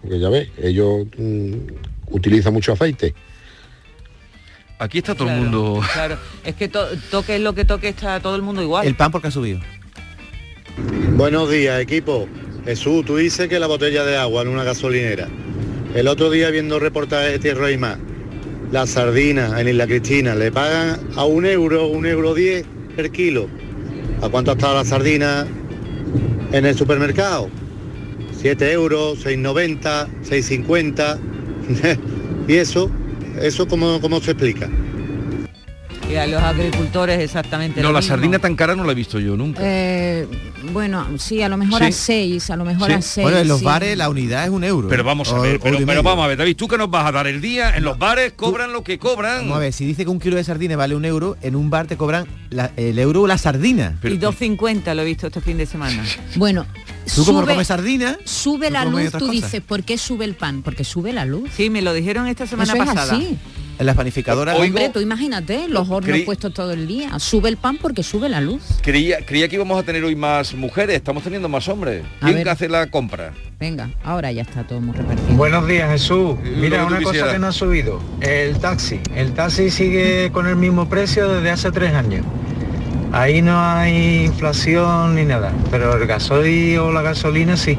Porque 0.00 0.20
ya 0.20 0.28
ves, 0.28 0.48
ellos 0.62 1.06
mm, 1.16 1.52
utilizan 2.10 2.52
mucho 2.52 2.72
aceite. 2.74 3.14
Aquí 4.78 4.98
está 4.98 5.14
todo 5.14 5.26
Claro, 5.28 5.42
el 5.42 5.48
mundo. 5.50 5.80
Claro, 5.94 6.18
es 6.44 6.54
que 6.54 6.68
to- 6.68 6.86
toque 7.10 7.38
lo 7.38 7.54
que 7.54 7.64
toque 7.64 7.88
está 7.88 8.20
todo 8.20 8.36
el 8.36 8.42
mundo 8.42 8.62
igual. 8.62 8.86
El 8.86 8.94
pan 8.94 9.10
porque 9.10 9.28
ha 9.28 9.30
subido. 9.30 9.58
Buenos 11.14 11.50
días, 11.50 11.80
equipo. 11.80 12.28
Jesús, 12.64 13.04
tú 13.06 13.16
dices 13.16 13.48
que 13.48 13.58
la 13.58 13.66
botella 13.66 14.04
de 14.04 14.16
agua 14.16 14.42
en 14.42 14.48
una 14.48 14.64
gasolinera. 14.64 15.28
El 15.96 16.08
otro 16.08 16.28
día 16.28 16.50
viendo 16.50 16.78
reportajes 16.78 17.32
de 17.32 17.38
Tierra 17.38 17.70
y 17.70 17.78
Mar, 17.78 17.96
las 18.70 18.90
sardinas 18.90 19.58
en 19.58 19.66
Isla 19.66 19.86
Cristina 19.86 20.34
le 20.34 20.52
pagan 20.52 21.00
a 21.16 21.24
un 21.24 21.46
euro, 21.46 21.86
un 21.86 22.04
euro 22.04 22.34
diez 22.34 22.66
el 22.98 23.10
kilo. 23.10 23.48
¿A 24.20 24.28
cuánto 24.28 24.50
ha 24.50 24.54
estado 24.54 24.74
la 24.74 24.84
sardina 24.84 25.46
en 26.52 26.66
el 26.66 26.76
supermercado? 26.76 27.48
7 28.38 28.72
euros, 28.72 29.24
6,90, 29.24 30.06
6,50. 30.22 31.18
¿Y 32.48 32.54
eso? 32.56 32.90
¿Eso 33.40 33.66
cómo, 33.66 33.98
cómo 34.02 34.20
se 34.20 34.32
explica? 34.32 34.68
Y 36.08 36.14
a 36.14 36.26
los 36.28 36.40
agricultores 36.40 37.18
exactamente. 37.18 37.80
No, 37.82 37.88
lo 37.88 37.94
la 37.94 37.98
mismo. 38.00 38.14
sardina 38.14 38.38
tan 38.38 38.54
cara 38.54 38.76
no 38.76 38.84
la 38.84 38.92
he 38.92 38.94
visto 38.94 39.18
yo 39.18 39.36
nunca. 39.36 39.60
Eh, 39.64 40.28
bueno, 40.72 41.04
sí, 41.18 41.42
a 41.42 41.48
lo 41.48 41.56
mejor 41.56 41.80
Sí. 41.80 41.84
a 41.88 41.92
seis, 41.92 42.48
a 42.50 42.56
lo 42.56 42.64
mejor 42.64 42.86
Sí. 42.88 42.92
a 42.94 43.02
seis. 43.02 43.22
Bueno, 43.24 43.38
en 43.38 43.48
los 43.48 43.58
sí. 43.58 43.64
bares 43.64 43.98
la 43.98 44.08
unidad 44.08 44.44
es 44.44 44.50
un 44.50 44.62
euro. 44.62 44.88
Pero 44.88 45.02
vamos 45.02 45.32
a 45.32 45.36
O- 45.38 45.42
ver, 45.42 45.58
pero, 45.60 45.78
pero 45.84 46.02
vamos 46.04 46.24
a 46.24 46.28
ver, 46.28 46.38
David, 46.38 46.54
¿tú 46.56 46.68
qué 46.68 46.78
nos 46.78 46.90
vas 46.90 47.06
a 47.06 47.12
dar 47.12 47.26
el 47.26 47.40
día? 47.40 47.76
En 47.76 47.82
los 47.82 47.98
bares 47.98 48.34
cobran 48.36 48.72
lo 48.72 48.84
que 48.84 49.00
cobran. 49.00 49.38
Vamos 49.42 49.56
a 49.56 49.60
ver, 49.60 49.72
si 49.72 49.84
dice 49.84 50.04
que 50.04 50.10
un 50.10 50.20
kilo 50.20 50.36
de 50.36 50.44
sardina 50.44 50.76
vale 50.76 50.94
un 50.94 51.04
euro, 51.04 51.36
en 51.42 51.56
un 51.56 51.70
bar 51.70 51.88
te 51.88 51.96
cobran 51.96 52.26
la- 52.50 52.70
el 52.76 52.98
euro 53.00 53.22
o 53.22 53.26
la 53.26 53.36
sardina. 53.36 53.98
Y 54.04 54.16
2.50 54.16 54.94
lo 54.94 55.02
he 55.02 55.06
visto 55.06 55.26
este 55.26 55.40
fin 55.40 55.58
de 55.58 55.66
semana. 55.66 56.04
Bueno, 56.36 56.66
Tú 57.16 57.24
como 57.24 57.40
sube- 57.42 57.50
comes 57.52 57.66
sardina, 57.66 58.16
Sube 58.24 58.70
la 58.70 58.84
luz, 58.84 59.10
tú 59.10 59.18
cosas. 59.18 59.30
dices, 59.32 59.60
¿por 59.60 59.82
qué 59.82 59.98
sube 59.98 60.24
el 60.24 60.34
pan? 60.34 60.62
Porque 60.62 60.84
sube 60.84 61.12
la 61.12 61.24
luz. 61.24 61.50
Sí, 61.56 61.68
me 61.68 61.82
lo 61.82 61.92
dijeron 61.92 62.28
esta 62.28 62.46
semana 62.46 62.72
Eso 62.72 62.82
es 62.82 62.88
pasada. 62.88 63.16
así. 63.16 63.36
En 63.78 63.86
las 63.86 63.94
panificadoras... 63.96 64.58
Hombre, 64.58 64.88
tú 64.88 65.00
imagínate, 65.00 65.68
los 65.68 65.88
hornos 65.90 66.10
Creí- 66.10 66.24
puestos 66.24 66.52
todo 66.54 66.72
el 66.72 66.86
día. 66.86 67.18
Sube 67.18 67.48
el 67.48 67.56
pan 67.56 67.78
porque 67.80 68.02
sube 68.02 68.28
la 68.28 68.40
luz. 68.40 68.62
Creía, 68.82 69.18
creía 69.26 69.48
que 69.48 69.56
íbamos 69.56 69.78
a 69.78 69.82
tener 69.82 70.02
hoy 70.04 70.16
más 70.16 70.54
mujeres, 70.54 70.96
estamos 70.96 71.22
teniendo 71.22 71.48
más 71.48 71.68
hombres. 71.68 72.02
A 72.20 72.26
¿Quién 72.26 72.46
hace 72.48 72.68
la 72.68 72.86
compra? 72.86 73.32
Venga, 73.58 73.90
ahora 74.04 74.32
ya 74.32 74.42
está 74.42 74.66
todo 74.66 74.80
muy 74.80 74.96
repartido. 74.96 75.28
Buenos 75.36 75.66
días 75.66 75.90
Jesús. 75.90 76.36
Mira, 76.42 76.84
una 76.84 77.00
cosa 77.00 77.32
que 77.32 77.38
no 77.38 77.46
ha 77.48 77.52
subido, 77.52 78.00
el 78.20 78.58
taxi. 78.58 79.00
El 79.14 79.32
taxi 79.32 79.70
sigue 79.70 80.30
con 80.32 80.46
el 80.46 80.56
mismo 80.56 80.88
precio 80.88 81.28
desde 81.28 81.50
hace 81.50 81.70
tres 81.72 81.92
años. 81.94 82.24
Ahí 83.12 83.40
no 83.40 83.58
hay 83.58 84.24
inflación 84.26 85.14
ni 85.14 85.24
nada, 85.24 85.52
pero 85.70 85.96
el 85.96 86.06
gasoil 86.06 86.78
o 86.78 86.92
la 86.92 87.02
gasolina 87.02 87.56
sí. 87.56 87.78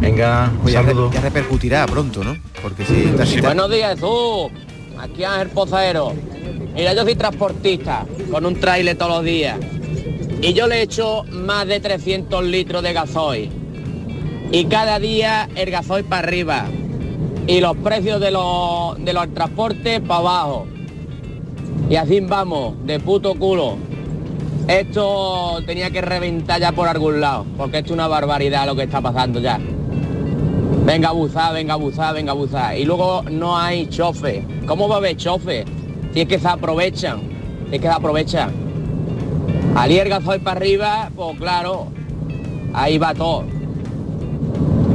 Venga, 0.00 0.50
ya, 0.66 0.80
re- 0.82 0.88
saludos. 0.88 1.14
ya 1.14 1.20
repercutirá 1.20 1.86
pronto, 1.86 2.24
¿no? 2.24 2.36
Porque 2.62 2.84
si 2.84 3.40
Buenos 3.40 3.70
días, 3.70 3.94
Jesús. 3.94 4.50
Aquí 5.00 5.24
Ángel 5.24 5.48
Pozaero. 5.48 6.12
Mira, 6.74 6.92
yo 6.92 7.02
soy 7.04 7.14
transportista 7.14 8.04
con 8.30 8.44
un 8.44 8.60
trailer 8.60 8.98
todos 8.98 9.16
los 9.16 9.24
días. 9.24 9.58
Y 10.42 10.52
yo 10.52 10.66
le 10.66 10.82
echo 10.82 11.24
más 11.24 11.66
de 11.66 11.80
300 11.80 12.44
litros 12.44 12.82
de 12.82 12.92
gasoil. 12.92 13.50
Y 14.52 14.64
cada 14.66 14.98
día 14.98 15.48
el 15.54 15.70
gasoil 15.70 16.04
para 16.04 16.28
arriba. 16.28 16.66
Y 17.46 17.60
los 17.60 17.76
precios 17.78 18.20
de 18.20 18.30
los, 18.30 19.02
de 19.02 19.12
los 19.14 19.32
transportes 19.32 20.00
para 20.00 20.20
abajo. 20.20 20.66
Y 21.88 21.96
así 21.96 22.20
vamos, 22.20 22.74
de 22.84 23.00
puto 23.00 23.34
culo. 23.34 23.76
Esto 24.68 25.60
tenía 25.66 25.90
que 25.90 26.02
reventar 26.02 26.60
ya 26.60 26.72
por 26.72 26.86
algún 26.88 27.20
lado, 27.20 27.46
porque 27.56 27.78
esto 27.78 27.88
es 27.88 27.94
una 27.94 28.06
barbaridad 28.06 28.66
lo 28.66 28.76
que 28.76 28.82
está 28.82 29.00
pasando 29.00 29.40
ya. 29.40 29.58
Venga 30.90 31.10
a 31.10 31.52
venga 31.52 31.74
a 31.74 32.12
venga 32.12 32.32
a. 32.32 32.76
Y 32.76 32.84
luego 32.84 33.22
no 33.30 33.56
hay 33.56 33.86
chofe. 33.86 34.44
¿Cómo 34.66 34.88
va 34.88 34.96
a 34.96 34.98
haber 34.98 35.16
chofe? 35.16 35.64
Si 36.12 36.22
es 36.22 36.26
que 36.26 36.36
se 36.36 36.48
aprovechan, 36.48 37.20
si 37.70 37.78
que 37.80 37.86
se 37.86 37.94
aprovechan. 37.94 38.50
Al 39.76 39.92
ir 39.92 40.00
el 40.00 40.08
gasoil 40.08 40.40
para 40.40 40.56
arriba, 40.56 41.08
pues 41.14 41.38
claro, 41.38 41.86
ahí 42.72 42.98
va 42.98 43.14
todo. 43.14 43.44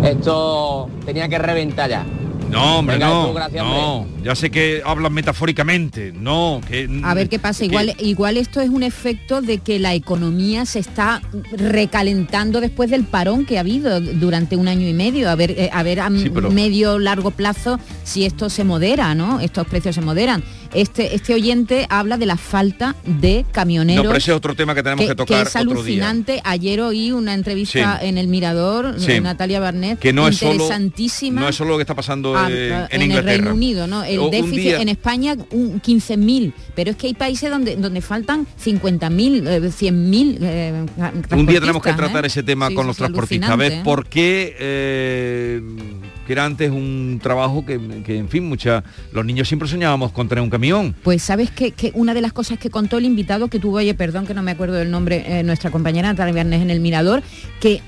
Esto 0.03 0.89
tenía 1.05 1.29
que 1.29 1.37
reventar 1.37 1.89
ya. 1.89 2.05
No, 2.49 2.79
hombre, 2.79 2.95
Venga, 2.95 3.07
no. 3.09 3.27
tú, 3.27 3.33
gracias, 3.33 3.63
no, 3.65 4.07
ya 4.23 4.35
sé 4.35 4.49
que 4.51 4.81
hablan 4.85 5.11
metafóricamente. 5.13 6.13
No, 6.13 6.61
que 6.67 6.87
A 7.03 7.13
ver 7.13 7.27
qué 7.27 7.39
pasa. 7.39 7.59
que- 7.59 7.65
Igual, 7.65 7.95
igual 7.99 8.37
esto 8.37 8.61
es 8.61 8.69
un 8.69 8.83
efecto 8.83 9.41
de 9.41 9.57
que 9.57 9.79
la 9.79 9.93
economía 9.93 10.65
se 10.65 10.79
está 10.79 11.21
recalentando 11.57 12.61
después 12.61 12.89
del 12.89 13.03
parón 13.03 13.45
que 13.45 13.57
ha 13.57 13.61
habido 13.61 13.99
durante 13.99 14.55
un 14.55 14.67
año 14.67 14.87
y 14.87 14.93
medio. 14.93 15.29
A 15.29 15.35
ver, 15.35 15.51
eh, 15.51 15.69
a 15.73 15.83
ver 15.83 15.99
a 15.99 16.09
Sí, 16.09 16.29
pero- 16.33 16.51
medio 16.51 16.99
largo 16.99 17.31
plazo 17.31 17.79
si 18.03 18.25
esto 18.25 18.49
se 18.49 18.63
modera, 18.63 19.15
¿no? 19.15 19.39
Estos 19.39 19.67
precios 19.67 19.95
se 19.95 20.01
moderan. 20.01 20.43
Este, 20.75 21.15
este 21.15 21.33
oyente 21.33 21.87
habla 21.89 22.17
de 22.17 22.25
la 22.25 22.37
falta 22.37 22.95
de 23.05 23.45
camioneros. 23.51 24.03
No, 24.03 24.09
pero 24.09 24.17
ese 24.17 24.31
es 24.31 24.37
otro 24.37 24.55
tema 24.55 24.75
que 24.75 24.83
tenemos 24.83 25.05
que, 25.05 25.15
tocar 25.15 25.47
es 25.47 25.55
otro 25.55 25.63
día. 25.63 25.71
alucinante. 26.05 26.41
Ayer 26.43 26.81
oí 26.81 27.11
una 27.11 27.33
entrevista 27.33 27.99
Sí. 27.99 28.07
en 28.07 28.17
el 28.17 28.27
Mirador 28.27 28.95
Sí. 28.99 29.07
de 29.07 29.21
Natalia 29.21 29.59
Barnett, 29.59 29.99
Que 29.99 30.11
no 30.13 30.27
es 30.27 30.37
solo 30.37 30.53
interesantísima. 30.53 31.41
no 31.41 31.49
es 31.49 31.55
solo 31.55 31.71
lo 31.71 31.77
que 31.77 31.83
está 31.83 31.95
pasando 31.95 32.37
en, 32.47 32.51
en 32.51 32.87
el 32.91 33.01
Inglaterra. 33.03 33.31
Reino 33.37 33.53
Unido, 33.53 33.87
¿no? 33.87 34.03
El 34.03 34.19
O- 34.19 34.29
déficit 34.29 34.59
día- 34.59 34.81
en 34.81 34.89
España 34.89 35.35
un 35.51 35.79
15.000, 35.81 36.53
pero 36.75 36.91
es 36.91 36.97
que 36.97 37.07
hay 37.07 37.13
países 37.13 37.49
donde 37.49 37.75
donde 37.77 38.01
faltan 38.01 38.45
50.000, 38.57 39.47
eh, 39.47 39.71
100.000 39.71 40.37
eh, 40.41 40.85
Un 41.31 41.45
día 41.45 41.59
tenemos 41.59 41.81
que 41.81 41.93
tratar 41.93 42.23
¿eh? 42.25 42.27
ese 42.27 42.43
tema 42.43 42.67
Sí, 42.69 42.75
con 42.75 42.85
los 42.87 42.97
transportistas, 42.97 43.49
a 43.49 43.55
ver 43.55 43.65
alucinante, 43.73 43.81
¿eh? 43.81 43.83
por 43.95 44.07
qué 44.07 44.55
eh, 44.59 45.61
que 46.25 46.33
era 46.33 46.45
antes 46.45 46.71
un 46.71 47.19
trabajo 47.21 47.65
que, 47.65 47.79
que, 48.05 48.17
en 48.17 48.29
fin, 48.29 48.47
mucha, 48.47 48.83
los 49.11 49.25
niños 49.25 49.47
siempre 49.47 49.67
soñábamos 49.67 50.11
con 50.11 50.27
tener 50.27 50.41
un 50.43 50.49
camión. 50.49 50.95
Pues 51.03 51.21
sabes 51.21 51.51
que, 51.51 51.71
que 51.71 51.91
una 51.93 52.13
de 52.13 52.21
las 52.21 52.33
cosas 52.33 52.57
que 52.59 52.69
contó 52.69 52.97
el 52.97 53.05
invitado 53.05 53.47
que 53.47 53.59
tuvo, 53.59 53.77
oye, 53.77 53.93
perdón 53.93 54.25
que 54.25 54.33
no 54.33 54.41
me 54.41 54.51
acuerdo 54.51 54.75
del 54.75 54.91
nombre, 54.91 55.23
eh, 55.27 55.43
nuestra 55.43 55.71
compañera 55.71 56.07
Natalia 56.09 56.33
Viernes 56.33 56.61
en 56.61 56.69
el 56.69 56.79
Mirador, 56.79 57.21
que 57.59 57.81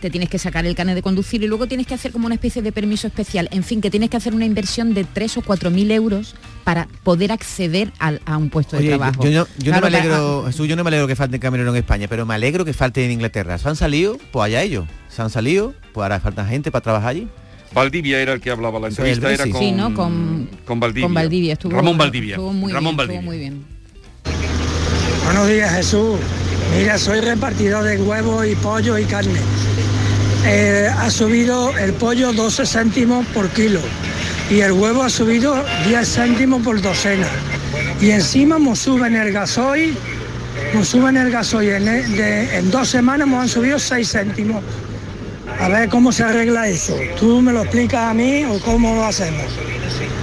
te 0.00 0.10
tienes 0.10 0.28
que 0.28 0.38
sacar 0.38 0.64
el 0.64 0.76
carnet 0.76 0.94
de 0.94 1.02
conducir 1.02 1.42
y 1.42 1.48
luego 1.48 1.66
tienes 1.66 1.84
que 1.84 1.92
hacer 1.94 2.12
como 2.12 2.26
una 2.26 2.36
especie 2.36 2.62
de 2.62 2.70
permiso 2.70 3.08
especial. 3.08 3.48
En 3.50 3.64
fin, 3.64 3.80
que 3.80 3.90
tienes 3.90 4.08
que 4.10 4.16
hacer 4.16 4.32
una 4.32 4.44
inversión 4.44 4.94
de 4.94 5.02
3 5.02 5.38
o 5.38 5.42
4 5.42 5.72
mil 5.72 5.90
euros 5.90 6.36
para 6.62 6.86
poder 7.02 7.32
acceder 7.32 7.90
a, 7.98 8.36
un 8.36 8.48
puesto 8.48 8.76
de 8.76 8.82
Oye, 8.82 8.88
trabajo. 8.90 9.24
yo 9.24 9.30
no, 9.30 9.46
yo 9.58 9.72
no 9.72 9.78
Claro, 9.80 9.86
me 9.86 9.90
para- 9.90 9.98
alegro, 10.04 10.44
Jesús, 10.46 10.68
yo 10.68 10.76
no 10.76 10.84
me 10.84 10.88
alegro 10.88 11.08
que 11.08 11.16
falten 11.16 11.40
camioneros 11.40 11.74
en 11.74 11.78
España, 11.80 12.06
pero 12.08 12.24
me 12.26 12.34
alegro 12.34 12.64
que 12.64 12.74
falten 12.74 13.06
en 13.06 13.10
Inglaterra. 13.10 13.58
¿Se 13.58 13.68
han 13.68 13.74
salido? 13.74 14.18
Pues 14.30 14.44
allá 14.46 14.62
ellos. 14.62 14.86
¿Se 15.08 15.20
han 15.20 15.30
salido? 15.30 15.74
Pues 15.92 16.04
ahora 16.04 16.20
faltan 16.20 16.46
gente 16.46 16.70
para 16.70 16.82
trabajar 16.84 17.08
allí. 17.08 17.26
Valdivia 17.72 18.20
era 18.20 18.32
el 18.32 18.40
que 18.40 18.50
hablaba, 18.50 18.80
la 18.80 18.88
entrevista 18.88 19.32
era 19.32 19.46
con, 19.46 19.60
Sí, 19.60 19.72
¿no? 19.72 19.94
Con- 19.94 20.48
con 20.64 20.80
Valdivia. 20.80 21.06
Con 21.06 21.14
Valdivia. 21.14 21.52
Estuvo, 21.52 21.72
Ramón 21.72 21.98
Valdivia. 21.98 22.34
Estuvo 22.36 22.52
muy 22.52 22.72
Ramón 22.72 22.96
bien, 22.96 22.96
Valdivia. 22.96 23.20
estuvo 23.20 23.30
muy 23.30 23.38
bien. 23.38 23.64
Buenos 25.24 25.48
días 25.48 25.74
Jesús. 25.74 26.18
Mira, 26.76 26.98
soy 26.98 27.20
repartidor 27.20 27.84
de 27.84 27.98
huevos 27.98 28.46
y 28.46 28.54
pollo 28.56 28.98
y 28.98 29.04
carne. 29.04 29.38
Eh, 30.46 30.88
ha 30.96 31.10
subido 31.10 31.76
el 31.76 31.92
pollo 31.94 32.32
12 32.32 32.64
céntimos 32.66 33.26
por 33.28 33.48
kilo 33.50 33.80
y 34.50 34.60
el 34.60 34.72
huevo 34.72 35.02
ha 35.02 35.10
subido 35.10 35.62
10 35.86 36.08
céntimos 36.14 36.62
por 36.62 36.80
docena. 36.80 37.26
Y 38.00 38.10
encima 38.10 38.58
nos 38.58 38.78
suben 38.78 39.14
el 39.16 39.32
gasoil, 39.32 39.94
nos 40.74 40.88
suben 40.88 41.16
el 41.16 41.30
gasoil 41.30 41.70
en, 41.70 41.84
de- 42.16 42.58
en 42.58 42.70
dos 42.70 42.88
semanas 42.88 43.28
nos 43.28 43.40
han 43.42 43.48
subido 43.48 43.78
6 43.78 44.10
céntimos. 44.10 44.62
A 45.60 45.68
ver 45.68 45.88
cómo 45.88 46.12
se 46.12 46.22
arregla 46.22 46.68
eso. 46.68 46.96
¿Tú 47.18 47.40
me 47.42 47.52
lo 47.52 47.62
explicas 47.62 48.10
a 48.10 48.14
mí 48.14 48.44
o 48.44 48.60
cómo 48.60 48.94
lo 48.94 49.04
hacemos? 49.04 49.44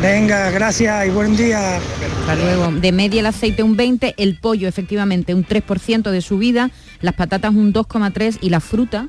Venga, 0.02 0.50
gracias 0.52 1.08
y 1.08 1.10
buen 1.10 1.36
día. 1.36 1.78
Hasta 1.78 2.36
luego. 2.36 2.72
De 2.80 2.92
media 2.92 3.20
el 3.20 3.26
aceite 3.26 3.62
un 3.64 3.76
20, 3.76 4.16
el 4.18 4.38
pollo 4.38 4.68
efectivamente 4.68 5.34
un 5.34 5.46
3% 5.46 6.10
de 6.10 6.22
subida, 6.22 6.72
las 7.02 7.16
patatas 7.16 7.54
un 7.54 7.74
2,3 7.74 8.38
y 8.42 8.50
la 8.50 8.60
fruta 8.62 9.08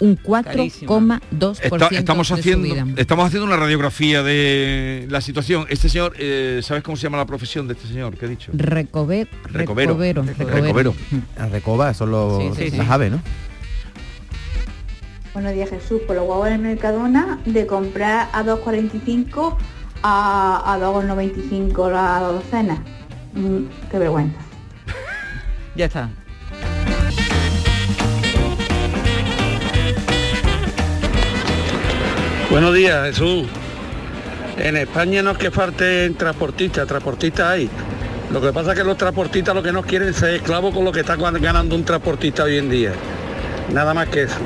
un 0.00 0.16
4,2% 0.16 1.58
Está- 1.62 1.88
estamos 1.90 2.30
haciendo 2.32 2.74
estamos 2.96 3.26
haciendo 3.26 3.46
una 3.46 3.56
radiografía 3.56 4.22
de 4.22 5.06
la 5.10 5.20
situación. 5.20 5.66
Este 5.68 5.88
señor, 5.88 6.14
eh, 6.18 6.60
¿sabes 6.62 6.82
cómo 6.82 6.96
se 6.96 7.02
llama 7.04 7.18
la 7.18 7.26
profesión 7.26 7.68
de 7.68 7.74
este 7.74 7.86
señor? 7.86 8.16
¿Qué 8.16 8.24
he 8.26 8.28
dicho? 8.30 8.50
Recover, 8.54 9.28
Recovero. 9.52 9.92
recovero, 9.94 10.24
Recovero. 10.24 10.94
Las 11.38 11.50
recobas 11.52 11.96
son 11.96 12.10
los, 12.12 12.42
Sí, 12.42 12.50
sí, 12.64 12.70
sí. 12.70 12.76
las 12.78 12.88
aves, 12.90 13.12
¿no? 13.12 13.22
Buenos 15.32 15.52
días 15.52 15.70
Jesús, 15.70 16.00
por 16.08 16.16
los 16.16 16.28
huevos 16.28 16.46
del 16.46 16.58
Mercadona 16.58 17.38
de 17.44 17.64
comprar 17.64 18.28
a 18.32 18.42
2,45 18.42 19.56
a, 20.02 20.74
a 20.74 20.78
2,95 20.78 21.92
la 21.92 22.18
docena. 22.18 22.82
Mm, 23.34 23.66
qué 23.90 23.98
vergüenza. 23.98 24.38
Ya 25.76 25.84
está. 25.84 26.10
Buenos 32.50 32.74
días, 32.74 33.06
Jesús. 33.06 33.46
En 34.58 34.76
España 34.76 35.22
no 35.22 35.30
es 35.30 35.38
que 35.38 35.52
falten 35.52 36.16
transportistas, 36.16 36.88
transportistas 36.88 37.46
hay. 37.46 37.70
Lo 38.32 38.40
que 38.40 38.52
pasa 38.52 38.72
es 38.72 38.78
que 38.78 38.84
los 38.84 38.96
transportistas 38.96 39.54
lo 39.54 39.62
que 39.62 39.70
no 39.70 39.82
quieren 39.82 40.08
es 40.08 40.16
ser 40.16 40.34
esclavos 40.34 40.74
con 40.74 40.84
lo 40.84 40.90
que 40.90 41.00
está 41.00 41.14
ganando 41.14 41.76
un 41.76 41.84
transportista 41.84 42.42
hoy 42.42 42.58
en 42.58 42.68
día. 42.68 42.92
Nada 43.72 43.94
más 43.94 44.08
que 44.08 44.22
eso. 44.22 44.40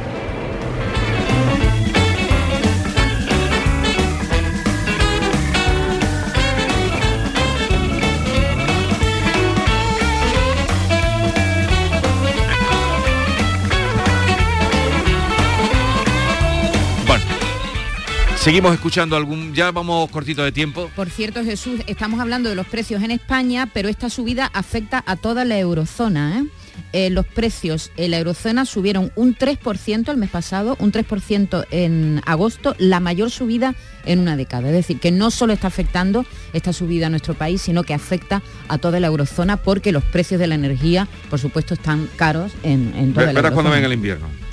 Seguimos 18.45 18.75
escuchando 18.75 19.17
algún, 19.17 19.55
ya 19.55 19.71
vamos 19.71 20.11
cortito 20.11 20.45
de 20.45 20.53
tiempo. 20.53 20.91
Por 20.95 21.09
cierto, 21.09 21.43
Jesús, 21.43 21.81
estamos 21.87 22.21
hablando 22.21 22.51
de 22.51 22.55
los 22.55 22.67
precios 22.67 23.03
en 23.03 23.11
España, 23.11 23.71
pero 23.73 23.89
esta 23.89 24.11
subida 24.11 24.51
afecta 24.53 25.03
a 25.07 25.17
toda 25.17 25.47
la 25.47 25.59
eurozona. 25.59 26.41
¿eh? 26.41 26.45
Eh, 26.93 27.09
los 27.09 27.25
precios 27.25 27.91
en 27.97 28.11
la 28.11 28.19
eurozona 28.19 28.67
subieron 28.67 29.11
un 29.17 29.35
3% 29.35 30.11
el 30.11 30.19
mes 30.19 30.29
pasado, 30.29 30.77
un 30.79 30.93
3% 30.93 31.65
en 31.71 32.21
agosto, 32.27 32.77
la 32.77 33.01
mayor 33.01 33.31
subida 33.31 33.75
en 34.05 34.19
una 34.19 34.37
década. 34.37 34.69
Es 34.69 34.75
decir, 34.75 35.01
que 35.01 35.11
no 35.11 35.31
solo 35.31 35.55
está 35.55 35.69
afectando 35.69 36.27
esta 36.53 36.75
subida 36.75 37.07
a 37.07 37.11
nuestro 37.11 37.33
país, 37.33 37.63
sino 37.63 37.83
que 37.83 37.95
afecta 37.95 38.43
a 38.69 38.77
toda 38.77 39.01
la 39.01 39.07
eurozona 39.07 39.57
porque 39.57 39.91
los 39.91 40.05
precios 40.05 40.39
de 40.39 40.49
la 40.49 40.55
energía, 40.55 41.09
por 41.31 41.39
supuesto, 41.39 41.73
están 41.73 42.11
caros 42.17 42.53
en, 42.63 42.93
en 42.95 43.15
toda 43.15 43.27
la 43.27 43.33
Verás 43.33 43.53
cuando 43.53 43.71
eurozona. 43.71 43.71
venga 43.71 43.87
el 43.87 43.93
invierno. 43.95 44.44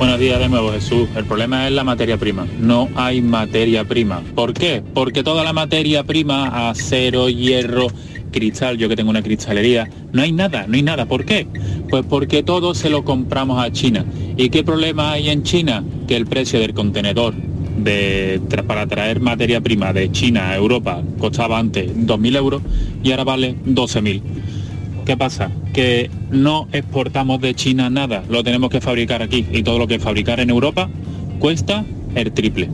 Buenos 0.00 0.18
días 0.18 0.38
de 0.38 0.48
nuevo, 0.48 0.72
Jesús. 0.72 1.10
El 1.14 1.26
problema 1.26 1.66
es 1.66 1.74
la 1.74 1.84
materia 1.84 2.16
prima. 2.16 2.46
No 2.58 2.88
hay 2.94 3.20
materia 3.20 3.84
prima. 3.84 4.22
¿Por 4.34 4.54
qué? 4.54 4.82
Porque 4.94 5.22
toda 5.22 5.44
la 5.44 5.52
materia 5.52 6.04
prima, 6.04 6.70
acero, 6.70 7.28
hierro, 7.28 7.88
cristal, 8.32 8.78
yo 8.78 8.88
que 8.88 8.96
tengo 8.96 9.10
una 9.10 9.22
cristalería, 9.22 9.90
no 10.10 10.22
hay 10.22 10.32
nada, 10.32 10.64
no 10.66 10.76
hay 10.76 10.82
nada. 10.82 11.04
¿Por 11.04 11.26
qué? 11.26 11.46
Pues 11.90 12.06
porque 12.08 12.42
todo 12.42 12.74
se 12.74 12.88
lo 12.88 13.04
compramos 13.04 13.62
a 13.62 13.70
China. 13.72 14.06
¿Y 14.38 14.48
qué 14.48 14.64
problema 14.64 15.12
hay 15.12 15.28
en 15.28 15.42
China? 15.42 15.84
Que 16.08 16.16
el 16.16 16.24
precio 16.24 16.60
del 16.60 16.72
contenedor 16.72 17.34
para 18.66 18.86
traer 18.86 19.20
materia 19.20 19.60
prima 19.60 19.92
de 19.92 20.10
China 20.10 20.48
a 20.48 20.56
Europa 20.56 21.02
costaba 21.18 21.58
antes 21.58 21.94
2.000 21.94 22.36
euros 22.36 22.62
y 23.04 23.10
ahora 23.10 23.24
vale 23.24 23.54
12.000. 23.66 24.22
¿Qué 25.10 25.16
pasa? 25.16 25.50
Que 25.72 26.08
no 26.30 26.68
exportamos 26.70 27.40
de 27.40 27.52
China 27.52 27.90
nada, 27.90 28.22
lo 28.28 28.44
tenemos 28.44 28.70
que 28.70 28.80
fabricar 28.80 29.22
aquí 29.22 29.44
y 29.50 29.64
todo 29.64 29.76
lo 29.76 29.88
que 29.88 29.98
fabricar 29.98 30.38
en 30.38 30.50
Europa 30.50 30.88
cuesta 31.40 31.84
el 32.14 32.30
triple. 32.30 32.68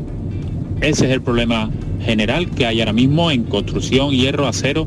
Ese 0.83 1.07
es 1.07 1.13
el 1.13 1.23
problema 1.23 1.71
general 2.05 2.51
que 2.51 2.67
hay 2.67 2.81
ahora 2.81 2.93
mismo 2.93 3.31
en 3.31 3.45
construcción, 3.45 4.11
hierro, 4.11 4.47
acero, 4.47 4.87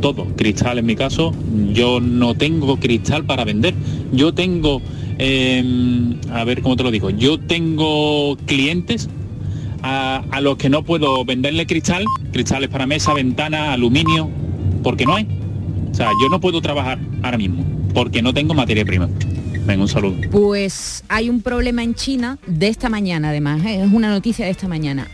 todo. 0.00 0.24
Cristal 0.36 0.78
en 0.78 0.86
mi 0.86 0.94
caso, 0.94 1.34
yo 1.72 1.98
no 1.98 2.36
tengo 2.36 2.76
cristal 2.76 3.24
para 3.24 3.42
vender. 3.42 3.74
Yo 4.12 4.32
tengo, 4.32 4.80
eh, 5.18 5.64
a 6.30 6.44
ver 6.44 6.62
cómo 6.62 6.76
te 6.76 6.84
lo 6.84 6.92
digo, 6.92 7.10
yo 7.10 7.40
tengo 7.40 8.36
clientes 8.46 9.08
a, 9.82 10.22
a 10.30 10.40
los 10.40 10.58
que 10.58 10.68
no 10.68 10.84
puedo 10.84 11.24
venderle 11.24 11.66
cristal, 11.66 12.04
cristales 12.30 12.68
para 12.68 12.86
mesa, 12.86 13.12
ventana, 13.14 13.72
aluminio, 13.72 14.30
porque 14.84 15.06
no 15.06 15.16
hay. 15.16 15.43
O 15.94 15.96
sea, 15.96 16.10
yo 16.20 16.28
no 16.28 16.40
puedo 16.40 16.60
trabajar 16.60 16.98
ahora 17.22 17.38
mismo 17.38 17.64
porque 17.94 18.20
no 18.20 18.34
tengo 18.34 18.52
materia 18.52 18.84
prima. 18.84 19.08
Venga, 19.64 19.80
un 19.82 19.88
saludo. 19.88 20.16
Pues 20.32 21.04
hay 21.08 21.30
un 21.30 21.40
problema 21.40 21.84
en 21.84 21.94
China 21.94 22.36
de 22.48 22.66
esta 22.66 22.88
mañana, 22.88 23.28
además, 23.28 23.64
¿eh? 23.64 23.80
es 23.84 23.92
una 23.92 24.10
noticia 24.10 24.44
de 24.44 24.50
esta 24.50 24.66
mañana. 24.66 25.06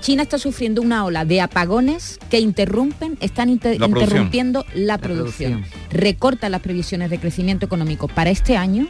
China 0.00 0.24
está 0.24 0.36
sufriendo 0.38 0.82
una 0.82 1.04
ola 1.04 1.24
de 1.24 1.40
apagones 1.40 2.18
que 2.30 2.40
interrumpen, 2.40 3.16
están 3.20 3.48
inter- 3.48 3.78
La 3.78 3.86
producción. 3.86 4.08
interrumpiendo 4.08 4.66
la, 4.74 4.98
producción. 4.98 5.64
Recortan 5.92 6.50
las 6.50 6.62
previsiones 6.62 7.10
de 7.10 7.18
crecimiento 7.20 7.64
económico 7.64 8.08
para 8.08 8.30
este 8.30 8.56
año 8.56 8.88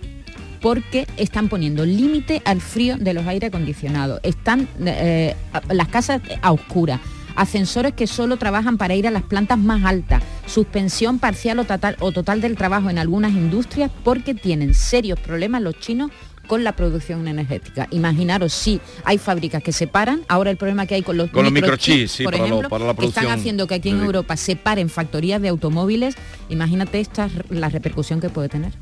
porque 0.63 1.07
están 1.19 1.51
poniendo 1.51 1.85
límite 1.85 2.41
al 2.47 2.63
frío 2.63 2.97
de 2.97 3.13
los 3.13 3.27
aire 3.27 3.49
acondicionados. 3.49 4.19
Están 4.23 4.67
eh, 4.87 5.37
las 5.69 5.89
casas 5.89 6.23
a 6.41 6.53
oscuras, 6.53 7.01
ascensores 7.37 7.93
que 7.93 8.07
solo 8.07 8.39
trabajan 8.39 8.79
para 8.79 8.95
ir 8.95 9.07
a 9.07 9.11
las 9.11 9.23
plantas 9.25 9.59
más 9.59 9.85
altas, 9.85 10.23
suspensión 10.47 11.19
parcial 11.19 11.59
o 11.59 11.65
total, 11.65 11.97
o 12.01 12.13
total 12.13 12.41
del 12.41 12.57
trabajo 12.57 12.91
en 12.91 12.99
algunas 12.99 13.33
industrias 13.33 13.91
porque 14.03 14.35
tienen 14.35 14.75
serios 14.75 15.19
problemas 15.21 15.63
los 15.63 15.79
chinos 15.79 16.11
con 16.47 16.63
la 16.63 16.73
producción 16.73 17.27
energética. 17.27 17.89
Imaginaros 17.91 18.53
si 18.53 18.79
hay 19.05 19.17
fábricas 19.17 19.63
que 19.63 19.73
se 19.73 19.87
paran, 19.87 20.21
ahora 20.29 20.51
el 20.51 20.59
problema 20.59 20.85
que 20.85 20.95
hay 20.97 21.03
con 21.03 21.17
los, 21.17 21.31
Con 21.31 21.45
los 21.45 21.53
microchips, 21.53 22.11
sí, 22.13 22.25
por 22.25 22.35
para 22.35 22.43
lo- 22.45 22.49
ejemplo, 22.49 22.69
para 22.69 22.85
la 22.85 22.95
que 22.95 23.07
están 23.07 23.29
haciendo 23.29 23.67
que 23.67 23.75
aquí 23.77 23.89
en 23.89 24.03
Europa 24.03 24.37
se 24.37 24.55
paren 24.55 24.91
factorías 24.91 25.41
de 25.41 25.49
automóviles, 25.49 26.17
imagínate 26.51 27.01
esta 27.01 27.31
la 27.49 27.71
repercusión 27.71 28.21
que 28.21 28.29
puede 28.29 28.51
tener. 28.51 28.73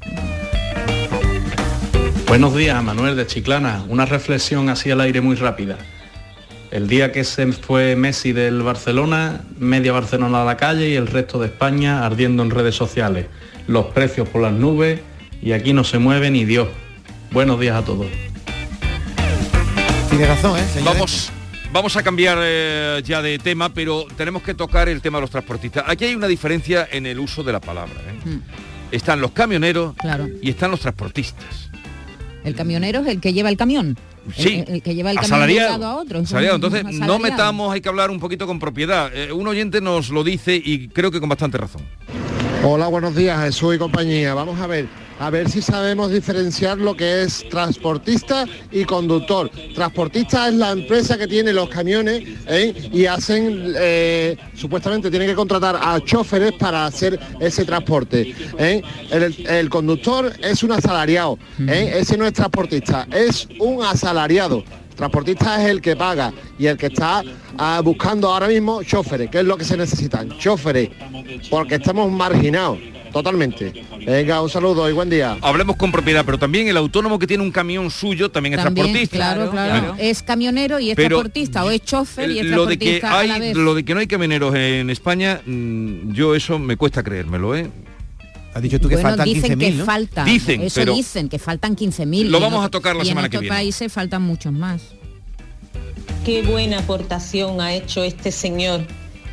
Buenos 2.27 2.57
días, 2.57 2.83
Manuel 2.83 3.15
de 3.15 3.27
Chiclana. 3.27 3.85
Una 3.89 4.07
reflexión 4.07 4.69
así 4.69 4.91
al 4.91 5.01
aire 5.03 5.21
muy 5.21 5.37
rápida. 5.37 5.77
El 6.73 6.89
día 6.89 7.13
que 7.13 7.23
se 7.23 7.53
fue 7.53 7.97
Messi 7.97 8.33
del 8.33 8.63
Barcelona, 8.63 9.43
media 9.59 9.93
Barcelona 9.93 10.41
a 10.41 10.45
la 10.47 10.57
calle 10.57 10.89
y 10.89 10.95
el 10.95 11.07
resto 11.07 11.39
de 11.39 11.49
España 11.49 12.07
ardiendo 12.07 12.43
en 12.43 12.51
redes 12.51 12.75
sociales. 12.75 13.27
Los 13.67 13.87
precios 13.89 14.27
por 14.27 14.41
las 14.41 14.55
nubes 14.55 15.01
y 15.43 15.53
aquí 15.53 15.75
no 15.75 15.85
se 15.85 15.99
mueve 15.99 16.31
ni 16.31 16.47
Dios. 16.47 16.69
Buenos 17.31 17.61
días 17.61 17.77
a 17.77 17.85
todos. 17.85 18.07
Tiene 20.09 20.27
razón, 20.27 20.59
¿eh? 20.59 20.65
señores? 20.73 20.85
Vamos, 20.95 21.31
vamos 21.73 21.97
a 21.99 22.03
cambiar 22.03 22.39
eh, 22.41 23.03
ya 23.05 23.21
de 23.21 23.39
tema, 23.39 23.75
pero 23.75 24.07
tenemos 24.17 24.43
que 24.43 24.55
tocar 24.55 24.89
el 24.89 25.03
tema 25.03 25.19
de 25.19 25.23
los 25.23 25.31
transportistas. 25.31 25.85
Aquí 25.87 26.07
hay 26.07 26.15
una 26.15 26.27
diferencia 26.27 26.89
en 26.91 27.05
el 27.05 27.19
uso 27.21 27.43
de 27.43 27.53
la 27.53 27.61
palabra. 27.61 28.01
¿eh? 28.09 28.29
Mm. 28.31 28.41
Están 28.93 29.21
los 29.21 29.33
camioneros 29.33 29.95
Claro. 29.97 30.27
y 30.41 30.49
están 30.49 30.71
los 30.71 30.81
transportistas. 30.81 31.69
El 32.45 32.55
camionero 32.55 33.01
es 33.01 33.09
el 33.09 33.21
que 33.21 33.35
lleva 33.35 33.51
el 33.51 33.59
camión. 33.59 33.99
Sí, 34.37 34.65
El, 34.67 34.75
el 34.77 34.83
que 34.83 34.95
lleva 34.95 35.11
el 35.11 35.17
camión 35.17 35.33
asalariado. 35.35 35.85
a 35.87 35.97
otro. 35.97 36.21
Asalariado. 36.21 36.57
Entonces, 36.57 36.85
no 37.01 37.19
metamos, 37.19 37.73
hay 37.75 37.81
que 37.81 37.89
hablar 37.89 38.11
un 38.11 38.21
poquito 38.21 38.47
con 38.47 38.59
propiedad. 38.59 39.11
Eh, 39.15 39.33
un 39.33 39.47
oyente 39.49 39.81
nos 39.81 40.11
lo 40.11 40.23
dice 40.25 40.55
y 40.63 40.89
creo 40.89 41.11
que 41.11 41.21
con 41.21 41.29
bastante 41.29 41.59
razón. 41.59 41.83
Hola, 42.65 42.87
buenos 42.87 43.17
días, 43.17 43.43
Jesús 43.45 43.75
y 43.75 43.79
compañía. 43.79 44.35
Vamos 44.35 44.61
a 44.61 44.67
ver, 44.69 44.87
a 45.23 45.31
ver 45.31 45.49
si 45.49 45.63
sabemos 45.63 46.11
diferenciar 46.11 46.79
lo 46.79 46.97
que 46.97 47.23
es 47.23 47.49
transportista 47.49 48.45
y 48.73 48.85
conductor. 48.85 49.49
Transportista 49.73 50.49
es 50.49 50.55
la 50.55 50.73
empresa 50.73 51.17
que 51.17 51.29
tiene 51.29 51.53
los 51.53 51.69
camiones 51.69 52.25
¿eh? 52.49 52.91
y 52.93 53.07
hacen, 53.07 53.73
eh, 53.79 54.37
supuestamente 54.55 55.11
tienen 55.11 55.29
que 55.29 55.37
contratar 55.37 55.79
a 55.81 56.01
choferes 56.01 56.55
para 56.55 56.87
hacer 56.87 57.21
ese 57.39 57.65
transporte. 57.65 58.35
¿eh? 58.59 58.83
El, 59.13 59.47
el 59.47 59.71
conductor 59.71 60.33
es 60.43 60.65
un 60.65 60.73
asalariado, 60.73 61.39
¿eh? 61.69 61.99
ese 62.01 62.19
no 62.19 62.27
es 62.27 62.33
transportista, 62.33 63.07
es 63.13 63.47
un 63.61 63.85
asalariado. 63.85 64.65
Transportista 64.97 65.63
es 65.63 65.71
el 65.71 65.81
que 65.81 65.95
paga 65.95 66.33
y 66.59 66.67
el 66.67 66.77
que 66.77 66.87
está 66.87 67.23
ah, 67.59 67.81
buscando 67.83 68.29
ahora 68.29 68.49
mismo 68.49 68.83
choferes, 68.83 69.31
que 69.31 69.39
es 69.39 69.45
lo 69.45 69.57
que 69.57 69.65
se 69.65 69.77
necesitan, 69.77 70.37
choferes, 70.37 70.91
porque 71.49 71.77
estamos 71.77 72.11
marginados 72.11 72.79
totalmente. 73.13 73.73
Venga, 74.05 74.41
un 74.43 74.49
saludo 74.49 74.89
y 74.89 74.93
buen 74.93 75.11
día. 75.11 75.37
Hablemos 75.43 75.77
con 75.77 75.93
propiedad, 75.93 76.25
pero 76.25 76.39
también 76.39 76.69
el 76.69 76.77
autónomo 76.77 77.19
que 77.19 77.27
tiene 77.27 77.43
un 77.43 77.51
camión 77.53 77.91
suyo 77.91 78.31
también, 78.31 78.55
es 78.55 78.63
También, 78.65 78.87
transportista. 78.87 79.17
claro, 79.17 79.51
claro. 79.51 79.95
Es 79.99 80.23
camionero 80.23 80.81
y 80.81 80.91
es 80.91 80.97
Pero, 80.97 81.17
transportista, 81.17 81.65
o 81.65 81.71
es 81.71 81.83
chofer 81.83 82.31
y 82.31 82.39
es 82.41 82.47
lo 82.47 82.67
de 82.67 82.79
que 82.79 82.99
transportista 82.99 83.21
a 83.21 83.25
la 83.25 83.35
hay 83.35 83.41
vez. 83.41 83.57
lo 83.57 83.75
de 83.75 83.85
que 83.85 83.95
no 83.95 84.01
hay 84.01 84.07
camioneros 84.07 84.55
en 84.55 84.91
España 84.91 85.41
mm, 85.45 86.13
yo 86.13 86.35
eso 86.35 86.59
me 86.59 86.77
cuesta 86.77 87.03
creérmelo 87.03 87.55
eh 87.55 87.71
has 88.55 88.61
dicho 88.63 88.79
tú 88.81 88.89
bueno, 88.91 89.17
dicen 89.25 89.59
que 89.59 89.73
faltan. 89.73 90.27
Dicen, 90.27 90.61
Eso 90.61 90.81
pero- 90.81 90.95
dicen, 90.95 91.29
que 91.31 91.39
faltan 91.39 91.75
15.000. 91.75 92.29
Lo 92.29 92.37
en 92.37 92.43
vamos 92.43 92.65
a 92.67 92.69
tocar 92.69 92.95
la 92.95 93.03
y 93.03 93.07
semana 93.07 93.27
en 93.27 93.31
que 93.31 93.37
otros 93.39 93.43
viene. 93.43 93.57
países 93.57 93.91
faltan 93.93 94.21
muchos 94.23 94.53
más. 94.53 94.83
Qué 96.25 96.43
buena 96.43 96.81
aportación 96.81 97.61
ha 97.63 97.73
hecho 97.75 98.05
este 98.05 98.31
señor 98.31 98.83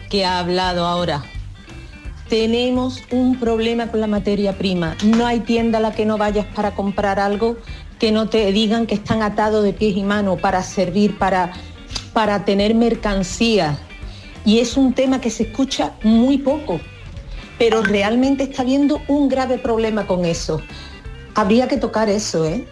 que 0.09 0.23
ha 0.23 0.39
hablado 0.39 0.85
ahora. 0.85 1.23
Tenemos 2.29 3.01
un 3.09 3.39
problema 3.39 3.87
con 3.87 4.01
la 4.01 4.07
materia 4.07 4.55
prima. 4.55 4.95
No 5.03 5.25
hay 5.25 5.39
tienda 5.39 5.79
a 5.79 5.81
la 5.81 5.95
que 5.95 6.05
no 6.05 6.19
vayas 6.19 6.45
para 6.45 6.75
comprar 6.75 7.19
algo 7.19 7.57
que 7.97 8.11
no 8.11 8.29
te 8.29 8.51
digan 8.51 8.85
que 8.85 8.93
están 8.93 9.23
atados 9.23 9.63
de 9.63 9.73
pies 9.73 9.97
y 9.97 10.03
manos 10.03 10.39
para 10.39 10.61
servir, 10.61 11.17
para, 11.17 11.51
para 12.13 12.45
tener 12.45 12.75
mercancía. 12.75 13.79
Y 14.45 14.59
es 14.59 14.77
un 14.77 14.93
tema 14.93 15.19
que 15.19 15.31
se 15.31 15.43
escucha 15.43 15.93
muy 16.03 16.37
poco, 16.37 16.79
pero 17.57 17.81
realmente 17.81 18.43
está 18.43 18.61
habiendo 18.61 19.01
un 19.07 19.27
grave 19.27 19.57
problema 19.57 20.05
con 20.05 20.23
eso. 20.23 20.61
Habría 21.33 21.67
que 21.67 21.77
tocar 21.77 22.09
eso, 22.09 22.45
¿eh? 22.45 22.67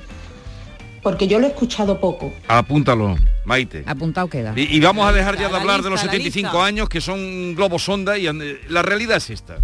Porque 1.02 1.28
yo 1.28 1.40
lo 1.40 1.48
he 1.48 1.50
escuchado 1.50 2.00
poco. 2.00 2.32
apúntalo 2.48 3.16
Maite 3.48 3.84
Apuntado 3.88 4.28
queda. 4.28 4.54
y, 4.56 4.76
y 4.76 4.80
vamos 4.82 5.08
a 5.08 5.14
dejar 5.14 5.36
ya 5.38 5.48
de 5.48 5.54
La 5.54 5.60
hablar 5.60 5.82
de 5.82 5.90
los 5.90 6.02
lista, 6.04 6.06
la 6.08 6.12
75 6.18 6.48
lista. 6.50 6.66
años 6.66 6.90
que 6.90 7.00
son 7.02 7.56
globos 7.56 7.82
sonda 7.84 8.18
y 8.18 8.28
eh, 8.28 8.60
la 8.70 8.82
realidad 8.82 9.18
es 9.18 9.30
esta 9.30 9.56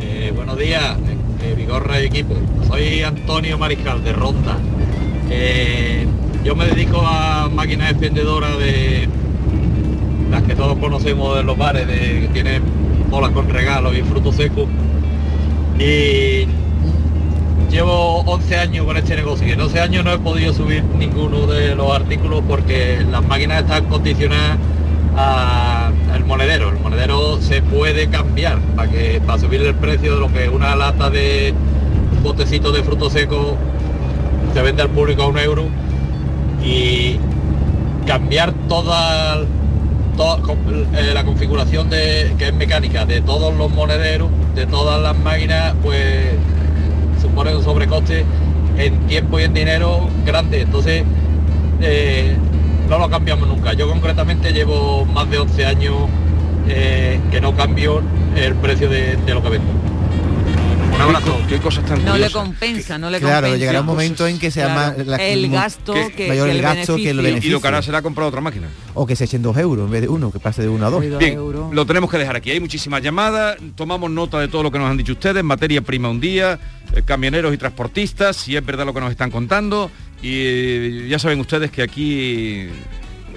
Eh, 0.00 0.32
buenos 0.34 0.56
días, 0.56 0.96
eh, 1.42 1.54
Vigorra 1.56 2.00
y 2.00 2.06
equipo. 2.06 2.34
Soy 2.68 3.02
Antonio 3.02 3.58
Mariscal 3.58 4.02
de 4.04 4.12
Ronda. 4.12 4.56
Eh, 5.30 6.06
yo 6.44 6.54
me 6.54 6.66
dedico 6.66 7.02
a 7.04 7.48
máquinas 7.52 7.90
expendedoras 7.90 8.56
de 8.58 9.08
las 10.30 10.42
que 10.44 10.54
todos 10.54 10.78
conocemos 10.78 11.36
de 11.36 11.42
los 11.42 11.58
bares, 11.58 11.86
de, 11.88 12.20
que 12.22 12.28
tienen 12.32 12.62
bolas 13.10 13.32
con 13.32 13.48
regalos 13.48 13.96
y 13.98 14.02
frutos 14.02 14.36
secos. 14.36 14.68
Y 15.78 16.46
llevo 17.70 18.20
11 18.20 18.56
años 18.56 18.86
con 18.86 18.96
este 18.96 19.16
negocio 19.16 19.46
y 19.46 19.52
en 19.52 19.60
11 19.60 19.80
años 19.80 20.04
no 20.04 20.12
he 20.12 20.18
podido 20.18 20.52
subir 20.52 20.82
ninguno 20.84 21.46
de 21.46 21.74
los 21.74 21.94
artículos 21.94 22.42
porque 22.46 23.04
las 23.10 23.24
máquinas 23.24 23.62
están 23.62 23.84
condicionadas 23.86 24.58
al 25.16 26.24
monedero. 26.24 26.70
El 26.70 26.78
monedero 26.78 27.40
se 27.40 27.62
puede 27.62 28.08
cambiar 28.08 28.58
para 28.76 28.90
que 28.90 29.20
para 29.24 29.38
subir 29.38 29.62
el 29.62 29.74
precio 29.74 30.14
de 30.14 30.20
lo 30.20 30.32
que 30.32 30.48
una 30.48 30.76
lata 30.76 31.10
de 31.10 31.54
un 32.16 32.22
botecito 32.22 32.72
de 32.72 32.82
frutos 32.82 33.12
secos 33.12 33.54
se 34.54 34.62
vende 34.62 34.82
al 34.82 34.90
público 34.90 35.22
a 35.22 35.26
un 35.28 35.38
euro 35.38 35.66
y 36.64 37.18
cambiar 38.06 38.52
toda, 38.68 39.40
eh, 39.40 41.10
la 41.12 41.24
configuración 41.24 41.90
de, 41.90 42.34
que 42.38 42.48
es 42.48 42.54
mecánica 42.54 43.04
de 43.04 43.20
todos 43.20 43.54
los 43.54 43.70
monederos, 43.70 44.30
de 44.54 44.66
todas 44.66 45.00
las 45.00 45.16
máquinas, 45.18 45.74
pues 45.82 46.32
supone 47.20 47.54
un 47.54 47.62
sobrecoste 47.62 48.24
en 48.76 48.98
tiempo 49.06 49.38
y 49.40 49.44
en 49.44 49.54
dinero 49.54 50.08
grande. 50.24 50.62
Entonces, 50.62 51.04
eh, 51.80 52.36
no 52.88 52.98
lo 52.98 53.08
cambiamos 53.10 53.48
nunca. 53.48 53.72
Yo 53.72 53.88
concretamente 53.88 54.52
llevo 54.52 55.04
más 55.04 55.30
de 55.30 55.38
11 55.38 55.66
años 55.66 55.94
eh, 56.68 57.20
que 57.30 57.40
no 57.40 57.54
cambio 57.54 58.02
el 58.36 58.54
precio 58.54 58.88
de, 58.88 59.16
de 59.16 59.34
lo 59.34 59.42
que 59.42 59.50
vendo. 59.50 59.87
Un 60.98 61.02
abrazo. 61.14 61.40
qué 61.48 61.58
cosas 61.58 61.84
tan 61.86 62.04
No 62.04 62.18
le 62.18 62.28
compensa, 62.30 62.98
no 62.98 63.08
le 63.08 63.20
Claro, 63.20 63.36
compensa. 63.46 63.56
llegará 63.56 63.80
un 63.80 63.86
momento 63.86 64.26
en 64.26 64.38
que 64.38 64.50
sea 64.50 64.64
Claro, 64.66 64.98
más 64.98 65.06
la- 65.06 65.16
el 65.16 65.48
gasto 65.48 65.94
que, 65.94 66.10
que 66.12 66.28
mayor 66.28 66.48
el, 66.50 66.56
el 66.56 66.62
gasto 66.62 66.96
que 66.96 67.10
el 67.10 67.16
beneficio. 67.16 67.22
beneficio. 67.22 67.48
y 67.48 67.52
lo 67.52 67.60
que 67.60 67.68
hará 67.68 67.82
será 67.82 68.02
comprar 68.02 68.26
otra 68.26 68.40
máquina 68.40 68.66
O 68.94 69.06
que 69.06 69.14
se 69.14 69.24
echen 69.24 69.40
dos 69.42 69.56
euros 69.56 69.84
en 69.86 69.92
vez 69.92 70.00
de 70.02 70.08
uno, 70.08 70.32
que 70.32 70.40
pase 70.40 70.62
de 70.62 70.68
uno 70.68 70.86
a 70.86 70.90
dos. 70.90 71.00
Bien, 71.18 71.38
lo 71.72 71.86
tenemos 71.86 72.10
que 72.10 72.18
dejar 72.18 72.34
aquí. 72.36 72.50
Hay 72.50 72.58
muchísimas 72.60 73.00
llamadas, 73.02 73.56
tomamos 73.76 74.10
nota 74.10 74.40
de 74.40 74.48
todo 74.48 74.62
lo 74.64 74.70
que 74.72 74.78
nos 74.78 74.90
han 74.90 74.96
dicho 74.96 75.12
ustedes, 75.12 75.42
materia 75.44 75.80
prima 75.82 76.08
un 76.10 76.20
día, 76.20 76.58
eh, 76.94 77.02
camioneros 77.04 77.54
y 77.54 77.58
transportistas, 77.58 78.36
si 78.36 78.56
es 78.56 78.66
verdad 78.66 78.84
lo 78.84 78.92
que 78.92 79.00
nos 79.00 79.10
están 79.12 79.30
contando. 79.30 79.90
Y 80.20 80.30
eh, 80.32 81.06
ya 81.08 81.18
saben 81.20 81.38
ustedes 81.38 81.70
que 81.70 81.82
aquí 81.82 82.68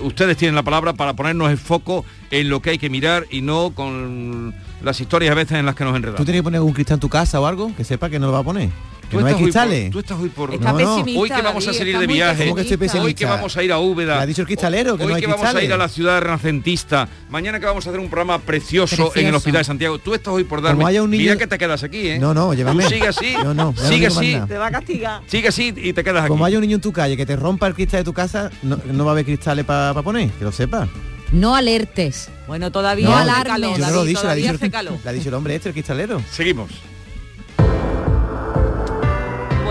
ustedes 0.01 0.35
tienen 0.35 0.55
la 0.55 0.63
palabra 0.63 0.93
para 0.93 1.13
ponernos 1.13 1.51
el 1.51 1.57
foco 1.59 2.03
en 2.31 2.49
lo 2.49 2.59
que 2.61 2.71
hay 2.71 2.77
que 2.79 2.89
mirar 2.89 3.27
y 3.29 3.41
no 3.41 3.71
con 3.75 4.55
las 4.83 4.99
historias 4.99 5.31
a 5.31 5.35
veces 5.35 5.57
en 5.59 5.65
las 5.65 5.75
que 5.75 5.83
nos 5.83 5.93
¿Tú 5.93 5.97
enredamos. 5.97 6.25
tienes 6.25 6.39
que 6.39 6.43
poner 6.43 6.61
un 6.61 6.73
cristal 6.73 6.95
en 6.95 6.99
tu 7.01 7.09
casa 7.09 7.39
o 7.39 7.45
algo? 7.45 7.71
Que 7.75 7.83
sepa 7.83 8.09
que 8.09 8.19
no 8.19 8.27
lo 8.27 8.33
va 8.33 8.39
a 8.39 8.43
poner. 8.43 8.69
Que 9.09 9.17
no 9.17 9.25
hay 9.25 9.33
por- 9.33 9.41
cristales. 9.43 9.91
tú 9.91 9.99
estás 9.99 10.17
hoy 10.17 10.29
por... 10.29 10.53
Está 10.53 10.71
No, 10.71 10.79
no. 10.79 10.95
Hoy 11.19 11.29
que 11.29 11.41
vamos 11.41 11.67
a 11.67 11.73
salir 11.73 11.99
de 11.99 12.07
viaje, 12.07 12.43
¿Cómo 12.45 12.55
que 12.55 12.61
estoy 12.61 12.99
hoy 12.99 13.13
que 13.13 13.25
vamos 13.25 13.57
a 13.57 13.61
ir 13.63 13.73
a 13.73 13.77
Úbeda, 13.77 14.15
Le 14.15 14.21
ha 14.21 14.25
dicho 14.25 14.39
el 14.41 14.47
cristalero 14.47 14.95
que 14.95 15.03
hoy 15.03 15.09
no 15.09 15.15
hay 15.15 15.21
que 15.21 15.27
vamos 15.27 15.53
a 15.53 15.61
ir 15.61 15.73
a 15.73 15.75
la 15.75 15.89
ciudad 15.89 16.21
renacentista, 16.21 17.09
mañana 17.29 17.59
que 17.59 17.65
vamos 17.65 17.85
a 17.85 17.89
hacer 17.89 17.99
un 17.99 18.07
programa 18.07 18.39
precioso, 18.39 19.11
en 19.15 19.27
el. 19.27 19.35
Hospital 19.35 19.59
de 19.61 19.63
Santiago, 19.65 19.99
tú 19.99 20.13
estás 20.13 20.33
hoy 20.33 20.45
por 20.45 20.61
darme. 20.61 20.77
Como 20.77 20.87
haya 20.87 21.03
un 21.03 21.11
niño- 21.11 21.23
Mira 21.23 21.35
que 21.35 21.45
te 21.47 21.57
quedas 21.57 21.83
aquí, 21.83 22.07
¿eh? 22.07 22.19
No, 22.19 22.33
no, 22.33 22.53
llévame. 22.53 22.83
Tú 22.85 22.89
sigue 22.89 23.07
así, 23.09 23.33
No, 23.43 23.53
no, 23.53 23.73
sigue 23.75 24.07
así. 24.07 24.37
Te 24.47 24.57
va 24.57 24.67
a 24.67 24.71
castigar. 24.71 25.21
sigue 25.27 25.49
así 25.49 25.73
y 25.75 25.91
te 25.91 26.05
quedas 26.05 26.21
aquí. 26.21 26.29
Como 26.29 26.45
haya 26.45 26.57
un 26.57 26.61
niño 26.61 26.75
en 26.75 26.81
tu 26.81 26.93
calle 26.93 27.17
que 27.17 27.25
te 27.25 27.35
rompa 27.35 27.67
el 27.67 27.73
cristal 27.73 27.99
de 27.99 28.03
tu 28.05 28.13
casa, 28.13 28.49
no, 28.63 28.79
no 28.93 29.03
va 29.03 29.11
a 29.11 29.13
haber 29.13 29.25
cristales 29.25 29.65
para 29.65 30.01
poner, 30.03 30.29
que 30.31 30.45
lo 30.45 30.53
sepas. 30.53 30.87
No 31.33 31.53
alertes. 31.55 32.29
Bueno, 32.51 32.69
todavía 32.69 33.07
No 33.07 33.13
hace 33.15 33.21
alarmes. 33.29 33.47
calor, 33.47 33.77
Yo 33.79 33.85
no 33.85 33.91
lo 33.93 34.03
dicho, 34.03 34.27
hace 34.27 34.69
calor. 34.69 34.99
lo 35.01 35.09
ha 35.09 35.13
dicho 35.13 35.29
el 35.29 35.35
hombre 35.35 35.55
este, 35.55 35.69
el 35.69 35.73
cristalero. 35.73 36.21
Seguimos. 36.29 36.69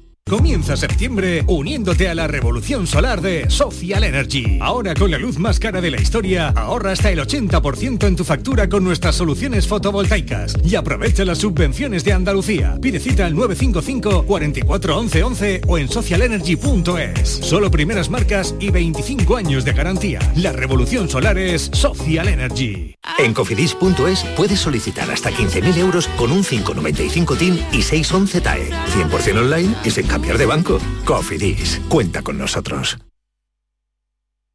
Comienza 0.29 0.77
septiembre 0.77 1.43
uniéndote 1.47 2.07
a 2.07 2.15
la 2.15 2.25
revolución 2.25 2.87
solar 2.87 3.19
de 3.19 3.49
Social 3.49 4.05
Energy. 4.05 4.59
Ahora 4.61 4.93
con 4.93 5.11
la 5.11 5.17
luz 5.17 5.37
más 5.37 5.59
cara 5.59 5.81
de 5.81 5.91
la 5.91 5.99
historia, 5.99 6.53
ahorra 6.55 6.93
hasta 6.93 7.11
el 7.11 7.19
80% 7.19 8.07
en 8.07 8.15
tu 8.15 8.23
factura 8.23 8.69
con 8.69 8.83
nuestras 8.83 9.15
soluciones 9.15 9.67
fotovoltaicas 9.67 10.55
y 10.63 10.75
aprovecha 10.75 11.25
las 11.25 11.39
subvenciones 11.39 12.05
de 12.05 12.13
Andalucía. 12.13 12.77
Pide 12.81 12.99
cita 12.99 13.25
al 13.25 13.35
955 13.35 14.25
44 14.25 14.97
11 14.99 15.23
11 15.23 15.61
o 15.67 15.77
en 15.77 15.89
socialenergy.es. 15.89 17.29
Solo 17.29 17.69
primeras 17.69 18.09
marcas 18.09 18.55
y 18.59 18.69
25 18.69 19.35
años 19.35 19.65
de 19.65 19.73
garantía. 19.73 20.19
La 20.37 20.53
revolución 20.53 21.09
solar 21.09 21.37
es 21.37 21.63
Social 21.73 22.29
Energy. 22.29 22.95
En 23.17 23.33
cofidis.es 23.33 24.23
puedes 24.37 24.59
solicitar 24.59 25.11
hasta 25.11 25.31
15.000 25.31 25.77
euros 25.77 26.07
con 26.17 26.31
un 26.31 26.43
595 26.43 27.35
TIN 27.35 27.59
y 27.73 27.81
611 27.81 28.39
TAE. 28.41 28.69
100% 28.69 29.37
online 29.37 29.75
y 29.83 29.89
sin 29.89 30.07
cambiar 30.11 30.37
de 30.37 30.45
banco. 30.45 30.77
Cofidis, 31.05 31.79
cuenta 31.87 32.21
con 32.21 32.37
nosotros. 32.37 32.97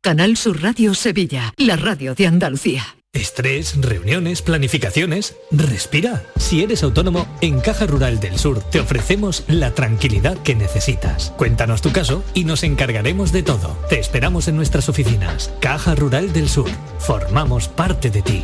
Canal 0.03 0.37
Sur 0.37 0.62
Radio 0.62 0.95
Sevilla, 0.95 1.55
la 1.57 1.77
radio 1.77 2.14
de 2.14 2.27
Andalucía. 2.27 2.85
Estrés, 3.14 3.81
reuniones, 3.81 4.42
planificaciones. 4.42 5.35
Respira. 5.51 6.23
Si 6.37 6.62
eres 6.62 6.83
autónomo, 6.83 7.27
en 7.40 7.61
Caja 7.61 7.87
Rural 7.87 8.21
del 8.21 8.38
Sur 8.38 8.61
te 8.61 8.81
ofrecemos 8.81 9.45
la 9.49 9.73
tranquilidad 9.73 10.37
que 10.42 10.55
necesitas. 10.55 11.33
Cuéntanos 11.38 11.81
tu 11.81 11.90
caso 11.90 12.23
y 12.35 12.45
nos 12.45 12.62
encargaremos 12.62 13.33
de 13.33 13.42
todo. 13.42 13.79
Te 13.88 13.99
esperamos 13.99 14.49
en 14.49 14.57
nuestras 14.57 14.90
oficinas. 14.90 15.51
Caja 15.61 15.95
Rural 15.95 16.35
del 16.35 16.51
Sur. 16.51 16.71
Formamos 16.99 17.69
parte 17.69 18.11
de 18.11 18.21
ti. 18.21 18.42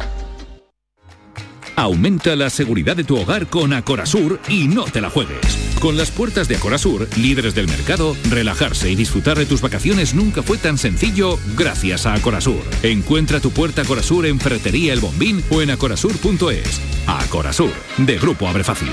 Aumenta 1.76 2.36
la 2.36 2.50
seguridad 2.50 2.96
de 2.96 3.04
tu 3.04 3.16
hogar 3.16 3.46
con 3.46 3.72
Acorazur 3.72 4.40
y 4.48 4.68
no 4.68 4.84
te 4.84 5.00
la 5.00 5.10
juegues. 5.10 5.72
Con 5.80 5.96
las 5.96 6.10
puertas 6.10 6.46
de 6.48 6.56
Acorazur, 6.56 7.08
líderes 7.16 7.54
del 7.54 7.66
mercado, 7.66 8.16
relajarse 8.30 8.90
y 8.90 8.94
disfrutar 8.94 9.38
de 9.38 9.46
tus 9.46 9.60
vacaciones 9.62 10.14
nunca 10.14 10.42
fue 10.42 10.58
tan 10.58 10.78
sencillo 10.78 11.38
gracias 11.56 12.06
a 12.06 12.14
Acorazur. 12.14 12.62
Encuentra 12.82 13.40
tu 13.40 13.50
puerta 13.50 13.82
Acorazur 13.82 14.26
en 14.26 14.38
Ferretería 14.38 14.92
El 14.92 15.00
Bombín 15.00 15.42
o 15.50 15.62
en 15.62 15.70
acorazur.es. 15.70 16.80
Acorazur, 17.06 17.72
de 17.98 18.18
Grupo 18.18 18.46
Abre 18.46 18.64
Fácil. 18.64 18.90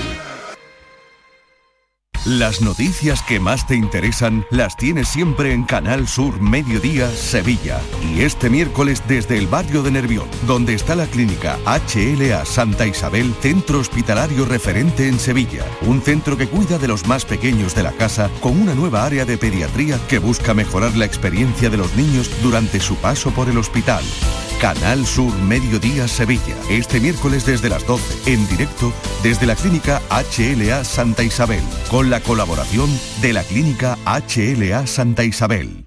Las 2.26 2.60
noticias 2.60 3.22
que 3.22 3.40
más 3.40 3.66
te 3.66 3.76
interesan 3.76 4.44
las 4.50 4.76
tienes 4.76 5.08
siempre 5.08 5.54
en 5.54 5.64
Canal 5.64 6.06
Sur 6.06 6.38
Mediodía 6.38 7.08
Sevilla. 7.08 7.80
Y 8.14 8.20
este 8.20 8.50
miércoles 8.50 9.02
desde 9.08 9.38
el 9.38 9.46
barrio 9.46 9.82
de 9.82 9.90
Nervión, 9.90 10.28
donde 10.46 10.74
está 10.74 10.94
la 10.94 11.06
clínica 11.06 11.58
HLA 11.64 12.44
Santa 12.44 12.86
Isabel, 12.86 13.34
centro 13.40 13.78
hospitalario 13.78 14.44
referente 14.44 15.08
en 15.08 15.18
Sevilla. 15.18 15.64
Un 15.80 16.02
centro 16.02 16.36
que 16.36 16.46
cuida 16.46 16.76
de 16.76 16.88
los 16.88 17.06
más 17.06 17.24
pequeños 17.24 17.74
de 17.74 17.84
la 17.84 17.92
casa 17.92 18.28
con 18.40 18.60
una 18.60 18.74
nueva 18.74 19.06
área 19.06 19.24
de 19.24 19.38
pediatría 19.38 19.98
que 20.06 20.18
busca 20.18 20.52
mejorar 20.52 20.94
la 20.98 21.06
experiencia 21.06 21.70
de 21.70 21.78
los 21.78 21.96
niños 21.96 22.30
durante 22.42 22.80
su 22.80 22.96
paso 22.96 23.30
por 23.30 23.48
el 23.48 23.56
hospital. 23.56 24.04
Canal 24.60 25.06
Sur 25.06 25.34
Mediodía 25.38 26.06
Sevilla. 26.06 26.54
Este 26.68 27.00
miércoles 27.00 27.46
desde 27.46 27.70
las 27.70 27.86
12, 27.86 28.30
en 28.30 28.46
directo 28.46 28.92
desde 29.22 29.46
la 29.46 29.56
clínica 29.56 30.02
HLA 30.10 30.84
Santa 30.84 31.22
Isabel, 31.22 31.62
con 31.90 32.09
la 32.10 32.20
colaboración 32.20 32.90
de 33.22 33.32
la 33.32 33.44
clínica 33.44 33.96
HLA 34.04 34.84
Santa 34.88 35.22
Isabel. 35.22 35.86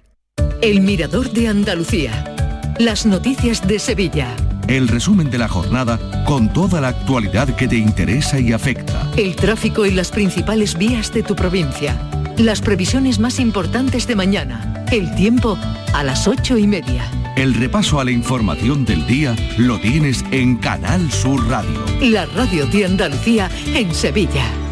El 0.62 0.80
Mirador 0.80 1.30
de 1.30 1.48
Andalucía. 1.48 2.74
Las 2.78 3.04
noticias 3.04 3.68
de 3.68 3.78
Sevilla. 3.78 4.34
El 4.66 4.88
resumen 4.88 5.30
de 5.30 5.36
la 5.36 5.48
jornada 5.48 6.24
con 6.24 6.50
toda 6.50 6.80
la 6.80 6.88
actualidad 6.88 7.54
que 7.54 7.68
te 7.68 7.76
interesa 7.76 8.40
y 8.40 8.54
afecta. 8.54 9.10
El 9.18 9.36
tráfico 9.36 9.84
y 9.84 9.90
las 9.90 10.10
principales 10.10 10.78
vías 10.78 11.12
de 11.12 11.22
tu 11.22 11.36
provincia. 11.36 12.00
Las 12.38 12.62
previsiones 12.62 13.18
más 13.18 13.38
importantes 13.38 14.06
de 14.06 14.16
mañana. 14.16 14.86
El 14.90 15.14
tiempo 15.16 15.58
a 15.92 16.02
las 16.04 16.26
ocho 16.26 16.56
y 16.56 16.66
media. 16.66 17.04
El 17.36 17.52
repaso 17.52 18.00
a 18.00 18.04
la 18.04 18.12
información 18.12 18.86
del 18.86 19.06
día 19.06 19.36
lo 19.58 19.78
tienes 19.78 20.24
en 20.30 20.56
Canal 20.56 21.12
Sur 21.12 21.46
Radio. 21.48 21.84
La 22.00 22.24
radio 22.24 22.66
de 22.66 22.86
Andalucía 22.86 23.50
en 23.74 23.94
Sevilla. 23.94 24.63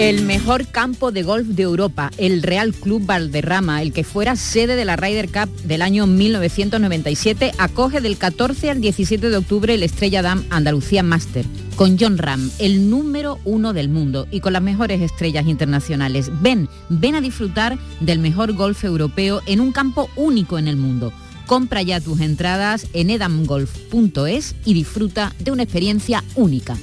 El 0.00 0.22
mejor 0.22 0.66
campo 0.66 1.12
de 1.12 1.22
golf 1.22 1.46
de 1.46 1.62
Europa, 1.62 2.10
el 2.16 2.42
Real 2.42 2.72
Club 2.72 3.04
Valderrama, 3.04 3.82
el 3.82 3.92
que 3.92 4.02
fuera 4.02 4.34
sede 4.34 4.74
de 4.74 4.86
la 4.86 4.96
Ryder 4.96 5.28
Cup 5.28 5.54
del 5.64 5.82
año 5.82 6.06
1997, 6.06 7.52
acoge 7.58 8.00
del 8.00 8.16
14 8.16 8.70
al 8.70 8.80
17 8.80 9.28
de 9.28 9.36
octubre 9.36 9.74
el 9.74 9.82
Estrella 9.82 10.22
Dam 10.22 10.42
Andalucía 10.48 11.02
Master, 11.02 11.44
con 11.76 11.98
John 12.00 12.16
Ram, 12.16 12.50
el 12.58 12.88
número 12.88 13.40
uno 13.44 13.74
del 13.74 13.90
mundo, 13.90 14.26
y 14.30 14.40
con 14.40 14.54
las 14.54 14.62
mejores 14.62 15.02
estrellas 15.02 15.46
internacionales. 15.46 16.30
Ven, 16.40 16.70
ven 16.88 17.14
a 17.14 17.20
disfrutar 17.20 17.78
del 18.00 18.20
mejor 18.20 18.54
golf 18.54 18.82
europeo 18.84 19.42
en 19.44 19.60
un 19.60 19.70
campo 19.70 20.08
único 20.16 20.58
en 20.58 20.66
el 20.66 20.78
mundo. 20.78 21.12
Compra 21.46 21.82
ya 21.82 22.00
tus 22.00 22.20
entradas 22.20 22.86
en 22.94 23.10
edamgolf.es 23.10 24.54
y 24.64 24.72
disfruta 24.72 25.34
de 25.40 25.50
una 25.50 25.64
experiencia 25.64 26.24
única. 26.36 26.78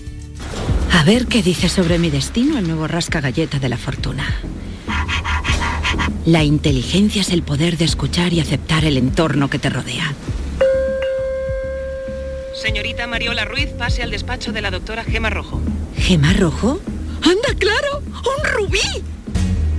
A 0.91 1.03
ver 1.03 1.27
qué 1.27 1.41
dice 1.43 1.69
sobre 1.69 1.99
mi 1.99 2.09
destino 2.09 2.57
el 2.57 2.67
nuevo 2.67 2.87
rasca 2.87 3.21
galleta 3.21 3.59
de 3.59 3.69
la 3.69 3.77
fortuna. 3.77 4.25
La 6.25 6.43
inteligencia 6.43 7.21
es 7.21 7.29
el 7.29 7.43
poder 7.43 7.77
de 7.77 7.85
escuchar 7.85 8.33
y 8.33 8.39
aceptar 8.39 8.83
el 8.83 8.97
entorno 8.97 9.49
que 9.49 9.59
te 9.59 9.69
rodea. 9.69 10.13
Señorita 12.61 13.07
Mariola 13.07 13.45
Ruiz, 13.45 13.69
pase 13.77 14.03
al 14.03 14.11
despacho 14.11 14.51
de 14.51 14.61
la 14.61 14.71
doctora 14.71 15.03
Gema 15.03 15.29
Rojo. 15.29 15.61
¿Gema 15.95 16.33
Rojo? 16.33 16.81
¡Anda, 17.21 17.57
claro! 17.57 18.01
¡Un 18.05 18.51
rubí! 18.51 19.03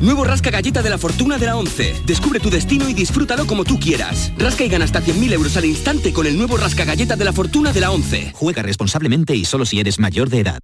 Nuevo 0.01 0.23
Rasca 0.23 0.51
Galleta 0.51 0.81
de 0.81 0.91
la 0.91 0.97
Fortuna 0.97 1.39
de 1.39 1.47
la 1.47 1.57
11. 1.57 2.03
Descubre 2.07 2.39
tu 2.39 2.51
destino 2.51 2.89
y 2.89 2.95
disfrútalo 2.95 3.47
como 3.47 3.65
tú 3.65 3.81
quieras. 3.81 4.33
Rasca 4.39 4.65
y 4.65 4.69
gana 4.69 4.85
hasta 4.85 5.03
100.000 5.03 5.33
euros 5.33 5.57
al 5.57 5.65
instante 5.65 6.13
con 6.13 6.27
el 6.27 6.39
nuevo 6.39 6.57
Rasca 6.57 6.85
Galleta 6.85 7.17
de 7.17 7.25
la 7.25 7.33
Fortuna 7.33 7.73
de 7.73 7.81
la 7.81 7.91
11. 7.91 8.31
Juega 8.33 8.63
responsablemente 8.63 9.35
y 9.35 9.45
solo 9.45 9.67
si 9.67 9.81
eres 9.81 9.99
mayor 9.99 10.31
de 10.31 10.41
edad. 10.41 10.61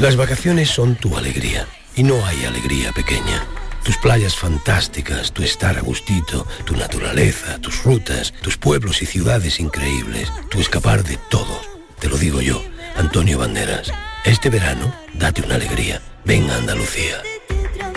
Las 0.00 0.14
vacaciones 0.14 0.70
son 0.70 0.94
tu 0.94 1.16
alegría 1.16 1.66
y 1.96 2.04
no 2.04 2.24
hay 2.24 2.44
alegría 2.44 2.92
pequeña. 2.92 3.44
Tus 3.82 3.96
playas 3.96 4.36
fantásticas, 4.36 5.32
tu 5.32 5.42
estar 5.42 5.76
a 5.76 5.80
gustito, 5.80 6.46
tu 6.64 6.76
naturaleza, 6.76 7.58
tus 7.58 7.82
rutas, 7.82 8.32
tus 8.40 8.56
pueblos 8.56 9.02
y 9.02 9.06
ciudades 9.06 9.58
increíbles, 9.58 10.32
tu 10.50 10.60
escapar 10.60 11.02
de 11.02 11.18
todo. 11.28 11.60
Te 11.98 12.08
lo 12.08 12.16
digo 12.16 12.40
yo, 12.40 12.62
Antonio 12.96 13.38
Banderas. 13.40 13.90
Este 14.24 14.50
verano, 14.50 14.94
date 15.14 15.42
una 15.42 15.56
alegría. 15.56 16.00
Ven 16.24 16.48
a 16.48 16.56
Andalucía. 16.56 17.16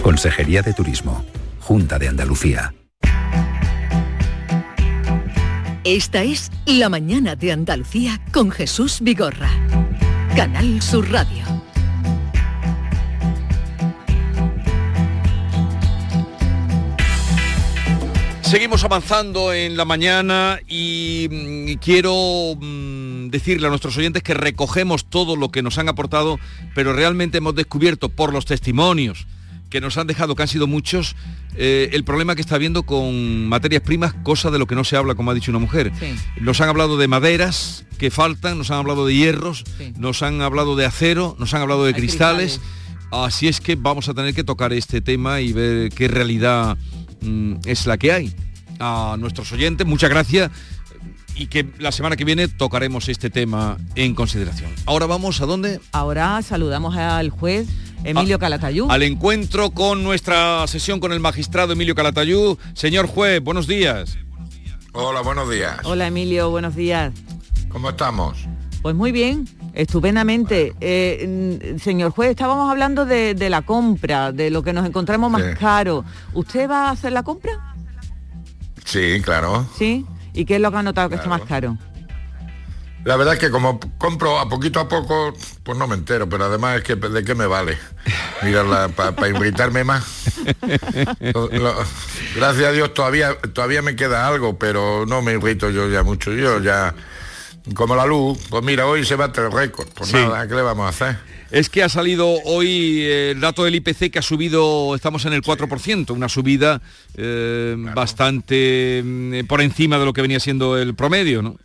Consejería 0.01 0.63
de 0.63 0.73
Turismo, 0.73 1.23
Junta 1.59 1.99
de 1.99 2.07
Andalucía. 2.07 2.73
Esta 5.83 6.23
es 6.23 6.51
La 6.65 6.89
Mañana 6.89 7.35
de 7.35 7.51
Andalucía 7.51 8.19
con 8.31 8.49
Jesús 8.49 9.01
Vigorra. 9.01 9.51
Canal 10.35 10.81
Sur 10.81 11.11
Radio. 11.11 11.60
Seguimos 18.51 18.83
avanzando 18.83 19.53
en 19.53 19.77
la 19.77 19.85
mañana 19.85 20.59
y, 20.67 21.25
mm, 21.31 21.69
y 21.69 21.77
quiero 21.77 22.57
mm, 22.59 23.29
decirle 23.29 23.67
a 23.67 23.69
nuestros 23.69 23.95
oyentes 23.95 24.23
que 24.23 24.33
recogemos 24.33 25.05
todo 25.05 25.37
lo 25.37 25.51
que 25.51 25.61
nos 25.61 25.77
han 25.77 25.87
aportado, 25.87 26.37
pero 26.75 26.91
realmente 26.91 27.37
hemos 27.37 27.55
descubierto 27.55 28.09
por 28.09 28.33
los 28.33 28.45
testimonios 28.45 29.25
que 29.69 29.79
nos 29.79 29.97
han 29.97 30.05
dejado, 30.05 30.35
que 30.35 30.41
han 30.41 30.49
sido 30.49 30.67
muchos, 30.67 31.15
eh, 31.55 31.91
el 31.93 32.03
problema 32.03 32.35
que 32.35 32.41
está 32.41 32.55
habiendo 32.55 32.83
con 32.83 33.47
materias 33.47 33.83
primas, 33.83 34.13
cosa 34.21 34.51
de 34.51 34.59
lo 34.59 34.67
que 34.67 34.75
no 34.75 34.83
se 34.83 34.97
habla, 34.97 35.15
como 35.15 35.31
ha 35.31 35.33
dicho 35.33 35.51
una 35.51 35.59
mujer. 35.59 35.93
Nos 36.41 36.59
han 36.59 36.67
hablado 36.67 36.97
de 36.97 37.07
maderas 37.07 37.85
que 37.99 38.11
faltan, 38.11 38.57
nos 38.57 38.69
han 38.69 38.79
hablado 38.79 39.05
de 39.05 39.15
hierros, 39.15 39.63
nos 39.95 40.23
han 40.23 40.41
hablado 40.41 40.75
de 40.75 40.83
acero, 40.83 41.37
nos 41.39 41.53
han 41.53 41.61
hablado 41.61 41.85
de 41.85 41.93
cristales. 41.93 42.59
Así 43.11 43.47
es 43.47 43.61
que 43.61 43.75
vamos 43.75 44.09
a 44.09 44.13
tener 44.13 44.33
que 44.33 44.43
tocar 44.43 44.73
este 44.73 44.99
tema 44.99 45.39
y 45.39 45.53
ver 45.53 45.89
qué 45.89 46.09
realidad 46.09 46.77
mm, 47.21 47.55
es 47.65 47.85
la 47.85 47.97
que 47.97 48.11
hay. 48.11 48.33
A 48.79 49.15
nuestros 49.19 49.51
oyentes, 49.51 49.85
muchas 49.85 50.09
gracias 50.09 50.49
y 51.35 51.47
que 51.47 51.65
la 51.79 51.91
semana 51.91 52.15
que 52.15 52.25
viene 52.25 52.47
tocaremos 52.47 53.09
este 53.09 53.29
tema 53.29 53.77
en 53.95 54.13
consideración. 54.13 54.71
Ahora 54.85 55.05
vamos 55.05 55.41
a 55.41 55.45
dónde? 55.45 55.79
Ahora 55.91 56.41
saludamos 56.41 56.95
al 56.95 57.29
juez 57.29 57.67
Emilio 58.03 58.39
Calatayud. 58.39 58.89
Al 58.89 59.03
encuentro 59.03 59.71
con 59.71 60.03
nuestra 60.03 60.65
sesión 60.67 60.99
con 60.99 61.13
el 61.13 61.19
magistrado 61.19 61.73
Emilio 61.73 61.95
Calatayud. 61.95 62.57
Señor 62.73 63.07
juez, 63.07 63.41
buenos 63.41 63.67
días. 63.67 64.17
Hola, 64.93 65.21
buenos 65.21 65.49
días. 65.49 65.77
Hola 65.83 66.07
Emilio, 66.07 66.49
buenos 66.49 66.75
días. 66.75 67.13
¿Cómo 67.69 67.89
estamos? 67.89 68.37
Pues 68.81 68.95
muy 68.95 69.11
bien, 69.11 69.47
estupendamente. 69.73 70.73
Eh, 70.81 71.59
mm, 71.75 71.79
señor 71.79 72.11
juez, 72.11 72.31
estábamos 72.31 72.69
hablando 72.71 73.05
de, 73.05 73.33
de 73.35 73.49
la 73.49 73.61
compra, 73.63 74.31
de 74.31 74.49
lo 74.49 74.63
que 74.63 74.73
nos 74.73 74.85
encontramos 74.85 75.31
más 75.31 75.41
Sí. 75.43 75.49
caro. 75.59 76.03
¿Usted 76.33 76.69
va 76.69 76.87
a 76.87 76.91
hacer 76.91 77.11
la 77.13 77.23
compra? 77.23 77.51
Sí, 78.85 79.21
claro. 79.23 79.65
Sí. 79.77 80.05
¿Y 80.33 80.45
qué 80.45 80.55
es 80.55 80.61
lo 80.61 80.71
que 80.71 80.77
ha 80.77 80.83
notado 80.83 81.09
que 81.09 81.15
está 81.15 81.27
más 81.29 81.41
caro? 81.41 81.77
La 83.03 83.15
verdad 83.15 83.33
es 83.33 83.39
que 83.39 83.49
como 83.49 83.79
compro 83.97 84.39
a 84.39 84.47
poquito 84.47 84.79
a 84.79 84.87
poco, 84.87 85.33
pues 85.63 85.75
no 85.75 85.87
me 85.87 85.95
entero, 85.95 86.29
pero 86.29 86.45
además 86.45 86.77
es 86.77 86.83
que 86.83 86.95
de 86.95 87.23
qué 87.23 87.33
me 87.33 87.47
vale 87.47 87.75
mirarla 88.43 88.89
para 88.89 89.27
irritarme 89.27 89.83
más. 89.83 90.05
Lo- 91.33 91.47
lo- 91.49 91.75
gracias 92.35 92.65
a 92.67 92.71
Dios 92.71 92.93
todavía 92.93 93.35
todavía 93.53 93.81
me 93.81 93.95
queda 93.95 94.27
algo, 94.27 94.59
pero 94.59 95.05
no 95.07 95.23
me 95.23 95.33
irrito 95.33 95.71
yo 95.71 95.89
ya 95.89 96.03
mucho. 96.03 96.31
Yo 96.31 96.59
ya 96.59 96.93
como 97.73 97.95
la 97.95 98.05
luz, 98.05 98.39
pues 98.49 98.63
mira, 98.63 98.87
hoy 98.87 99.05
se 99.05 99.15
bate 99.15 99.41
el 99.41 99.51
récord. 99.51 99.87
Pues 99.93 100.09
Sí. 100.09 100.15
nada, 100.15 100.47
¿qué 100.47 100.55
le 100.55 100.61
vamos 100.61 100.85
a 100.85 100.89
hacer? 100.89 101.17
Es 101.51 101.69
que 101.69 101.83
ha 101.83 101.89
salido 101.89 102.27
hoy 102.45 103.01
eh, 103.01 103.31
el 103.31 103.41
dato 103.41 103.63
del 103.65 103.75
IPC 103.75 104.09
que 104.09 104.19
ha 104.19 104.21
subido, 104.21 104.95
estamos 104.95 105.25
en 105.25 105.33
el 105.33 105.41
4%, 105.41 106.11
una 106.11 106.29
subida 106.29 106.81
eh, 107.15 107.75
bastante 107.93 109.01
mm, 109.03 109.45
por 109.47 109.61
encima 109.61 109.99
de 109.99 110.05
lo 110.05 110.13
que 110.13 110.21
venía 110.21 110.39
siendo 110.39 110.77
el 110.77 110.95
promedio, 110.95 111.41
¿no? 111.41 111.57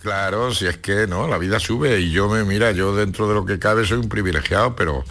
Claro, 0.00 0.52
si 0.52 0.66
es 0.66 0.78
que 0.78 1.06
no, 1.06 1.28
la 1.28 1.38
vida 1.38 1.60
sube 1.60 2.00
y 2.00 2.10
yo 2.10 2.28
me 2.28 2.42
mira, 2.44 2.72
yo 2.72 2.94
dentro 2.94 3.28
de 3.28 3.34
lo 3.34 3.44
que 3.44 3.58
cabe 3.58 3.84
soy 3.86 3.98
un 3.98 4.08
privilegiado, 4.08 4.74
pero 4.74 5.04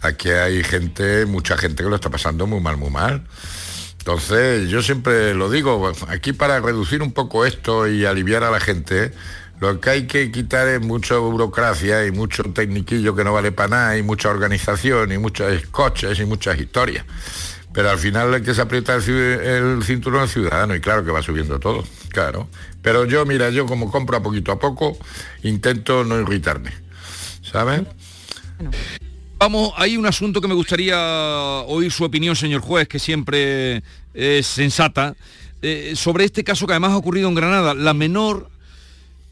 aquí 0.00 0.30
hay 0.30 0.62
gente, 0.64 1.26
mucha 1.26 1.56
gente 1.58 1.82
que 1.82 1.88
lo 1.90 1.96
está 1.96 2.08
pasando 2.10 2.46
muy 2.46 2.60
mal, 2.60 2.76
muy 2.78 2.90
mal. 2.90 3.22
Entonces, 4.02 4.68
yo 4.68 4.82
siempre 4.82 5.32
lo 5.32 5.48
digo, 5.48 5.78
bueno, 5.78 5.96
aquí 6.08 6.32
para 6.32 6.58
reducir 6.58 7.02
un 7.02 7.12
poco 7.12 7.46
esto 7.46 7.86
y 7.86 8.04
aliviar 8.04 8.42
a 8.42 8.50
la 8.50 8.58
gente, 8.58 9.12
lo 9.60 9.80
que 9.80 9.90
hay 9.90 10.06
que 10.08 10.32
quitar 10.32 10.66
es 10.66 10.80
mucha 10.80 11.18
burocracia 11.18 12.04
y 12.04 12.10
mucho 12.10 12.42
tecniquillo 12.42 13.14
que 13.14 13.22
no 13.22 13.32
vale 13.32 13.52
para 13.52 13.68
nada, 13.68 13.96
y 13.96 14.02
mucha 14.02 14.28
organización 14.28 15.12
y 15.12 15.18
muchos 15.18 15.66
coches 15.70 16.18
y 16.18 16.24
muchas 16.24 16.58
historias. 16.58 17.04
Pero 17.72 17.90
al 17.90 17.98
final 17.98 18.34
el 18.34 18.42
que 18.42 18.54
se 18.54 18.62
aprieta 18.62 18.96
el, 18.96 19.84
cinturón 19.84 20.24
el 20.24 20.28
ciudadano 20.28 20.74
y 20.74 20.80
claro 20.80 21.04
que 21.04 21.12
va 21.12 21.22
subiendo 21.22 21.60
todo, 21.60 21.84
claro. 22.08 22.48
Pero 22.82 23.04
yo, 23.04 23.24
mira, 23.24 23.50
yo 23.50 23.66
como 23.66 23.88
compro 23.88 24.16
a 24.16 24.20
poquito 24.20 24.50
a 24.50 24.58
poco, 24.58 24.98
intento 25.44 26.02
no 26.02 26.18
irritarme, 26.18 26.72
¿sabes? 27.40 27.82
Vamos, 29.42 29.72
hay 29.74 29.96
un 29.96 30.06
asunto 30.06 30.40
que 30.40 30.46
me 30.46 30.54
gustaría 30.54 30.96
oír 31.66 31.90
su 31.90 32.04
opinión, 32.04 32.36
señor 32.36 32.60
juez, 32.60 32.86
que 32.86 33.00
siempre 33.00 33.82
es 34.14 34.46
sensata, 34.46 35.16
eh, 35.62 35.94
sobre 35.96 36.24
este 36.24 36.44
caso 36.44 36.64
que 36.64 36.74
además 36.74 36.92
ha 36.92 36.96
ocurrido 36.96 37.28
en 37.28 37.34
Granada. 37.34 37.74
La 37.74 37.92
menor 37.92 38.50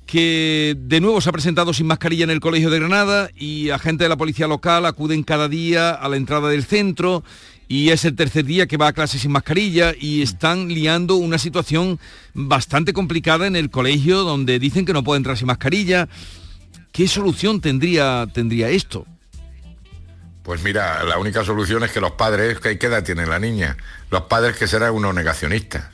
que 0.07 0.77
de 0.77 1.01
nuevo 1.01 1.21
se 1.21 1.29
ha 1.29 1.33
presentado 1.33 1.73
sin 1.73 1.87
mascarilla 1.87 2.25
en 2.25 2.31
el 2.31 2.41
colegio 2.41 2.71
de 2.71 2.81
Granada 2.81 3.31
y 3.37 3.71
agentes 3.71 4.07
de 4.07 4.09
la 4.09 4.17
policía 4.17 4.49
local 4.49 4.85
acuden 4.85 5.23
cada 5.23 5.47
día 5.47 5.91
a 5.91 6.09
la 6.09 6.17
entrada 6.17 6.49
del 6.49 6.65
centro 6.65 7.23
y 7.69 7.91
es 7.91 8.05
el 8.05 8.17
tercer 8.17 8.45
día 8.45 8.67
que 8.67 8.79
va 8.79 8.89
a 8.89 8.93
clase 8.93 9.17
sin 9.17 9.31
mascarilla 9.31 9.95
y 9.97 10.23
están 10.23 10.67
liando 10.67 11.15
una 11.15 11.39
situación 11.39 12.01
bastante 12.35 12.93
complicada 12.93 13.47
en 13.47 13.55
el 13.55 13.71
colegio 13.71 14.25
donde 14.25 14.59
dicen 14.59 14.85
que 14.85 14.93
no 14.93 15.05
puede 15.05 15.19
entrar 15.19 15.39
sin 15.39 15.47
mascarilla. 15.47 16.09
¿Qué 16.91 17.07
solución 17.07 17.61
tendría, 17.61 18.27
tendría 18.35 18.71
esto? 18.71 19.07
Pues 20.51 20.64
mira, 20.64 21.05
la 21.05 21.16
única 21.16 21.44
solución 21.44 21.84
es 21.84 21.92
que 21.92 22.01
los 22.01 22.11
padres, 22.11 22.59
¿qué 22.59 22.72
edad 22.72 23.05
tiene 23.05 23.24
la 23.24 23.38
niña? 23.38 23.76
Los 24.11 24.22
padres 24.22 24.57
que 24.57 24.66
serán 24.66 24.92
unos 24.94 25.14
negacionistas, 25.14 25.84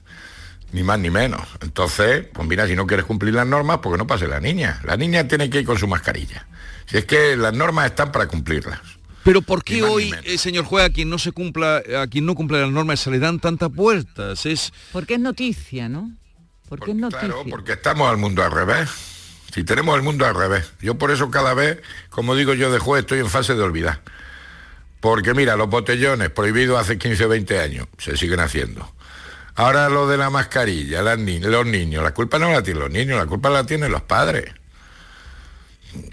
ni 0.73 0.83
más 0.83 0.99
ni 0.99 1.11
menos. 1.11 1.47
Entonces, 1.61 2.27
pues 2.33 2.49
mira, 2.49 2.67
si 2.67 2.75
no 2.75 2.87
quieres 2.87 3.05
cumplir 3.05 3.35
las 3.35 3.47
normas, 3.47 3.81
pues 3.83 3.93
que 3.93 3.99
no 3.99 4.07
pase 4.07 4.27
la 4.27 4.41
niña. 4.41 4.81
La 4.85 4.97
niña 4.97 5.29
tiene 5.29 5.51
que 5.51 5.61
ir 5.61 5.67
con 5.67 5.77
su 5.77 5.87
mascarilla. 5.87 6.47
Si 6.87 6.97
es 6.97 7.05
que 7.05 7.37
las 7.37 7.53
normas 7.53 7.85
están 7.85 8.11
para 8.11 8.29
cumplirlas. 8.29 8.81
Pero 9.25 9.43
¿por 9.43 9.63
qué 9.63 9.83
hoy, 9.83 10.15
eh, 10.25 10.39
señor 10.39 10.65
juez, 10.65 10.87
a 10.87 10.91
quien 10.91 11.11
no 11.11 11.19
se 11.19 11.33
cumpla, 11.33 11.83
a 12.01 12.07
quien 12.07 12.25
no 12.25 12.35
cumple 12.35 12.59
las 12.59 12.71
normas 12.71 12.99
se 12.99 13.11
le 13.11 13.19
dan 13.19 13.41
tantas 13.41 13.71
vueltas? 13.71 14.47
Es 14.47 14.73
Porque 14.91 15.17
es 15.17 15.21
noticia, 15.21 15.91
¿no? 15.91 16.13
Porque 16.71 16.93
es 16.93 16.97
noticia. 16.97 17.29
Claro, 17.29 17.45
porque 17.51 17.73
estamos 17.73 18.09
al 18.09 18.17
mundo 18.17 18.43
al 18.43 18.53
revés. 18.53 18.89
Si 19.53 19.65
tenemos 19.65 19.95
el 19.97 20.03
mundo 20.03 20.25
al 20.25 20.35
revés. 20.35 20.73
Yo 20.81 20.95
por 20.95 21.11
eso 21.11 21.31
cada 21.31 21.53
vez, 21.53 21.83
como 22.09 22.35
digo 22.35 22.55
yo 22.55 22.73
de 22.73 22.79
juez, 22.79 23.01
estoy 23.01 23.19
en 23.19 23.29
fase 23.29 23.55
de 23.55 23.63
olvidar. 23.63 24.01
Porque 25.07 25.35
mira, 25.35 25.55
los 25.55 25.71
botellones 25.71 26.31
prohibidos 26.31 26.81
hace 26.81 26.99
15 26.99 27.27
o 27.27 27.29
20 27.29 27.61
años, 27.61 27.87
se 27.97 28.17
siguen 28.17 28.41
haciendo. 28.41 28.93
Ahora 29.55 29.89
lo 29.89 30.09
de 30.09 30.17
la 30.17 30.31
mascarilla, 30.31 31.01
los 31.01 31.17
niños, 31.65 32.03
la 32.03 32.13
culpa 32.13 32.41
no 32.41 32.51
la 32.51 32.61
tienen 32.61 32.83
los 32.83 32.91
niños, 32.91 33.17
la 33.17 33.27
culpa 33.27 33.49
la 33.49 33.65
tienen 33.65 33.93
los 33.93 34.03
padres. 34.03 34.53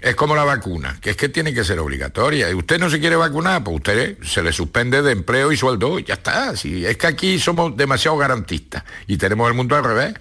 Es 0.00 0.14
como 0.14 0.36
la 0.36 0.44
vacuna, 0.44 0.96
que 1.00 1.10
es 1.10 1.16
que 1.16 1.28
tiene 1.28 1.52
que 1.52 1.64
ser 1.64 1.80
obligatoria. 1.80 2.48
Y 2.48 2.54
usted 2.54 2.78
no 2.78 2.88
se 2.88 3.00
quiere 3.00 3.16
vacunar, 3.16 3.64
pues 3.64 3.78
usted 3.78 4.18
se 4.22 4.44
le 4.44 4.52
suspende 4.52 5.02
de 5.02 5.10
empleo 5.10 5.50
y 5.50 5.56
sueldo 5.56 5.98
y 5.98 6.04
ya 6.04 6.14
está. 6.14 6.52
Es 6.52 6.96
que 6.96 7.06
aquí 7.08 7.40
somos 7.40 7.76
demasiado 7.76 8.16
garantistas 8.16 8.84
y 9.08 9.16
tenemos 9.16 9.48
el 9.48 9.54
mundo 9.54 9.74
al 9.74 9.82
revés. 9.82 10.14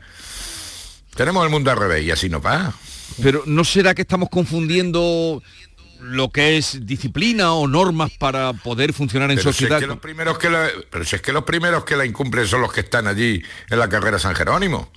Tenemos 1.15 1.45
el 1.45 1.51
mundo 1.51 1.69
al 1.69 1.77
revés 1.77 2.05
y 2.05 2.09
así 2.09 2.27
no 2.27 2.41
va. 2.41 2.73
Pero 3.21 3.43
¿no 3.45 3.63
será 3.65 3.93
que 3.93 4.01
estamos 4.01 4.29
confundiendo 4.29 5.43
lo 6.03 6.29
que 6.29 6.57
es 6.57 6.85
disciplina 6.85 7.53
o 7.53 7.67
normas 7.67 8.11
para 8.11 8.53
poder 8.53 8.93
funcionar 8.93 9.31
en 9.31 9.37
Pero 9.37 9.53
si, 9.53 9.63
es 9.63 9.69
sociedad? 9.69 9.79
que 9.79 9.87
los 9.87 9.99
primeros 9.99 10.37
que 10.37 10.49
la, 10.49 10.69
pero 10.89 11.05
si 11.05 11.15
es 11.15 11.21
que 11.21 11.31
los 11.31 11.43
primeros 11.43 11.85
que 11.85 11.95
la 11.95 12.05
incumplen 12.05 12.45
son 12.45 12.61
los 12.61 12.73
que 12.73 12.81
están 12.81 13.07
allí 13.07 13.41
en 13.69 13.79
la 13.79 13.89
carrera 13.89 14.19
San 14.19 14.35
Jerónimo. 14.35 14.91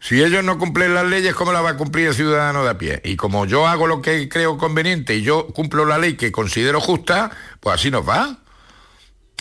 Si 0.00 0.22
ellos 0.22 0.44
no 0.44 0.58
cumplen 0.58 0.94
las 0.94 1.04
leyes, 1.04 1.34
¿cómo 1.34 1.52
la 1.52 1.60
va 1.60 1.70
a 1.70 1.76
cumplir 1.76 2.06
el 2.08 2.14
ciudadano 2.14 2.62
de 2.62 2.70
a 2.70 2.78
pie? 2.78 3.02
Y 3.04 3.16
como 3.16 3.46
yo 3.46 3.66
hago 3.66 3.86
lo 3.86 4.00
que 4.00 4.28
creo 4.28 4.56
conveniente 4.56 5.16
y 5.16 5.22
yo 5.22 5.48
cumplo 5.48 5.84
la 5.84 5.98
ley 5.98 6.14
que 6.14 6.32
considero 6.32 6.80
justa, 6.80 7.30
pues 7.60 7.74
así 7.74 7.90
nos 7.90 8.08
va. 8.08 8.38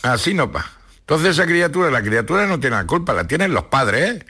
Así 0.02 0.34
nos 0.34 0.54
va. 0.54 0.66
Entonces 1.00 1.30
esa 1.30 1.46
criatura, 1.46 1.92
la 1.92 2.02
criatura 2.02 2.48
no 2.48 2.60
tiene 2.60 2.76
la 2.76 2.88
culpa, 2.88 3.14
la 3.14 3.28
tienen 3.28 3.54
los 3.54 3.66
padres, 3.66 4.16
¿eh? 4.16 4.26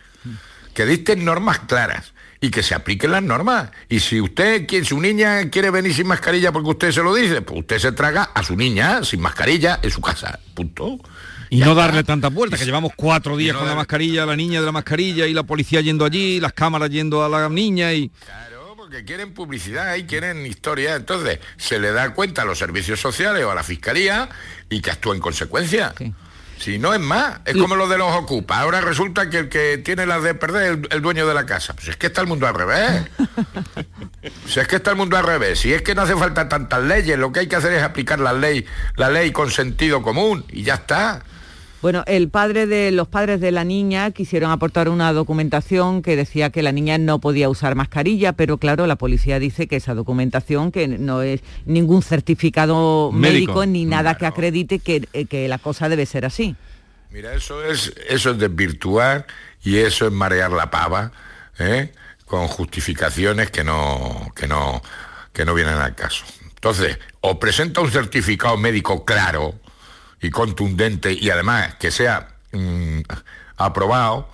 que 0.74 0.86
dicten 0.86 1.26
normas 1.26 1.60
claras 1.60 2.14
y 2.42 2.50
que 2.50 2.64
se 2.64 2.76
apliquen 2.76 3.12
las 3.12 3.24
normas. 3.24 3.72
Y 3.90 4.00
si 4.00 4.22
usted, 4.22 4.68
quien 4.68 4.86
su 4.86 5.00
niña 5.00 5.50
quiere 5.50 5.70
venir 5.70 5.94
sin 5.94 6.08
mascarilla 6.08 6.52
porque 6.52 6.70
usted 6.70 6.92
se 6.92 7.04
lo 7.04 7.14
dice, 7.14 7.42
pues 7.42 7.60
usted 7.60 7.80
se 7.80 7.92
traga 7.92 8.32
a 8.34 8.44
su 8.44 8.56
niña 8.56 9.04
sin 9.04 9.22
mascarilla 9.22 9.80
en 9.82 9.92
su 9.92 10.02
casa. 10.02 10.40
Punto. 10.54 11.00
Y 11.50 11.60
no 11.60 11.76
darle 11.76 12.04
tantas 12.04 12.34
vueltas, 12.34 12.60
que 12.60 12.66
llevamos 12.66 12.92
cuatro 12.96 13.38
días 13.38 13.54
no 13.54 13.60
con 13.60 13.70
la 13.70 13.76
mascarilla, 13.76 14.26
la 14.26 14.36
niña 14.36 14.60
de 14.60 14.66
la 14.66 14.72
mascarilla 14.72 15.28
y 15.28 15.34
la 15.34 15.44
policía 15.44 15.80
yendo 15.80 16.04
allí, 16.04 16.40
las 16.40 16.54
cámaras 16.54 16.90
yendo 16.90 17.24
a 17.24 17.30
la 17.30 17.48
niña 17.48 17.94
y... 17.94 18.12
Porque 18.76 19.04
quieren 19.04 19.34
publicidad 19.34 19.96
y 19.96 20.04
quieren 20.06 20.46
historia. 20.46 20.96
Entonces, 20.96 21.40
se 21.58 21.78
le 21.78 21.92
da 21.92 22.14
cuenta 22.14 22.44
a 22.44 22.46
los 22.46 22.58
servicios 22.58 23.02
sociales 23.02 23.44
o 23.44 23.52
a 23.52 23.56
la 23.56 23.64
fiscalía 23.64 24.30
y 24.70 24.80
que 24.80 24.92
actúe 24.92 25.14
en 25.14 25.20
consecuencia. 25.20 25.94
Si 26.60 26.80
no 26.80 26.94
es 26.94 27.00
más, 27.00 27.40
es 27.46 27.56
como 27.56 27.76
lo 27.76 27.88
de 27.88 27.98
los 27.98 28.12
ocupa. 28.16 28.60
Ahora 28.60 28.82
resulta 28.82 29.30
que 29.30 29.40
el 29.40 29.50
que 29.50 29.78
tiene 29.78 30.06
las 30.06 30.24
de 30.24 30.34
perder 30.34 30.64
es 30.64 30.70
el, 30.70 30.88
el 30.92 31.02
dueño 31.02 31.28
de 31.28 31.34
la 31.34 31.46
casa. 31.46 31.74
Pues 31.74 31.88
es 31.90 31.98
que 31.98 32.08
está 32.08 32.22
el 32.22 32.28
mundo 32.28 32.48
al 32.48 32.56
revés. 32.56 33.04
Si 34.48 34.60
es 34.60 34.68
que 34.68 34.78
está 34.78 34.92
el 34.92 34.98
mundo 34.98 35.18
al 35.18 35.26
revés, 35.26 35.60
si 35.60 35.74
es 35.74 35.82
que 35.82 35.96
no 35.96 36.02
hace 36.02 36.16
falta 36.16 36.50
tantas 36.50 36.84
leyes, 36.84 37.18
lo 37.18 37.32
que 37.32 37.42
hay 37.42 37.48
que 37.48 37.56
hacer 37.56 37.72
es 37.74 37.84
aplicar 37.84 38.20
la 38.20 38.34
ley, 38.34 38.66
la 38.96 39.10
ley 39.10 39.32
con 39.32 39.52
sentido 39.52 40.02
común 40.02 40.46
y 40.50 40.64
ya 40.64 40.76
está. 40.76 41.22
Bueno, 41.82 42.04
el 42.08 42.30
padre 42.30 42.66
de 42.66 42.92
los 42.92 43.08
padres 43.08 43.40
de 43.40 43.52
la 43.52 43.64
niña 43.64 44.10
quisieron 44.10 44.50
aportar 44.50 44.90
una 44.90 45.14
documentación 45.14 46.02
que 46.02 46.16
decía 46.16 46.50
que 46.50 46.64
la 46.64 46.72
niña 46.72 46.98
no 46.98 47.20
podía 47.20 47.50
usar 47.50 47.76
mascarilla, 47.76 48.34
pero 48.34 48.58
claro, 48.58 48.88
la 48.88 48.96
policía 48.96 49.38
dice 49.38 49.68
que 49.68 49.76
esa 49.76 49.94
documentación 49.94 50.72
que 50.72 50.88
no 50.88 51.22
es 51.22 51.42
ningún 51.66 52.02
certificado 52.02 53.12
Médico. 53.12 53.54
médico, 53.54 53.66
ni 53.68 53.86
nada 53.86 54.16
que 54.16 54.26
acredite 54.26 54.80
que, 54.80 55.08
eh, 55.14 55.26
que 55.26 55.48
la 55.48 55.60
cosa 55.60 55.88
debe 55.88 56.08
ser 56.08 56.26
así. 56.26 56.56
Mira, 57.12 57.34
eso 57.36 57.64
es, 57.64 57.94
eso 58.10 58.32
es 58.32 58.40
desvirtuar 58.40 59.28
y 59.64 59.78
eso 59.78 60.08
es 60.08 60.12
marear 60.12 60.52
la 60.52 60.72
pava, 60.72 61.12
¿eh? 61.60 61.92
con 62.26 62.48
justificaciones 62.48 63.52
que 63.52 63.64
no, 63.64 64.32
que 64.36 64.48
no, 64.48 64.82
que 65.32 65.46
no 65.46 65.54
vienen 65.54 65.76
al 65.76 65.94
caso. 65.94 66.26
Entonces, 66.56 66.98
o 67.22 67.40
presenta 67.40 67.82
un 67.82 67.92
certificado 67.92 68.58
médico 68.58 69.06
claro 69.06 69.54
y 70.22 70.30
contundente 70.30 71.14
y 71.14 71.30
además 71.30 71.76
que 71.76 71.92
sea 71.92 72.28
mm, 72.52 73.02
aprobado, 73.58 74.30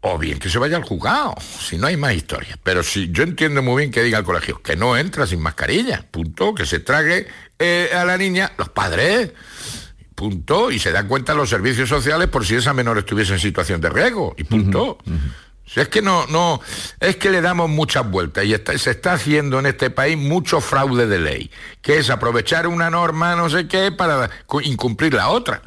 o 0.00 0.18
bien 0.18 0.38
que 0.38 0.48
se 0.48 0.58
vaya 0.58 0.76
al 0.76 0.84
juzgado, 0.84 1.34
si 1.40 1.78
no 1.78 1.86
hay 1.86 1.96
más 1.96 2.14
historia. 2.14 2.58
Pero 2.62 2.82
si 2.82 3.10
yo 3.10 3.24
entiendo 3.24 3.62
muy 3.62 3.82
bien 3.82 3.90
que 3.90 4.02
diga 4.02 4.18
el 4.18 4.24
colegio 4.24 4.62
que 4.62 4.76
no 4.76 4.96
entra 4.96 5.26
sin 5.26 5.40
mascarilla, 5.40 6.04
punto, 6.10 6.54
que 6.54 6.64
se 6.64 6.78
trague 6.78 7.26
eh, 7.58 7.90
a 7.94 8.04
la 8.04 8.16
niña 8.16 8.52
los 8.56 8.68
padres, 8.68 9.32
punto, 10.14 10.70
y 10.70 10.78
se 10.78 10.92
dan 10.92 11.08
cuenta 11.08 11.34
los 11.34 11.48
servicios 11.48 11.88
sociales 11.88 12.28
por 12.28 12.46
si 12.46 12.54
esa 12.54 12.72
menor 12.72 12.98
estuviese 12.98 13.32
en 13.32 13.40
situación 13.40 13.80
de 13.80 13.90
riesgo, 13.90 14.34
y 14.38 14.44
punto. 14.44 14.98
Si 15.66 15.80
es 15.80 15.88
que 15.88 16.00
no, 16.00 16.26
no, 16.28 16.60
es 17.00 17.16
que 17.16 17.28
le 17.28 17.40
damos 17.40 17.68
muchas 17.68 18.08
vueltas 18.08 18.44
y 18.44 18.54
se 18.78 18.90
está 18.90 19.14
haciendo 19.14 19.58
en 19.58 19.66
este 19.66 19.90
país 19.90 20.16
mucho 20.16 20.60
fraude 20.60 21.06
de 21.06 21.18
ley, 21.18 21.50
que 21.82 21.98
es 21.98 22.08
aprovechar 22.08 22.66
una 22.66 22.88
norma, 22.88 23.34
no 23.34 23.50
sé 23.50 23.66
qué, 23.66 23.90
para 23.92 24.30
incumplir 24.62 25.14
la 25.14 25.28
otra. 25.28 25.62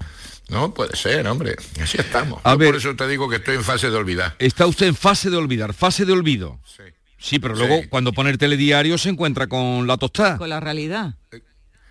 No 0.47 0.73
puede 0.73 0.95
ser, 0.95 1.27
hombre. 1.27 1.55
Así 1.81 1.97
estamos. 1.99 2.41
por 2.41 2.75
eso 2.75 2.95
te 2.95 3.07
digo 3.07 3.29
que 3.29 3.35
estoy 3.35 3.55
en 3.55 3.63
fase 3.63 3.91
de 3.91 3.97
olvidar. 3.97 4.35
Está 4.39 4.65
usted 4.65 4.87
en 4.87 4.95
fase 4.95 5.29
de 5.29 5.37
olvidar, 5.37 5.73
fase 5.73 6.05
de 6.05 6.13
olvido. 6.13 6.59
Sí. 6.65 6.83
Sí, 7.19 7.37
pero 7.37 7.53
luego 7.53 7.81
cuando 7.89 8.13
pone 8.13 8.29
el 8.29 8.37
telediario 8.37 8.97
se 8.97 9.09
encuentra 9.09 9.47
con 9.47 9.85
la 9.85 9.97
tostada. 9.97 10.37
Con 10.37 10.49
la 10.49 10.61
realidad. 10.61 11.15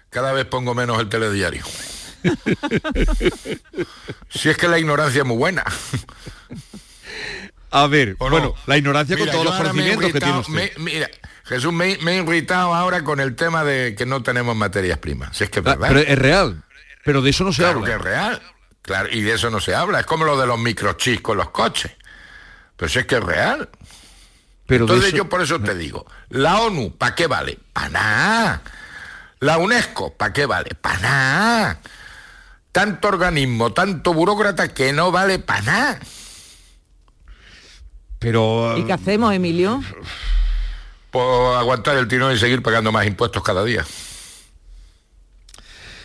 Cada 0.09 0.33
vez 0.33 0.47
pongo 0.47 0.75
menos 0.75 0.99
el 1.01 1.11
telediario. 1.11 1.63
si 4.31 4.49
es 4.49 4.57
que 4.57 4.69
la 4.69 4.79
ignorancia 4.79 5.21
es 5.21 5.27
muy 5.27 5.37
buena. 5.37 5.65
A 7.71 7.87
ver, 7.87 8.17
bueno, 8.17 8.55
la 8.67 8.77
ignorancia 8.79 9.17
con 9.17 9.29
todos 9.29 9.45
los 9.45 9.57
conocimientos 9.57 10.13
que 10.13 10.21
tiene 10.21 10.39
usted. 10.39 10.77
mira, 10.79 11.11
Jesús, 11.45 11.73
me, 11.73 11.93
he 11.95 12.15
irritado 12.17 12.75
ahora 12.75 13.05
con 13.05 13.21
el 13.21 13.35
tema 13.35 13.65
de 13.65 13.95
que 13.95 14.07
no 14.07 14.23
tenemos 14.23 14.57
materias 14.57 14.99
primas. 14.99 15.37
Si 15.37 15.45
es 15.45 15.51
que 15.51 15.61
es 15.61 15.67
ah, 15.67 15.77
verdad. 15.77 15.89
Pero 15.89 16.01
es 16.01 16.19
real. 16.19 16.63
Pero 17.05 17.23
de 17.23 17.31
eso 17.31 17.45
no 17.45 17.53
se 17.53 17.63
claro 17.63 17.79
habla. 17.79 17.89
que 17.89 17.95
es 17.97 18.01
real. 18.03 18.43
Claro, 18.83 19.09
y 19.11 19.21
de 19.23 19.35
eso 19.35 19.51
no 19.51 19.61
se 19.61 19.75
habla. 19.75 20.01
Es 20.01 20.07
como 20.07 20.25
lo 20.25 20.39
de 20.39 20.47
los 20.47 20.59
microchips 20.59 21.21
con 21.21 21.37
los 21.37 21.51
coches. 21.51 21.93
Pero 22.77 22.89
si 22.89 22.99
es 22.99 23.07
que 23.07 23.17
es 23.17 23.25
real. 23.25 23.69
Pero 24.67 24.85
Entonces 24.85 25.13
yo 25.13 25.29
por 25.29 25.41
eso 25.41 25.59
te 25.61 25.75
digo, 25.75 26.07
la 26.29 26.61
ONU, 26.61 26.95
¿para 26.97 27.15
qué 27.15 27.27
vale? 27.27 27.59
Para 27.73 27.89
nada. 27.89 28.63
La 29.41 29.57
UNESCO, 29.57 30.15
¿para 30.15 30.33
qué 30.33 30.45
vale? 30.45 30.71
Para 30.79 30.99
nada. 30.99 31.81
Tanto 32.73 33.09
organismo, 33.09 33.73
tanto 33.73 34.13
burócrata 34.13 34.69
que 34.69 34.93
no 34.93 35.11
vale 35.11 35.39
para 35.39 35.63
nada. 35.63 36.01
Pero... 38.19 38.77
¿Y 38.77 38.85
qué 38.85 38.93
hacemos, 38.93 39.33
Emilio? 39.33 39.83
Pues 41.11 41.57
aguantar 41.57 41.97
el 41.97 42.09
tirón 42.09 42.35
y 42.35 42.39
seguir 42.39 42.63
pagando 42.63 42.93
más 42.93 43.07
impuestos 43.07 43.43
cada 43.43 43.65
día. 43.65 43.85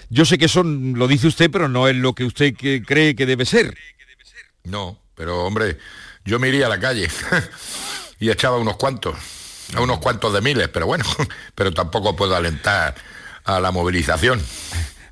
Yo 0.10 0.26
sé 0.26 0.38
que 0.38 0.46
eso 0.46 0.64
lo 0.64 1.08
dice 1.08 1.28
usted, 1.28 1.50
pero 1.50 1.68
no 1.68 1.88
es 1.88 1.96
lo 1.96 2.14
que 2.14 2.24
usted 2.24 2.54
cree 2.56 3.16
que 3.16 3.26
debe 3.26 3.46
ser. 3.46 3.76
No, 4.64 5.00
pero 5.16 5.44
hombre, 5.44 5.78
yo 6.24 6.40
me 6.40 6.50
iría 6.50 6.68
a 6.68 6.70
la 6.70 6.80
calle 6.80 7.10
y 8.20 8.30
echaba 8.30 8.58
unos 8.58 8.78
cuantos, 8.78 9.16
a 9.76 9.82
unos 9.82 10.00
cuantos 10.00 10.32
de 10.34 10.42
miles, 10.42 10.70
pero 10.70 10.86
bueno, 10.86 11.04
pero 11.56 11.72
tampoco 11.74 12.16
puedo 12.16 12.36
alentar 12.36 12.96
a 13.44 13.60
la 13.60 13.72
movilización. 13.72 14.42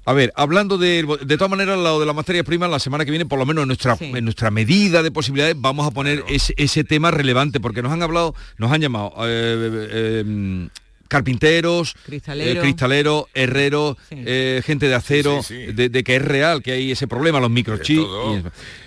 A 0.05 0.13
ver, 0.13 0.33
hablando 0.35 0.77
de, 0.77 1.05
de 1.25 1.37
todas 1.37 1.49
maneras, 1.49 1.77
lado 1.77 1.99
de 1.99 2.05
la 2.05 2.13
materia 2.13 2.43
prima, 2.43 2.67
la 2.67 2.79
semana 2.79 3.05
que 3.05 3.11
viene, 3.11 3.25
por 3.25 3.37
lo 3.37 3.45
menos 3.45 3.63
en 3.63 3.67
nuestra, 3.67 3.95
en 3.99 4.23
nuestra 4.23 4.49
medida 4.49 5.03
de 5.03 5.11
posibilidades, 5.11 5.55
vamos 5.57 5.85
a 5.85 5.91
poner 5.91 6.23
ese, 6.27 6.83
tema 6.83 7.11
relevante, 7.11 7.59
porque 7.59 7.83
nos 7.83 7.91
han 7.91 8.01
hablado, 8.01 8.33
nos 8.57 8.71
han 8.71 8.81
llamado 8.81 9.13
eh, 9.19 9.87
eh, 9.91 10.69
carpinteros, 11.07 11.93
cristalero, 12.05 12.61
cristalero, 12.61 13.29
herreros, 13.33 13.97
eh, 14.09 14.63
gente 14.65 14.87
de 14.87 14.95
acero, 14.95 15.41
De, 15.49 16.03
que 16.03 16.15
es 16.15 16.21
real 16.21 16.63
que 16.63 16.71
hay 16.71 16.91
ese 16.91 17.07
problema, 17.07 17.39
los 17.39 17.51
microchips. 17.51 18.07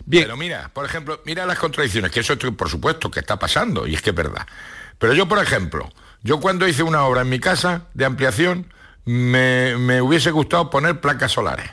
Bien. 0.07 0.25
Pero 0.25 0.37
mira, 0.37 0.71
por 0.73 0.85
ejemplo, 0.85 1.21
mira 1.25 1.47
las 1.47 1.59
contradicciones, 1.59 2.11
que 2.11 2.21
eso 2.21 2.37
por 2.57 2.69
supuesto 2.69 3.11
que 3.11 3.21
está 3.21 3.39
pasando, 3.39 3.87
y 3.87 3.95
es 3.95 4.03
que 4.03 4.11
es 4.11 4.17
verdad. 4.17 4.47
Pero 4.99 5.15
yo, 5.15 5.29
por 5.29 5.39
ejemplo, 5.39 5.93
yo 6.23 6.41
cuando 6.41 6.67
hice 6.67 6.83
una 6.83 7.05
obra 7.05 7.21
en 7.21 7.29
mi 7.29 7.39
casa 7.39 7.89
de 7.95 8.05
ampliación, 8.05 8.67
me, 9.05 9.77
me 9.77 10.01
hubiese 10.03 10.31
gustado 10.31 10.71
poner 10.71 11.01
placas 11.01 11.33
solares. 11.33 11.71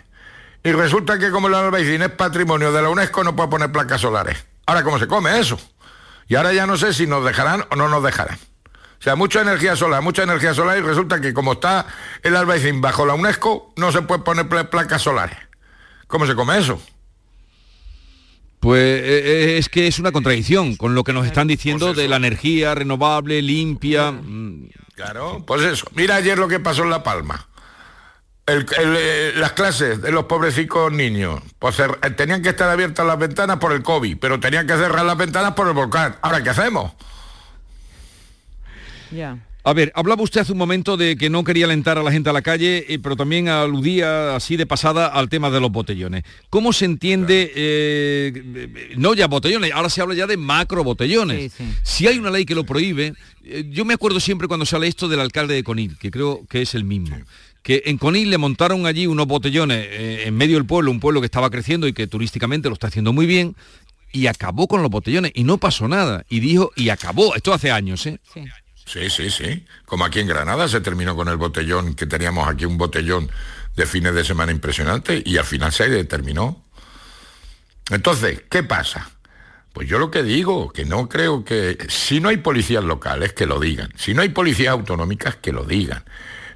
Y 0.63 0.71
resulta 0.71 1.17
que 1.17 1.31
como 1.31 1.47
el 1.47 1.55
albaicín 1.55 2.01
es 2.03 2.11
patrimonio 2.11 2.71
de 2.71 2.81
la 2.81 2.89
UNESCO, 2.89 3.23
no 3.23 3.35
puedo 3.35 3.49
poner 3.49 3.71
placas 3.71 4.01
solares. 4.01 4.45
Ahora, 4.65 4.83
¿cómo 4.83 4.99
se 4.99 5.07
come 5.07 5.39
eso? 5.39 5.59
Y 6.27 6.35
ahora 6.35 6.53
ya 6.53 6.67
no 6.67 6.77
sé 6.77 6.93
si 6.93 7.07
nos 7.07 7.25
dejarán 7.25 7.65
o 7.71 7.75
no 7.75 7.89
nos 7.89 8.03
dejarán. 8.03 8.37
O 9.01 9.03
sea, 9.03 9.15
mucha 9.15 9.41
energía 9.41 9.75
solar, 9.75 10.03
mucha 10.03 10.21
energía 10.21 10.53
solar 10.53 10.77
y 10.77 10.81
resulta 10.81 11.19
que 11.19 11.33
como 11.33 11.53
está 11.53 11.87
el 12.21 12.35
Albaicín 12.35 12.81
bajo 12.81 13.03
la 13.03 13.15
UNESCO, 13.15 13.73
no 13.75 13.91
se 13.91 14.03
puede 14.03 14.21
poner 14.21 14.47
placas 14.47 15.01
solares. 15.01 15.37
¿Cómo 16.05 16.27
se 16.27 16.35
come 16.35 16.59
eso? 16.59 16.79
Pues 18.59 19.01
eh, 19.01 19.23
eh, 19.25 19.57
es 19.57 19.69
que 19.69 19.87
es 19.87 19.97
una 19.97 20.11
contradicción 20.11 20.75
con 20.75 20.93
lo 20.93 21.03
que 21.03 21.13
nos 21.13 21.25
están 21.25 21.47
diciendo 21.47 21.87
pues 21.87 21.97
de 21.97 22.07
la 22.07 22.17
energía 22.17 22.75
renovable, 22.75 23.41
limpia. 23.41 24.13
Claro, 25.01 25.43
pues 25.47 25.63
eso. 25.63 25.87
Mira 25.95 26.15
ayer 26.15 26.37
lo 26.37 26.47
que 26.47 26.59
pasó 26.59 26.83
en 26.83 26.91
La 26.91 27.01
Palma. 27.01 27.47
Eh, 28.45 29.33
las 29.35 29.53
clases 29.53 30.01
de 30.01 30.11
los 30.11 30.25
pobrecicos 30.25 30.91
niños, 30.91 31.41
pues 31.57 31.77
tenían 32.15 32.41
que 32.43 32.49
estar 32.49 32.69
abiertas 32.69 33.05
las 33.05 33.17
ventanas 33.17 33.57
por 33.57 33.71
el 33.71 33.81
COVID, 33.81 34.17
pero 34.19 34.39
tenían 34.39 34.67
que 34.67 34.73
cerrar 34.73 35.05
las 35.05 35.17
ventanas 35.17 35.53
por 35.53 35.67
el 35.67 35.73
volcán. 35.73 36.17
Ahora, 36.21 36.43
¿qué 36.43 36.49
hacemos? 36.51 36.91
A 39.63 39.73
ver, 39.73 39.91
hablaba 39.93 40.23
usted 40.23 40.41
hace 40.41 40.53
un 40.53 40.57
momento 40.57 40.97
de 40.97 41.15
que 41.15 41.29
no 41.29 41.43
quería 41.43 41.65
alentar 41.65 41.99
a 41.99 42.03
la 42.03 42.11
gente 42.11 42.31
a 42.31 42.33
la 42.33 42.41
calle, 42.41 42.85
eh, 42.89 42.97
pero 42.97 43.15
también 43.15 43.47
aludía 43.47 44.35
así 44.35 44.57
de 44.57 44.65
pasada 44.65 45.05
al 45.05 45.29
tema 45.29 45.51
de 45.51 45.59
los 45.59 45.71
botellones. 45.71 46.23
¿Cómo 46.49 46.73
se 46.73 46.85
entiende, 46.85 47.51
eh, 47.55 48.93
no 48.97 49.13
ya 49.13 49.27
botellones, 49.27 49.71
ahora 49.71 49.89
se 49.89 50.01
habla 50.01 50.15
ya 50.15 50.25
de 50.25 50.37
macro 50.37 50.83
botellones? 50.83 51.53
Si 51.83 52.07
hay 52.07 52.17
una 52.17 52.31
ley 52.31 52.45
que 52.45 52.55
lo 52.55 52.65
prohíbe, 52.65 53.13
eh, 53.43 53.65
yo 53.69 53.85
me 53.85 53.93
acuerdo 53.93 54.19
siempre 54.19 54.47
cuando 54.47 54.65
sale 54.65 54.87
esto 54.87 55.07
del 55.07 55.19
alcalde 55.19 55.53
de 55.53 55.63
Conil, 55.63 55.95
que 55.99 56.09
creo 56.09 56.43
que 56.49 56.63
es 56.63 56.73
el 56.73 56.83
mismo. 56.83 57.15
que 57.61 57.83
en 57.85 57.99
Conil 57.99 58.31
le 58.31 58.39
montaron 58.39 58.87
allí 58.87 59.05
unos 59.05 59.27
botellones 59.27 59.87
en 59.91 60.35
medio 60.35 60.55
del 60.55 60.65
pueblo, 60.65 60.89
un 60.89 60.99
pueblo 60.99 61.21
que 61.21 61.25
estaba 61.25 61.51
creciendo 61.51 61.87
y 61.87 61.93
que 61.93 62.07
turísticamente 62.07 62.69
lo 62.69 62.73
está 62.73 62.87
haciendo 62.87 63.13
muy 63.13 63.27
bien, 63.27 63.55
y 64.11 64.25
acabó 64.25 64.67
con 64.67 64.81
los 64.81 64.89
botellones 64.89 65.31
y 65.35 65.43
no 65.43 65.59
pasó 65.59 65.87
nada. 65.87 66.25
Y 66.27 66.39
dijo, 66.39 66.71
y 66.75 66.89
acabó, 66.89 67.35
esto 67.35 67.53
hace 67.53 67.69
años, 67.69 68.07
¿eh? 68.07 68.19
Sí, 68.33 68.41
sí, 69.09 69.29
sí. 69.29 69.65
Como 69.85 70.05
aquí 70.05 70.19
en 70.19 70.27
Granada 70.27 70.67
se 70.67 70.81
terminó 70.81 71.15
con 71.15 71.27
el 71.27 71.37
botellón, 71.37 71.93
que 71.93 72.05
teníamos 72.05 72.47
aquí 72.47 72.65
un 72.65 72.77
botellón 72.77 73.29
de 73.75 73.85
fines 73.85 74.13
de 74.13 74.23
semana 74.23 74.51
impresionante 74.51 75.21
y 75.25 75.37
al 75.37 75.45
final 75.45 75.71
se 75.71 75.89
determinó. 75.89 76.63
Entonces, 77.89 78.43
¿qué 78.49 78.63
pasa? 78.63 79.11
Pues 79.73 79.87
yo 79.87 79.99
lo 79.99 80.11
que 80.11 80.23
digo, 80.23 80.71
que 80.71 80.85
no 80.85 81.07
creo 81.07 81.45
que... 81.45 81.77
Si 81.89 82.19
no 82.19 82.29
hay 82.29 82.37
policías 82.37 82.83
locales, 82.83 83.33
que 83.33 83.45
lo 83.45 83.59
digan. 83.59 83.89
Si 83.95 84.13
no 84.13 84.21
hay 84.21 84.29
policías 84.29 84.71
autonómicas, 84.71 85.37
que 85.37 85.53
lo 85.53 85.63
digan. 85.63 86.03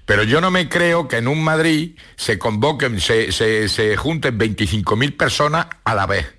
Pero 0.05 0.23
yo 0.23 0.41
no 0.41 0.51
me 0.51 0.69
creo 0.69 1.07
que 1.07 1.17
en 1.17 1.27
un 1.27 1.43
Madrid 1.43 1.97
se 2.15 2.37
convoquen, 2.37 2.99
se, 2.99 3.31
se, 3.31 3.97
junten 3.97 4.37
25.000 4.37 5.17
personas 5.17 5.67
a 5.83 5.95
la 5.95 6.05
vez. 6.05 6.34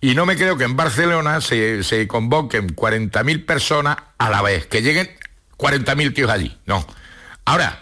Y 0.00 0.14
no 0.14 0.24
me 0.24 0.36
creo 0.36 0.56
que 0.56 0.64
en 0.64 0.76
Barcelona 0.76 1.40
se, 1.40 1.82
se 1.84 2.08
convoquen 2.08 2.74
40.000 2.74 3.44
personas 3.44 3.96
a 4.16 4.30
la 4.30 4.40
vez, 4.40 4.66
que 4.66 4.80
lleguen 4.80 5.10
40.000 5.58 6.14
tíos 6.14 6.30
allí. 6.30 6.58
No. 6.64 6.86
Ahora, 7.44 7.80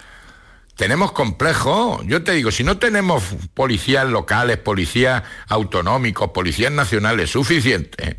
tenemos 0.78 1.12
complejos. 1.12 2.02
Yo 2.06 2.22
te 2.22 2.32
digo, 2.32 2.50
si 2.50 2.64
no 2.64 2.78
tenemos 2.78 3.22
policías 3.54 4.06
locales, 4.06 4.58
policías 4.58 5.22
autonómicos, 5.48 6.30
policías 6.30 6.72
nacionales 6.72 7.30
suficientes, 7.30 8.16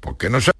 ¿por 0.00 0.16
qué 0.16 0.30
no 0.30 0.40
se... 0.40 0.52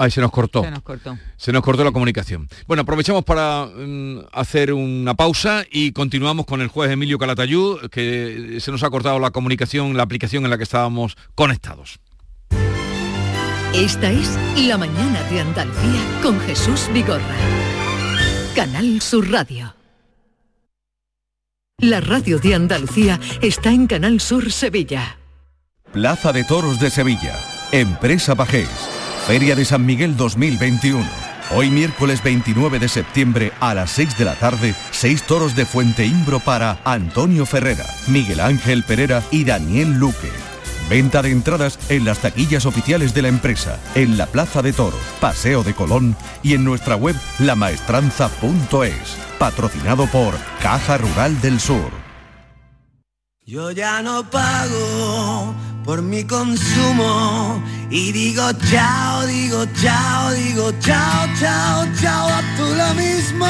Ay, 0.00 0.12
se 0.12 0.20
nos 0.20 0.30
cortó. 0.30 0.62
Se 0.62 0.70
nos 0.70 0.82
cortó. 0.82 1.18
Se 1.36 1.52
nos 1.52 1.60
cortó 1.60 1.82
la 1.82 1.90
comunicación. 1.90 2.48
Bueno, 2.68 2.82
aprovechamos 2.82 3.24
para 3.24 3.66
mm, 3.66 4.26
hacer 4.32 4.72
una 4.72 5.14
pausa 5.14 5.64
y 5.72 5.90
continuamos 5.90 6.46
con 6.46 6.60
el 6.60 6.68
juez 6.68 6.92
Emilio 6.92 7.18
Calatayud, 7.18 7.90
que 7.90 8.58
se 8.60 8.70
nos 8.70 8.84
ha 8.84 8.90
cortado 8.90 9.18
la 9.18 9.32
comunicación, 9.32 9.96
la 9.96 10.04
aplicación 10.04 10.44
en 10.44 10.50
la 10.50 10.56
que 10.56 10.62
estábamos 10.62 11.16
conectados. 11.34 11.98
Esta 13.74 14.12
es 14.12 14.38
La 14.68 14.78
Mañana 14.78 15.20
de 15.24 15.40
Andalucía 15.40 16.00
con 16.22 16.38
Jesús 16.42 16.88
Vigorra. 16.94 17.36
Canal 18.54 19.00
Sur 19.02 19.28
Radio. 19.28 19.74
La 21.78 22.00
radio 22.00 22.38
de 22.38 22.54
Andalucía 22.54 23.18
está 23.42 23.70
en 23.70 23.88
Canal 23.88 24.20
Sur 24.20 24.52
Sevilla. 24.52 25.18
Plaza 25.92 26.32
de 26.32 26.44
Toros 26.44 26.78
de 26.78 26.90
Sevilla. 26.90 27.34
Empresa 27.72 28.36
Pajés. 28.36 28.97
Feria 29.28 29.54
de 29.54 29.66
San 29.66 29.84
Miguel 29.84 30.16
2021 30.16 31.04
Hoy 31.54 31.68
miércoles 31.68 32.22
29 32.22 32.78
de 32.78 32.88
septiembre 32.88 33.52
a 33.60 33.74
las 33.74 33.90
6 33.90 34.16
de 34.16 34.24
la 34.24 34.34
tarde, 34.36 34.74
seis 34.90 35.22
toros 35.22 35.54
de 35.54 35.66
Fuente 35.66 36.06
Imbro 36.06 36.40
para 36.40 36.78
Antonio 36.82 37.44
Ferrera, 37.44 37.84
Miguel 38.06 38.40
Ángel 38.40 38.84
Pereira 38.84 39.22
y 39.30 39.44
Daniel 39.44 39.98
Luque. 39.98 40.30
Venta 40.88 41.20
de 41.20 41.30
entradas 41.30 41.78
en 41.90 42.06
las 42.06 42.20
taquillas 42.20 42.64
oficiales 42.64 43.12
de 43.12 43.20
la 43.20 43.28
empresa, 43.28 43.78
en 43.94 44.16
la 44.16 44.24
Plaza 44.24 44.62
de 44.62 44.72
Toros, 44.72 45.00
Paseo 45.20 45.62
de 45.62 45.74
Colón 45.74 46.16
y 46.42 46.54
en 46.54 46.64
nuestra 46.64 46.96
web 46.96 47.14
lamaestranza.es. 47.38 49.16
Patrocinado 49.38 50.06
por 50.06 50.36
Caja 50.62 50.96
Rural 50.96 51.38
del 51.42 51.60
Sur. 51.60 51.90
Yo 53.44 53.72
ya 53.72 54.00
no 54.00 54.24
pago 54.30 55.37
por 55.88 56.02
mi 56.02 56.22
consumo 56.22 57.62
y 57.88 58.12
digo 58.12 58.42
chao, 58.70 59.26
digo 59.26 59.64
chao, 59.80 60.32
digo 60.32 60.70
chao, 60.80 61.26
chao, 61.40 61.86
chao, 61.98 62.28
a 62.28 62.42
tú 62.58 62.64
lo 62.76 62.92
mismo. 62.92 63.46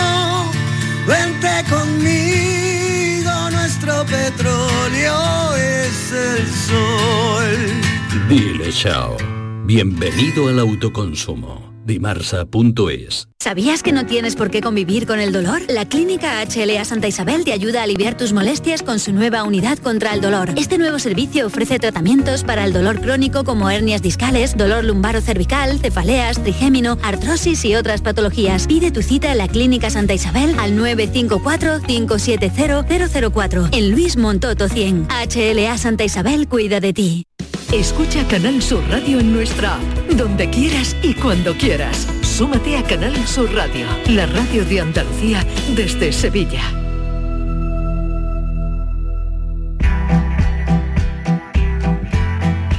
Vente 1.05 1.64
conmigo, 1.68 3.32
nuestro 3.51 4.05
petróleo 4.07 5.16
es 5.57 6.12
el 6.12 6.47
sol. 6.68 8.28
Dile 8.28 8.72
chao. 8.72 9.16
Bienvenido 9.64 10.47
al 10.47 10.61
autoconsumo. 10.61 11.78
Dimarsa.es 11.89 13.28
¿Sabías 13.41 13.82
que 13.82 13.93
no 13.93 14.05
tienes 14.05 14.36
por 14.36 14.51
qué 14.51 14.61
convivir 14.61 15.07
con 15.07 15.20
el 15.20 15.32
dolor? 15.32 15.62
La 15.68 15.89
Clínica 15.89 16.45
HLA 16.45 16.84
Santa 16.84 17.09
Isabel 17.09 17.45
te 17.45 17.53
ayuda 17.53 17.80
a 17.80 17.84
aliviar 17.84 18.14
tus 18.16 18.32
molestias 18.32 18.82
con 18.82 18.99
su 18.99 19.12
nueva 19.12 19.43
unidad 19.43 19.78
contra 19.78 20.12
el 20.12 20.20
dolor. 20.20 20.51
Este 20.57 20.76
nuevo 20.76 20.99
servicio 20.99 21.47
ofrece 21.47 21.78
tratamientos 21.78 22.45
para 22.45 22.64
el 22.64 22.74
dolor 22.74 23.01
crónico 23.01 23.45
como 23.45 23.70
hernias 23.70 24.03
discales, 24.03 24.55
dolor 24.57 24.84
lumbaro 24.84 25.22
cervical, 25.22 25.78
cefaleas, 25.78 26.43
trigémino, 26.43 26.99
artrosis 27.03 27.64
y 27.64 27.74
otras 27.74 28.03
patologías. 28.03 28.66
Pide 28.66 28.91
tu 28.91 29.01
cita 29.03 29.32
en 29.32 29.39
la 29.39 29.49
Clínica 29.49 29.89
Santa 29.89 30.12
Isabel 30.12 30.55
al 30.59 30.78
954-570-004 30.78 33.70
en 33.72 33.91
Luis 33.91 34.18
Montoto 34.18 34.68
100. 34.68 35.09
HLA 35.09 35.78
Santa 35.78 36.05
Isabel 36.05 36.49
cuida 36.49 36.80
de 36.80 36.93
ti. 36.93 37.24
Escucha 37.73 38.27
Canal 38.27 38.62
Sur 38.62 38.83
Radio 38.89 39.21
en 39.21 39.31
nuestra 39.31 39.75
app, 39.75 39.83
donde 40.12 40.49
quieras 40.49 40.97
y 41.03 41.12
cuando 41.12 41.55
quieras. 41.55 42.09
Súmate 42.23 42.79
a 42.79 42.83
Canal 42.83 43.14
Sur 43.27 43.53
Radio, 43.53 43.87
la 44.07 44.25
radio 44.25 44.64
de 44.64 44.81
Andalucía 44.81 45.47
desde 45.77 46.11
Sevilla. 46.11 46.62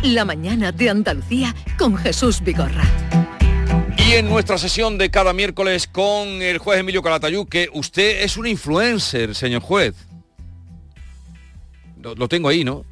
La 0.01 0.25
mañana 0.25 0.71
de 0.71 0.89
Andalucía 0.89 1.53
con 1.77 1.95
Jesús 1.95 2.41
Vigorra. 2.41 2.83
Y 3.95 4.13
en 4.13 4.27
nuestra 4.27 4.57
sesión 4.57 4.97
de 4.97 5.11
cada 5.11 5.33
miércoles 5.33 5.85
con 5.85 6.41
el 6.41 6.57
juez 6.57 6.79
Emilio 6.79 7.03
Calatayú, 7.03 7.45
que 7.45 7.69
usted 7.73 8.23
es 8.23 8.37
un 8.37 8.47
influencer, 8.47 9.35
señor 9.35 9.61
juez. 9.61 9.93
Lo, 12.01 12.15
lo 12.15 12.27
tengo 12.27 12.49
ahí, 12.49 12.63
¿no? 12.63 12.88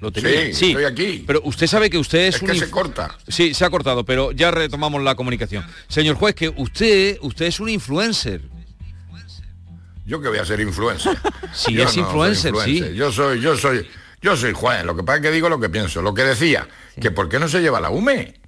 Lo 0.00 0.10
tenía. 0.10 0.54
Sí, 0.54 0.68
estoy 0.68 0.84
aquí. 0.84 1.24
Pero 1.26 1.40
usted 1.44 1.66
sabe 1.66 1.90
que 1.90 1.98
usted 1.98 2.28
es, 2.28 2.36
Es 2.36 2.42
un 2.42 2.48
que 2.48 2.54
se 2.54 2.70
corta. 2.70 3.16
Sí, 3.28 3.54
se 3.54 3.64
ha 3.64 3.70
cortado, 3.70 4.04
pero 4.04 4.32
ya 4.32 4.50
retomamos 4.50 5.02
la 5.02 5.14
comunicación. 5.14 5.64
Señor 5.88 6.16
juez, 6.16 6.34
que 6.34 6.48
usted, 6.48 7.18
usted 7.20 7.46
es 7.46 7.60
un 7.60 7.68
influencer. 7.68 8.42
Yo 10.06 10.20
que 10.20 10.28
voy 10.28 10.38
a 10.38 10.44
ser 10.44 10.60
influencer. 10.60 11.16
Sí, 11.52 11.74
Yo 11.74 11.82
es 11.82 11.96
no 11.96 12.04
influencer, 12.04 12.54
sí. 12.64 12.94
Yo 12.94 13.10
soy, 13.10 13.40
yo 13.40 13.56
soy, 13.56 13.84
yo 14.22 14.36
soy 14.36 14.52
juez. 14.52 14.84
Lo 14.84 14.94
que 14.94 15.02
pasa 15.02 15.16
es 15.16 15.22
que 15.22 15.30
digo 15.32 15.48
lo 15.48 15.58
que 15.58 15.68
pienso. 15.68 16.00
Lo 16.00 16.14
que 16.14 16.22
decía, 16.22 16.68
que 17.00 17.10
por 17.10 17.28
qué 17.28 17.40
no 17.40 17.48
se 17.48 17.60
lleva 17.60 17.80
la 17.80 17.90
UME. 17.90 18.39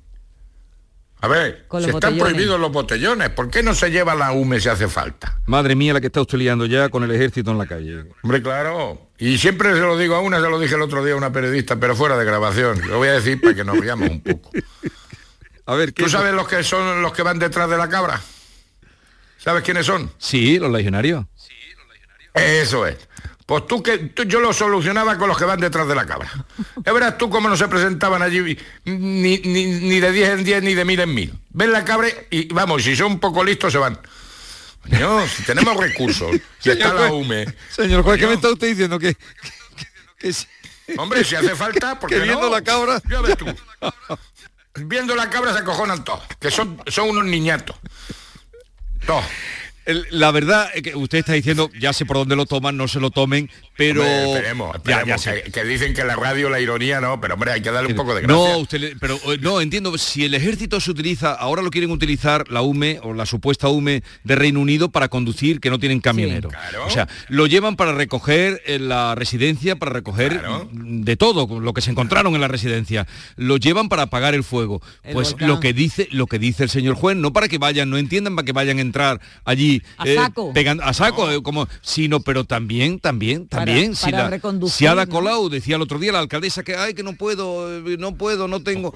A 1.22 1.28
ver, 1.28 1.66
si 1.70 1.76
los 1.76 1.84
están 1.86 1.92
botellones. 1.92 2.22
prohibidos 2.24 2.60
los 2.60 2.72
botellones, 2.72 3.30
¿por 3.30 3.48
qué 3.48 3.62
no 3.62 3.74
se 3.76 3.90
lleva 3.90 4.14
la 4.16 4.32
UME 4.32 4.60
si 4.60 4.68
hace 4.68 4.88
falta? 4.88 5.38
Madre 5.46 5.76
mía, 5.76 5.92
la 5.94 6.00
que 6.00 6.08
está 6.08 6.20
usted 6.20 6.36
liando 6.36 6.66
ya 6.66 6.88
con 6.88 7.04
el 7.04 7.12
ejército 7.12 7.52
en 7.52 7.58
la 7.58 7.66
calle. 7.66 8.06
Hombre, 8.22 8.42
claro. 8.42 9.08
Y 9.18 9.38
siempre 9.38 9.72
se 9.72 9.80
lo 9.80 9.96
digo 9.96 10.16
a 10.16 10.20
una, 10.20 10.40
se 10.40 10.50
lo 10.50 10.58
dije 10.58 10.74
el 10.74 10.82
otro 10.82 11.04
día 11.04 11.14
a 11.14 11.16
una 11.16 11.32
periodista, 11.32 11.76
pero 11.76 11.94
fuera 11.94 12.16
de 12.18 12.24
grabación. 12.24 12.80
Lo 12.88 12.98
voy 12.98 13.06
a 13.08 13.12
decir 13.12 13.40
para 13.40 13.54
que 13.54 13.62
nos 13.62 13.78
riamos 13.78 14.10
un 14.10 14.20
poco. 14.20 14.50
A 15.66 15.76
ver, 15.76 15.92
¿Tú 15.92 16.08
sabes 16.08 16.34
los 16.34 16.48
que 16.48 16.64
son 16.64 17.02
los 17.02 17.12
que 17.12 17.22
van 17.22 17.38
detrás 17.38 17.70
de 17.70 17.76
la 17.76 17.88
cabra? 17.88 18.20
¿Sabes 19.38 19.62
quiénes 19.62 19.86
son? 19.86 20.10
Sí, 20.18 20.58
los 20.58 20.72
legionarios. 20.72 21.24
Eso 22.34 22.84
es. 22.84 22.96
Pues 23.52 23.66
tú 23.66 23.82
que 23.82 23.98
tú- 23.98 24.22
yo 24.22 24.40
lo 24.40 24.50
solucionaba 24.54 25.18
con 25.18 25.28
los 25.28 25.36
que 25.36 25.44
van 25.44 25.60
detrás 25.60 25.86
de 25.86 25.94
la 25.94 26.06
cabra. 26.06 26.30
Ya 26.86 26.90
verás 26.90 27.18
tú 27.18 27.28
cómo 27.28 27.50
no 27.50 27.56
se 27.58 27.68
presentaban 27.68 28.22
allí 28.22 28.56
ni, 28.86 29.36
ni- 29.40 29.66
ni 29.66 30.00
de 30.00 30.10
10 30.10 30.30
en 30.30 30.42
10 30.44 30.62
ni 30.62 30.72
de 30.72 30.86
mil 30.86 30.98
en 31.00 31.12
mil. 31.14 31.38
Ven 31.50 31.70
la 31.70 31.84
cabra 31.84 32.08
y 32.30 32.50
vamos, 32.50 32.82
si 32.82 32.96
son 32.96 33.08
un 33.12 33.20
poco 33.20 33.44
listos 33.44 33.70
se 33.70 33.76
van. 33.78 33.98
Coño, 34.88 35.26
si 35.28 35.42
tenemos 35.42 35.76
recursos, 35.76 36.34
si 36.60 36.70
está 36.70 36.94
la 36.94 37.12
UME. 37.12 37.44
Señor 37.70 38.02
juez, 38.04 38.18
¿qué 38.18 38.26
me 38.26 38.32
está 38.34 38.48
usted 38.50 38.68
diciendo? 38.68 38.98
Que, 38.98 39.14
Hombre, 40.96 41.22
si 41.22 41.34
hace 41.34 41.54
falta, 41.54 42.00
porque 42.00 42.14
Que 42.14 42.22
viendo 42.22 42.40
no? 42.40 42.50
la 42.50 42.62
cabra- 42.62 43.02
Ya 43.10 43.20
ves 43.20 43.36
tú. 43.36 43.44
Viendo 44.76 45.14
la 45.14 45.28
cabra 45.28 45.52
se 45.52 45.58
acojonan 45.58 46.02
todos, 46.04 46.22
que 46.40 46.50
son, 46.50 46.82
son 46.86 47.10
unos 47.10 47.26
niñatos. 47.26 47.76
Todos. 49.06 49.24
La 50.10 50.30
verdad 50.30 50.70
es 50.74 50.82
que 50.82 50.94
usted 50.94 51.18
está 51.18 51.32
diciendo, 51.32 51.70
ya 51.78 51.92
sé 51.92 52.06
por 52.06 52.16
dónde 52.16 52.36
lo 52.36 52.46
toman, 52.46 52.76
no 52.76 52.88
se 52.88 53.00
lo 53.00 53.10
tomen, 53.10 53.50
pero... 53.76 54.02
Hombre, 54.02 54.32
esperemos, 54.32 54.72
Ya, 54.72 54.76
esperemos, 54.76 55.08
ya 55.08 55.18
sé. 55.18 55.42
que, 55.42 55.50
que 55.50 55.64
dicen 55.64 55.94
que 55.94 56.04
la 56.04 56.16
radio 56.16 56.48
la 56.48 56.60
ironía 56.60 57.00
no, 57.00 57.20
pero 57.20 57.34
hombre, 57.34 57.52
hay 57.52 57.62
que 57.62 57.70
darle 57.70 57.90
un 57.90 57.96
poco 57.96 58.14
de 58.14 58.22
gracia. 58.22 58.36
No, 58.36 58.58
usted, 58.58 58.96
pero 59.00 59.16
eh, 59.32 59.38
no 59.40 59.60
entiendo. 59.60 59.96
Si 59.98 60.24
el 60.24 60.34
ejército 60.34 60.80
se 60.80 60.90
utiliza, 60.90 61.32
ahora 61.32 61.62
lo 61.62 61.70
quieren 61.70 61.90
utilizar 61.90 62.50
la 62.50 62.62
UME 62.62 63.00
o 63.02 63.12
la 63.12 63.26
supuesta 63.26 63.68
UME 63.68 64.02
de 64.24 64.36
Reino 64.36 64.60
Unido 64.60 64.90
para 64.90 65.08
conducir 65.08 65.60
que 65.60 65.70
no 65.70 65.78
tienen 65.78 66.00
camionero. 66.00 66.50
O 66.86 66.90
sea, 66.90 67.08
lo 67.28 67.46
llevan 67.46 67.76
para 67.76 67.92
recoger 67.92 68.62
en 68.66 68.88
la 68.88 69.14
residencia, 69.14 69.76
para 69.76 69.92
recoger 69.92 70.42
de 70.72 71.16
todo 71.16 71.60
lo 71.60 71.72
que 71.72 71.80
se 71.80 71.90
encontraron 71.90 72.34
en 72.34 72.40
la 72.40 72.48
residencia. 72.48 73.06
Lo 73.36 73.56
llevan 73.56 73.88
para 73.88 74.02
apagar 74.02 74.34
el 74.34 74.44
fuego. 74.44 74.82
El 75.02 75.14
pues 75.14 75.32
volcán. 75.32 75.48
lo 75.48 75.60
que 75.60 75.72
dice, 75.72 76.08
lo 76.12 76.26
que 76.26 76.38
dice 76.38 76.64
el 76.64 76.70
señor 76.70 76.94
juez, 76.94 77.16
no 77.16 77.32
para 77.32 77.48
que 77.48 77.58
vayan, 77.58 77.90
no 77.90 77.98
entiendan 77.98 78.36
para 78.36 78.44
que 78.44 78.52
vayan 78.52 78.78
a 78.78 78.82
entrar 78.82 79.20
allí 79.44 79.71
A 79.96 80.06
saco. 80.06 80.52
pegando 80.52 80.82
a 80.84 80.92
saco, 80.92 81.30
eh, 81.30 81.42
como, 81.42 81.68
sino, 81.80 82.20
pero 82.20 82.44
también, 82.44 82.98
también, 83.00 83.46
Para- 83.46 83.64
también, 83.64 83.94
si 83.96 84.10
para 84.10 84.24
la, 84.24 84.30
reconducir, 84.30 84.76
si 84.78 84.86
Ada. 84.86 85.06
Colau 85.06 85.48
decía 85.48 85.76
el 85.76 85.82
otro 85.82 85.98
día 85.98 86.12
la 86.12 86.18
alcaldesa 86.20 86.62
que 86.62 86.76
ay 86.76 86.94
que 86.94 87.02
no 87.02 87.14
puedo, 87.14 87.70
eh, 87.88 87.96
no 87.98 88.14
puedo, 88.16 88.48
no 88.48 88.62
tengo. 88.62 88.94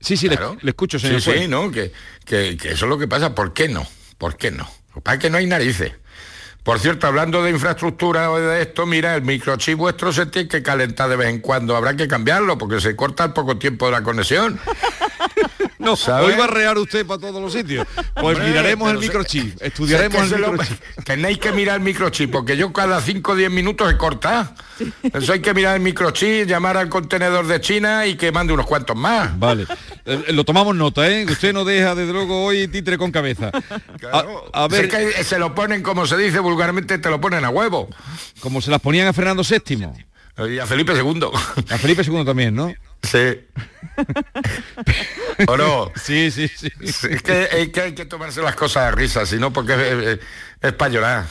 Sí, 0.00 0.16
sí, 0.16 0.28
le- 0.28 0.36
Claro. 0.36 0.56
le, 0.60 0.70
escucho, 0.70 0.98
señor 0.98 1.20
Sí, 1.20 1.32
sí, 1.32 1.48
¿no? 1.48 1.70
Que, 1.70 1.92
que- 2.24 2.56
que 2.56 2.68
eso 2.72 2.84
es 2.84 2.88
lo 2.90 2.98
que 2.98 3.08
pasa. 3.08 3.34
¿Por 3.34 3.52
qué 3.54 3.68
no? 3.68 3.86
¿Por 4.18 4.36
qué 4.36 4.50
no? 4.50 4.68
Para 5.02 5.18
que 5.18 5.30
no 5.30 5.38
hay 5.38 5.46
narices. 5.46 5.92
Por 6.62 6.80
cierto, 6.80 7.06
hablando 7.06 7.42
de 7.44 7.50
infraestructura 7.52 8.30
o 8.30 8.38
de 8.40 8.60
esto, 8.62 8.86
mira, 8.86 9.14
el 9.14 9.22
microchip 9.22 9.78
vuestro 9.78 10.12
se 10.12 10.26
tiene 10.26 10.48
que 10.48 10.62
calentar 10.62 11.08
de 11.08 11.14
vez 11.16 11.28
en 11.28 11.38
cuando. 11.40 11.76
Habrá 11.76 11.96
que 11.96 12.08
cambiarlo 12.08 12.58
porque 12.58 12.80
se 12.80 12.96
corta 12.96 13.22
al 13.24 13.32
poco 13.32 13.56
tiempo 13.56 13.86
de 13.86 13.92
la 13.92 14.02
conexión. 14.02 14.58
No, 15.78 15.94
¿Sabe? 15.96 16.26
hoy 16.26 16.34
va 16.38 16.44
a 16.44 16.48
rear 16.48 16.78
usted 16.78 17.04
para 17.06 17.20
todos 17.20 17.40
los 17.40 17.52
sitios. 17.52 17.86
Pues 18.14 18.36
Hombre, 18.36 18.48
miraremos 18.48 18.90
el 18.90 18.98
se- 18.98 19.06
microchip, 19.06 19.62
estudiaremos 19.62 20.28
que 20.28 20.34
el 20.34 20.40
lo- 20.40 20.52
microchip. 20.52 20.78
tenéis 21.04 21.38
que 21.38 21.52
mirar 21.52 21.76
el 21.76 21.82
microchip, 21.82 22.30
porque 22.30 22.56
yo 22.56 22.72
cada 22.72 23.00
5 23.00 23.32
o 23.32 23.34
10 23.36 23.50
minutos 23.50 23.88
se 23.90 23.96
corta. 23.96 24.54
Eso 25.12 25.32
hay 25.32 25.40
que 25.40 25.52
mirar 25.54 25.76
el 25.76 25.82
microchip, 25.82 26.46
llamar 26.46 26.76
al 26.76 26.88
contenedor 26.88 27.46
de 27.46 27.60
China 27.60 28.06
y 28.06 28.16
que 28.16 28.32
mande 28.32 28.52
unos 28.52 28.66
cuantos 28.66 28.96
más. 28.96 29.38
Vale, 29.38 29.66
Eh, 30.04 30.32
lo 30.32 30.44
tomamos 30.44 30.74
nota, 30.76 31.08
¿eh? 31.10 31.24
Usted 31.28 31.52
no 31.52 31.64
deja, 31.64 31.94
desde 31.94 32.12
luego, 32.12 32.44
hoy 32.44 32.68
títere 32.68 32.96
con 32.98 33.10
cabeza. 33.10 33.50
A, 34.12 34.24
a 34.52 34.68
ver, 34.68 34.90
Sé 34.90 35.12
que 35.16 35.24
se 35.24 35.38
lo 35.38 35.54
ponen, 35.54 35.82
como 35.82 36.06
se 36.06 36.16
dice 36.16 36.38
vulgarmente, 36.38 36.98
te 36.98 37.10
lo 37.10 37.20
ponen 37.20 37.44
a 37.44 37.50
huevo. 37.50 37.88
como 38.40 38.60
se 38.60 38.70
las 38.70 38.80
ponían 38.80 39.08
a 39.08 39.12
Fernando 39.12 39.42
VII. 39.42 39.88
Y 40.50 40.58
a 40.58 40.66
Felipe 40.66 40.92
II. 40.92 41.20
A 41.70 41.78
Felipe 41.78 42.02
II 42.06 42.24
también, 42.24 42.54
¿no? 42.54 42.72
Sí. 43.02 43.40
¿O 45.48 45.56
no? 45.56 45.92
Sí, 45.94 46.30
sí, 46.30 46.48
sí. 46.48 46.68
Es 46.82 47.22
que, 47.22 47.48
es 47.52 47.68
que 47.70 47.80
hay 47.80 47.94
que 47.94 48.04
tomarse 48.04 48.42
las 48.42 48.54
cosas 48.54 48.84
a 48.84 48.90
risa, 48.90 49.26
si 49.26 49.36
no, 49.36 49.52
porque 49.52 49.74
es, 49.74 50.18
es, 50.60 50.72
para 50.72 50.90
llorar. 50.90 51.26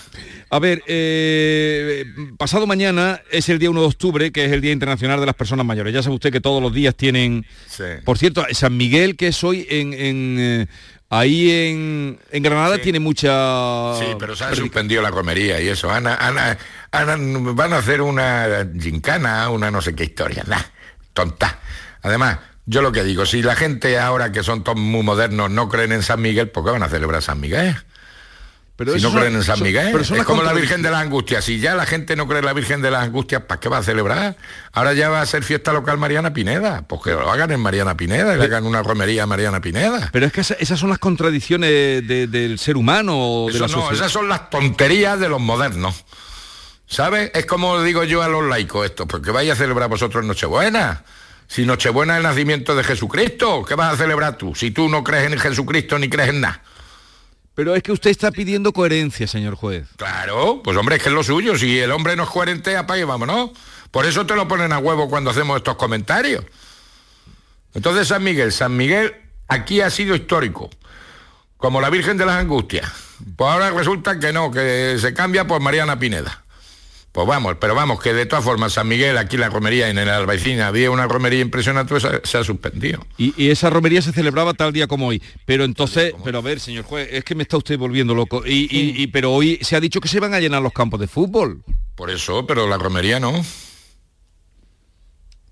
A 0.50 0.60
ver, 0.60 0.84
eh, 0.88 2.06
pasado 2.38 2.68
mañana 2.68 3.22
es 3.32 3.50
el 3.50 3.60
día 3.60 3.70
1 3.70 3.82
de 3.82 3.88
octubre, 3.88 4.32
que 4.32 4.46
es 4.46 4.52
el 4.52 4.62
Día 4.62 4.72
Internacional 4.72 5.20
de 5.20 5.26
las 5.26 5.36
Personas 5.36 5.66
Mayores. 5.66 5.94
Ya 5.94 6.02
sabe 6.02 6.16
usted 6.16 6.32
que 6.32 6.42
todos 6.42 6.62
los 6.62 6.74
días 6.74 6.96
tienen... 6.96 7.46
Por 8.04 8.18
cierto, 8.18 8.46
San 8.52 8.78
Miguel, 8.78 9.16
que 9.16 9.28
es 9.28 9.44
hoy 9.44 9.68
en... 9.70 9.94
en, 9.94 10.38
eh, 10.40 10.68
ahí 11.10 11.52
en, 11.52 12.20
en 12.32 12.44
Granada 12.44 12.78
tiene 12.78 13.00
mucha... 13.00 13.96
Sí, 14.00 14.06
pero 14.20 14.36
se 14.36 14.44
ha 14.44 14.56
suspendido 14.56 15.02
la 15.02 15.12
comería 15.12 15.62
y 15.62 15.68
eso. 15.68 15.90
Ana, 15.90 16.16
Ana, 16.16 16.58
Ana, 16.92 17.16
van 17.54 17.74
a 17.74 17.78
hacer 17.78 18.02
una 18.02 18.68
gincana, 18.80 19.50
una 19.50 19.72
no 19.72 19.82
sé 19.82 19.96
qué 19.96 20.04
historia. 20.04 20.44
Nah, 20.48 20.62
tonta. 21.16 21.58
Además, 22.04 22.38
yo 22.68 22.84
lo 22.84 22.92
que 22.92 23.04
digo, 23.04 23.26
si 23.26 23.42
la 23.42 23.56
gente 23.56 23.98
ahora 23.98 24.32
que 24.32 24.44
son 24.44 24.64
todos 24.64 24.78
muy 24.78 25.02
modernos 25.02 25.50
no 25.50 25.68
creen 25.70 25.92
en 25.94 26.04
San 26.04 26.22
Miguel, 26.22 26.50
¿por 26.50 26.64
qué 26.64 26.70
van 26.72 26.84
a 26.84 26.90
celebrar 26.90 27.24
San 27.24 27.40
Miguel? 27.40 27.76
Pero 28.78 28.94
si 28.94 29.02
no 29.02 29.10
son- 29.10 29.20
creen 29.22 29.36
en 29.36 29.44
San 29.44 29.56
son- 29.56 29.68
Miguel, 29.68 29.88
pero 29.94 30.04
es 30.04 30.24
como 30.26 30.44
la 30.44 30.52
Virgen 30.52 30.82
de 30.82 30.92
las 30.92 31.02
Angustias. 31.02 31.46
Si 31.46 31.60
ya 31.62 31.76
la 31.76 31.86
gente 31.86 32.18
no 32.18 32.28
cree 32.28 32.40
en 32.40 32.46
la 32.46 32.52
Virgen 32.52 32.82
de 32.82 32.92
las 32.92 33.04
Angustias, 33.04 33.44
¿para 33.44 33.58
qué 33.62 33.70
va 33.70 33.78
a 33.78 33.84
celebrar? 33.84 34.36
Ahora 34.74 34.92
ya 34.92 35.08
va 35.08 35.22
a 35.22 35.26
ser 35.26 35.44
fiesta 35.44 35.72
local 35.72 35.98
Mariana 35.98 36.34
Pineda. 36.34 36.82
Pues 36.86 37.02
que 37.02 37.12
lo 37.12 37.32
hagan 37.32 37.52
en 37.54 37.62
Mariana 37.62 37.96
Pineda 37.96 38.36
y 38.36 38.38
le 38.38 38.44
hagan 38.44 38.66
una 38.66 38.84
romería 38.84 39.24
a 39.24 39.28
Mariana 39.28 39.62
Pineda. 39.62 40.10
Pero 40.12 40.26
es 40.26 40.34
que 40.34 40.42
esa- 40.42 40.56
esas 40.56 40.78
son 40.78 40.90
las 40.90 41.00
contradicciones 41.00 42.06
de- 42.06 42.28
del 42.28 42.60
ser 42.60 42.76
humano 42.76 43.14
o 43.18 43.48
de 43.48 43.56
Eso 43.56 43.68
la 43.68 43.74
no, 43.74 43.92
esas 43.92 44.12
son 44.12 44.28
las 44.28 44.50
tonterías 44.50 45.18
de 45.22 45.30
los 45.30 45.40
modernos. 45.40 46.04
¿Sabes? 46.88 47.32
Es 47.34 47.46
como 47.46 47.82
digo 47.82 48.04
yo 48.04 48.22
a 48.22 48.28
los 48.28 48.44
laicos 48.44 48.86
esto, 48.86 49.08
porque 49.08 49.32
vais 49.32 49.52
a 49.52 49.56
celebrar 49.56 49.90
vosotros 49.90 50.24
Nochebuena. 50.24 51.04
Si 51.48 51.66
Nochebuena 51.66 52.14
es 52.14 52.18
el 52.18 52.24
nacimiento 52.24 52.76
de 52.76 52.84
Jesucristo, 52.84 53.64
¿qué 53.66 53.76
vas 53.76 53.94
a 53.94 53.98
celebrar 53.98 54.38
tú? 54.38 54.56
Si 54.56 54.72
tú 54.72 54.90
no 54.90 55.04
crees 55.04 55.32
en 55.32 55.40
Jesucristo 55.40 55.98
ni 56.00 56.10
crees 56.10 56.30
en 56.30 56.42
nada. 56.42 56.62
Pero 57.56 57.74
es 57.74 57.84
que 57.84 57.94
usted 57.94 58.10
está 58.10 58.32
pidiendo 58.32 58.74
coherencia, 58.74 59.28
señor 59.28 59.56
juez. 59.56 59.88
Claro, 59.96 60.62
pues 60.62 60.76
hombre, 60.76 60.98
es 60.98 61.04
que 61.04 61.10
es 61.10 61.16
lo 61.16 61.24
suyo. 61.24 61.58
Si 61.58 61.80
el 61.80 61.92
hombre 61.92 62.16
no 62.16 62.24
es 62.24 62.30
coherente, 62.30 62.76
apague, 62.76 63.06
vámonos. 63.06 63.52
Por 63.92 64.06
eso 64.06 64.26
te 64.26 64.36
lo 64.36 64.48
ponen 64.48 64.74
a 64.74 64.78
huevo 64.78 65.10
cuando 65.10 65.30
hacemos 65.30 65.58
estos 65.58 65.76
comentarios. 65.76 66.44
Entonces, 67.74 68.10
San 68.10 68.24
Miguel, 68.24 68.52
San 68.52 68.76
Miguel 68.76 69.16
aquí 69.48 69.80
ha 69.80 69.90
sido 69.90 70.16
histórico, 70.16 70.70
como 71.56 71.80
la 71.80 71.90
Virgen 71.90 72.18
de 72.18 72.26
las 72.26 72.36
Angustias. 72.36 72.92
Pues 73.38 73.50
ahora 73.50 73.72
resulta 73.72 74.20
que 74.20 74.34
no, 74.34 74.52
que 74.52 74.98
se 75.00 75.14
cambia 75.14 75.48
por 75.48 75.62
Mariana 75.62 75.98
Pineda. 75.98 76.45
Pues 77.16 77.26
vamos, 77.30 77.56
pero 77.62 77.74
vamos, 77.76 78.02
que 78.02 78.14
de 78.14 78.26
todas 78.26 78.44
formas, 78.44 78.74
San 78.74 78.90
Miguel, 78.90 79.18
aquí 79.18 79.38
la 79.38 79.48
romería 79.50 79.88
en 79.90 79.98
el 79.98 80.10
Albaicín 80.10 80.60
había 80.60 80.92
una 80.92 81.08
romería 81.08 81.40
impresionante, 81.40 81.92
pues 81.98 82.06
se, 82.26 82.38
ha 82.38 82.44
suspendido. 82.44 83.08
Y, 83.18 83.34
y 83.42 83.52
esa 83.52 83.70
romería 83.70 84.02
se 84.02 84.12
celebraba 84.12 84.54
tal 84.54 84.74
día 84.74 84.86
como 84.88 85.08
hoy. 85.08 85.24
Pero 85.46 85.64
entonces, 85.64 86.14
pero 86.26 86.40
a 86.40 86.42
ver, 86.42 86.60
señor 86.60 86.84
juez, 86.84 87.08
es 87.10 87.24
que 87.24 87.34
me 87.34 87.44
está 87.44 87.56
usted 87.56 87.80
volviendo 87.80 88.14
loco. 88.14 88.44
Y, 88.46 88.68
y- 88.70 89.02
y- 89.02 89.08
pero 89.08 89.32
hoy 89.32 89.58
se 89.62 89.78
ha 89.78 89.80
dicho 89.80 90.02
que 90.02 90.10
se 90.10 90.20
van 90.20 90.34
a 90.34 90.42
llenar 90.42 90.62
los 90.62 90.74
campos 90.74 91.00
de 91.00 91.08
fútbol. 91.08 91.64
Por 91.96 92.10
eso, 92.12 92.46
pero 92.46 92.68
la 92.68 92.78
romería 92.78 93.18
no. 93.18 93.32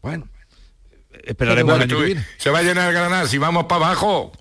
Bueno, 0.02 0.28
esperaremos 1.24 1.78
el 1.78 1.82
año 1.84 1.98
que 1.98 2.04
viene. 2.04 2.28
Se 2.40 2.50
va 2.50 2.60
a 2.60 2.64
llenar 2.64 2.90
el 2.90 2.94
Granada, 2.94 3.26
si 3.26 3.38
vamos 3.38 3.68
para 3.68 3.86
abajo. 3.86 4.34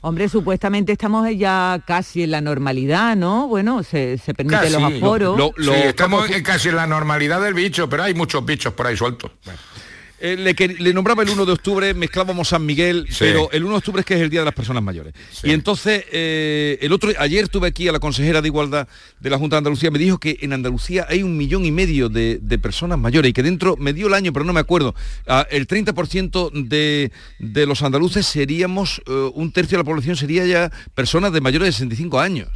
Hombre, 0.00 0.28
supuestamente 0.28 0.92
estamos 0.92 1.28
ya 1.36 1.82
casi 1.86 2.22
en 2.22 2.30
la 2.30 2.40
normalidad, 2.40 3.16
¿no? 3.16 3.48
Bueno, 3.48 3.82
se, 3.82 4.18
se 4.18 4.34
permiten 4.34 4.72
los 4.72 4.82
aforos. 4.82 5.52
Sí, 5.58 5.70
estamos 5.84 6.30
en 6.30 6.42
casi 6.42 6.68
en 6.68 6.76
la 6.76 6.86
normalidad 6.86 7.40
del 7.40 7.54
bicho, 7.54 7.88
pero 7.88 8.04
hay 8.04 8.14
muchos 8.14 8.44
bichos 8.44 8.72
por 8.74 8.86
ahí 8.86 8.96
sueltos. 8.96 9.30
Eh, 10.18 10.34
le, 10.38 10.54
que- 10.54 10.68
le 10.68 10.94
nombraba 10.94 11.22
el 11.22 11.28
1 11.28 11.44
de 11.44 11.52
octubre, 11.52 11.92
mezclábamos 11.92 12.48
San 12.48 12.64
Miguel, 12.64 13.06
Sí. 13.10 13.16
pero 13.20 13.50
el 13.52 13.64
1 13.64 13.72
de 13.74 13.78
octubre 13.78 14.00
es 14.00 14.06
que 14.06 14.14
es 14.14 14.20
el 14.22 14.30
Día 14.30 14.40
de 14.40 14.46
las 14.46 14.54
Personas 14.54 14.82
Mayores. 14.82 15.12
Y 15.42 15.50
entonces, 15.52 16.04
eh, 16.10 16.78
el 16.80 16.92
otro, 16.92 17.10
ayer 17.18 17.48
tuve 17.48 17.68
aquí 17.68 17.86
a 17.86 17.92
la 17.92 17.98
consejera 18.00 18.40
de 18.40 18.48
Igualdad 18.48 18.88
de 19.20 19.30
la 19.30 19.36
Junta 19.36 19.56
de 19.56 19.58
Andalucía, 19.58 19.90
me 19.90 19.98
dijo 19.98 20.16
que 20.18 20.38
en 20.40 20.54
Andalucía 20.54 21.06
hay 21.10 21.22
un 21.22 21.36
millón 21.36 21.66
y 21.66 21.70
medio 21.70 22.08
de, 22.08 22.38
de 22.40 22.58
personas 22.58 22.98
mayores 22.98 23.28
y 23.28 23.32
que 23.34 23.42
dentro, 23.42 23.76
me 23.76 23.92
dio 23.92 24.06
el 24.06 24.14
año, 24.14 24.32
pero 24.32 24.46
no 24.46 24.54
me 24.54 24.60
acuerdo, 24.60 24.94
ah, 25.26 25.46
el 25.50 25.66
30% 25.66 26.50
de, 26.66 27.12
de 27.38 27.66
los 27.66 27.82
andaluces 27.82 28.24
seríamos, 28.26 29.02
eh, 29.06 29.30
un 29.34 29.52
tercio 29.52 29.76
de 29.76 29.82
la 29.82 29.86
población 29.86 30.16
sería 30.16 30.46
ya 30.46 30.72
personas 30.94 31.32
de 31.32 31.42
mayores 31.42 31.66
de 31.66 31.72
65 31.72 32.18
años. 32.20 32.48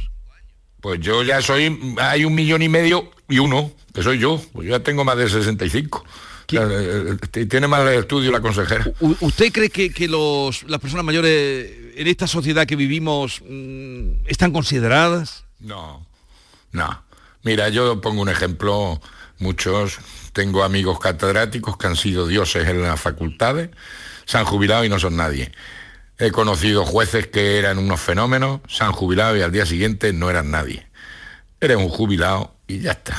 Pues 0.81 0.99
yo 0.99 1.21
ya 1.21 1.41
soy, 1.43 1.77
hay 1.99 2.25
un 2.25 2.33
millón 2.33 2.63
y 2.63 2.69
medio 2.69 3.11
y 3.29 3.37
uno, 3.37 3.71
que 3.93 4.01
soy 4.01 4.17
yo, 4.17 4.41
pues 4.51 4.67
yo 4.67 4.75
ya 4.77 4.83
tengo 4.83 5.03
más 5.05 5.15
de 5.15 5.29
65. 5.29 6.03
Sea, 6.51 6.67
eh, 6.69 7.17
eh, 7.33 7.45
tiene 7.45 7.67
más 7.67 7.87
estudio 7.91 8.31
la 8.31 8.41
consejera. 8.41 8.85
¿Usted 8.99 9.51
cree 9.51 9.69
que, 9.69 9.91
que 9.91 10.07
los, 10.07 10.63
las 10.63 10.79
personas 10.79 11.05
mayores 11.05 11.71
en 11.95 12.07
esta 12.07 12.27
sociedad 12.27 12.65
que 12.65 12.75
vivimos 12.75 13.41
mm, 13.47 14.25
están 14.27 14.51
consideradas? 14.51 15.45
No, 15.59 16.05
no. 16.71 17.03
Mira, 17.43 17.69
yo 17.69 18.01
pongo 18.01 18.21
un 18.21 18.29
ejemplo, 18.29 19.01
muchos, 19.39 19.99
tengo 20.33 20.63
amigos 20.63 20.99
catedráticos 20.99 21.77
que 21.77 21.87
han 21.87 21.95
sido 21.95 22.27
dioses 22.27 22.67
en 22.67 22.81
las 22.81 22.99
facultades, 22.99 23.69
se 24.25 24.37
han 24.37 24.45
jubilado 24.45 24.85
y 24.85 24.89
no 24.89 24.99
son 24.99 25.15
nadie. 25.15 25.51
He 26.17 26.31
conocido 26.31 26.85
jueces 26.85 27.27
que 27.27 27.57
eran 27.57 27.79
unos 27.79 27.99
fenómenos, 27.99 28.61
se 28.67 28.83
han 28.83 28.91
jubilado 28.91 29.37
y 29.37 29.41
al 29.41 29.51
día 29.51 29.65
siguiente 29.65 30.13
no 30.13 30.29
eran 30.29 30.51
nadie. 30.51 30.87
Eres 31.59 31.77
un 31.77 31.89
jubilado 31.89 32.55
y 32.67 32.79
ya 32.79 32.91
está. 32.91 33.15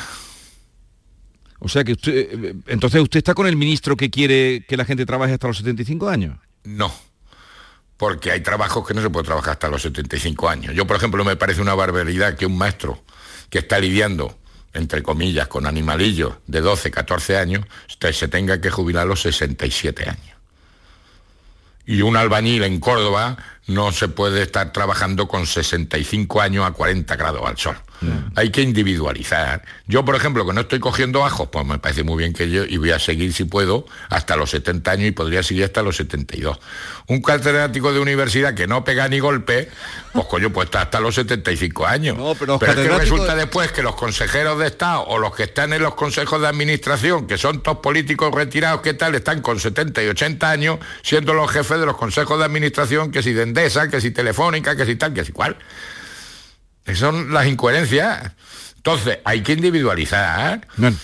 O 1.64 1.68
sea 1.68 1.84
que 1.84 1.92
usted, 1.92 2.56
entonces 2.66 3.00
usted 3.00 3.18
está 3.18 3.34
con 3.34 3.46
el 3.46 3.56
ministro 3.56 3.96
que 3.96 4.10
quiere 4.10 4.64
que 4.66 4.76
la 4.76 4.84
gente 4.84 5.06
trabaje 5.06 5.34
hasta 5.34 5.46
los 5.46 5.58
75 5.58 6.08
años. 6.08 6.36
No, 6.64 6.92
porque 7.96 8.32
hay 8.32 8.40
trabajos 8.40 8.84
que 8.84 8.94
no 8.94 9.00
se 9.00 9.10
puede 9.10 9.26
trabajar 9.26 9.52
hasta 9.52 9.68
los 9.68 9.82
75 9.82 10.48
años. 10.48 10.74
Yo, 10.74 10.88
por 10.88 10.96
ejemplo, 10.96 11.24
me 11.24 11.36
parece 11.36 11.60
una 11.60 11.74
barbaridad 11.74 12.34
que 12.34 12.46
un 12.46 12.58
maestro 12.58 13.04
que 13.48 13.60
está 13.60 13.78
lidiando, 13.78 14.36
entre 14.72 15.04
comillas, 15.04 15.46
con 15.46 15.66
animalillos 15.66 16.34
de 16.48 16.62
12, 16.62 16.90
14 16.90 17.36
años, 17.36 17.64
se 18.12 18.26
tenga 18.26 18.60
que 18.60 18.70
jubilar 18.70 19.04
a 19.04 19.06
los 19.06 19.22
67 19.22 20.08
años. 20.08 20.36
Y 21.86 22.02
un 22.02 22.16
albañil 22.16 22.64
en 22.64 22.80
Córdoba 22.80 23.36
no 23.68 23.92
se 23.92 24.08
puede 24.08 24.42
estar 24.42 24.72
trabajando 24.72 25.28
con 25.28 25.46
65 25.46 26.40
años 26.40 26.66
a 26.66 26.72
40 26.72 27.14
grados 27.14 27.42
al 27.46 27.56
sol. 27.56 27.76
Hay 28.34 28.50
que 28.50 28.62
individualizar. 28.62 29.62
Yo, 29.86 30.04
por 30.04 30.16
ejemplo, 30.16 30.46
que 30.46 30.52
no 30.52 30.62
estoy 30.62 30.80
cogiendo 30.80 31.24
ajos, 31.24 31.48
pues 31.50 31.64
me 31.66 31.78
parece 31.78 32.02
muy 32.02 32.18
bien 32.18 32.32
que 32.32 32.50
yo, 32.50 32.64
y 32.64 32.76
voy 32.76 32.90
a 32.90 32.98
seguir 32.98 33.32
si 33.32 33.44
puedo, 33.44 33.86
hasta 34.08 34.36
los 34.36 34.50
70 34.50 34.90
años 34.90 35.08
y 35.08 35.10
podría 35.12 35.42
seguir 35.42 35.64
hasta 35.64 35.82
los 35.82 35.96
72. 35.96 36.58
Un 37.08 37.22
catedrático 37.22 37.92
de 37.92 38.00
universidad 38.00 38.54
que 38.54 38.66
no 38.66 38.84
pega 38.84 39.08
ni 39.08 39.18
golpe, 39.18 39.68
pues 40.12 40.26
coño, 40.26 40.52
pues 40.52 40.66
está 40.66 40.82
hasta 40.82 41.00
los 41.00 41.14
75 41.14 41.86
años. 41.86 42.16
No, 42.16 42.34
pero 42.34 42.58
los 42.58 42.62
es 42.62 42.74
que 42.74 42.88
resulta 42.88 43.34
después 43.34 43.72
que 43.72 43.82
los 43.82 43.94
consejeros 43.94 44.58
de 44.58 44.66
Estado 44.66 45.02
o 45.02 45.18
los 45.18 45.34
que 45.34 45.44
están 45.44 45.72
en 45.72 45.82
los 45.82 45.94
consejos 45.94 46.40
de 46.40 46.48
administración, 46.48 47.26
que 47.26 47.38
son 47.38 47.62
todos 47.62 47.78
políticos 47.78 48.34
retirados, 48.34 48.80
¿qué 48.80 48.94
tal? 48.94 49.14
Están 49.14 49.40
con 49.40 49.60
70 49.60 50.02
y 50.02 50.08
80 50.08 50.50
años 50.50 50.78
siendo 51.02 51.34
los 51.34 51.50
jefes 51.50 51.78
de 51.78 51.86
los 51.86 51.96
consejos 51.96 52.38
de 52.38 52.44
administración, 52.44 53.10
que 53.10 53.22
si 53.22 53.32
de 53.32 53.42
Endesa, 53.42 53.88
que 53.88 54.00
si 54.00 54.10
Telefónica, 54.10 54.76
que 54.76 54.86
si 54.86 54.96
tal, 54.96 55.12
que 55.12 55.24
si 55.24 55.32
cual. 55.32 55.56
Esas 56.84 56.98
son 56.98 57.32
las 57.32 57.46
incoherencias. 57.46 58.32
Entonces, 58.76 59.18
hay 59.24 59.42
que 59.42 59.52
individualizar. 59.52 60.66
Bueno, 60.76 60.96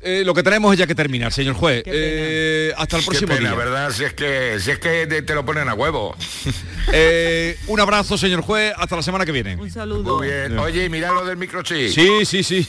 eh, 0.00 0.22
lo 0.26 0.34
que 0.34 0.42
tenemos 0.42 0.72
es 0.72 0.78
ya 0.80 0.86
que 0.88 0.96
terminar, 0.96 1.32
señor 1.32 1.54
juez. 1.54 1.84
Eh, 1.86 2.72
hasta 2.76 2.96
el 2.96 3.02
Qué 3.02 3.06
próximo 3.06 3.34
pena, 3.36 3.50
día. 3.50 3.58
¿verdad? 3.58 3.92
Si 3.92 4.02
es 4.02 4.12
que, 4.14 4.58
si 4.58 4.72
es 4.72 4.80
que 4.80 5.06
te, 5.06 5.22
te 5.22 5.34
lo 5.34 5.44
ponen 5.46 5.68
a 5.68 5.74
huevo. 5.74 6.16
Eh, 6.94 7.56
un 7.68 7.78
abrazo, 7.78 8.18
señor 8.18 8.42
juez. 8.42 8.74
Hasta 8.76 8.96
la 8.96 9.02
semana 9.02 9.24
que 9.24 9.30
viene. 9.30 9.54
Un 9.54 9.70
saludo. 9.70 10.18
Muy 10.18 10.26
bien. 10.26 10.58
Oye, 10.58 10.88
mira 10.90 11.12
lo 11.12 11.24
del 11.24 11.36
microchip. 11.36 11.90
Sí, 11.90 12.26
sí, 12.26 12.42
sí. 12.42 12.68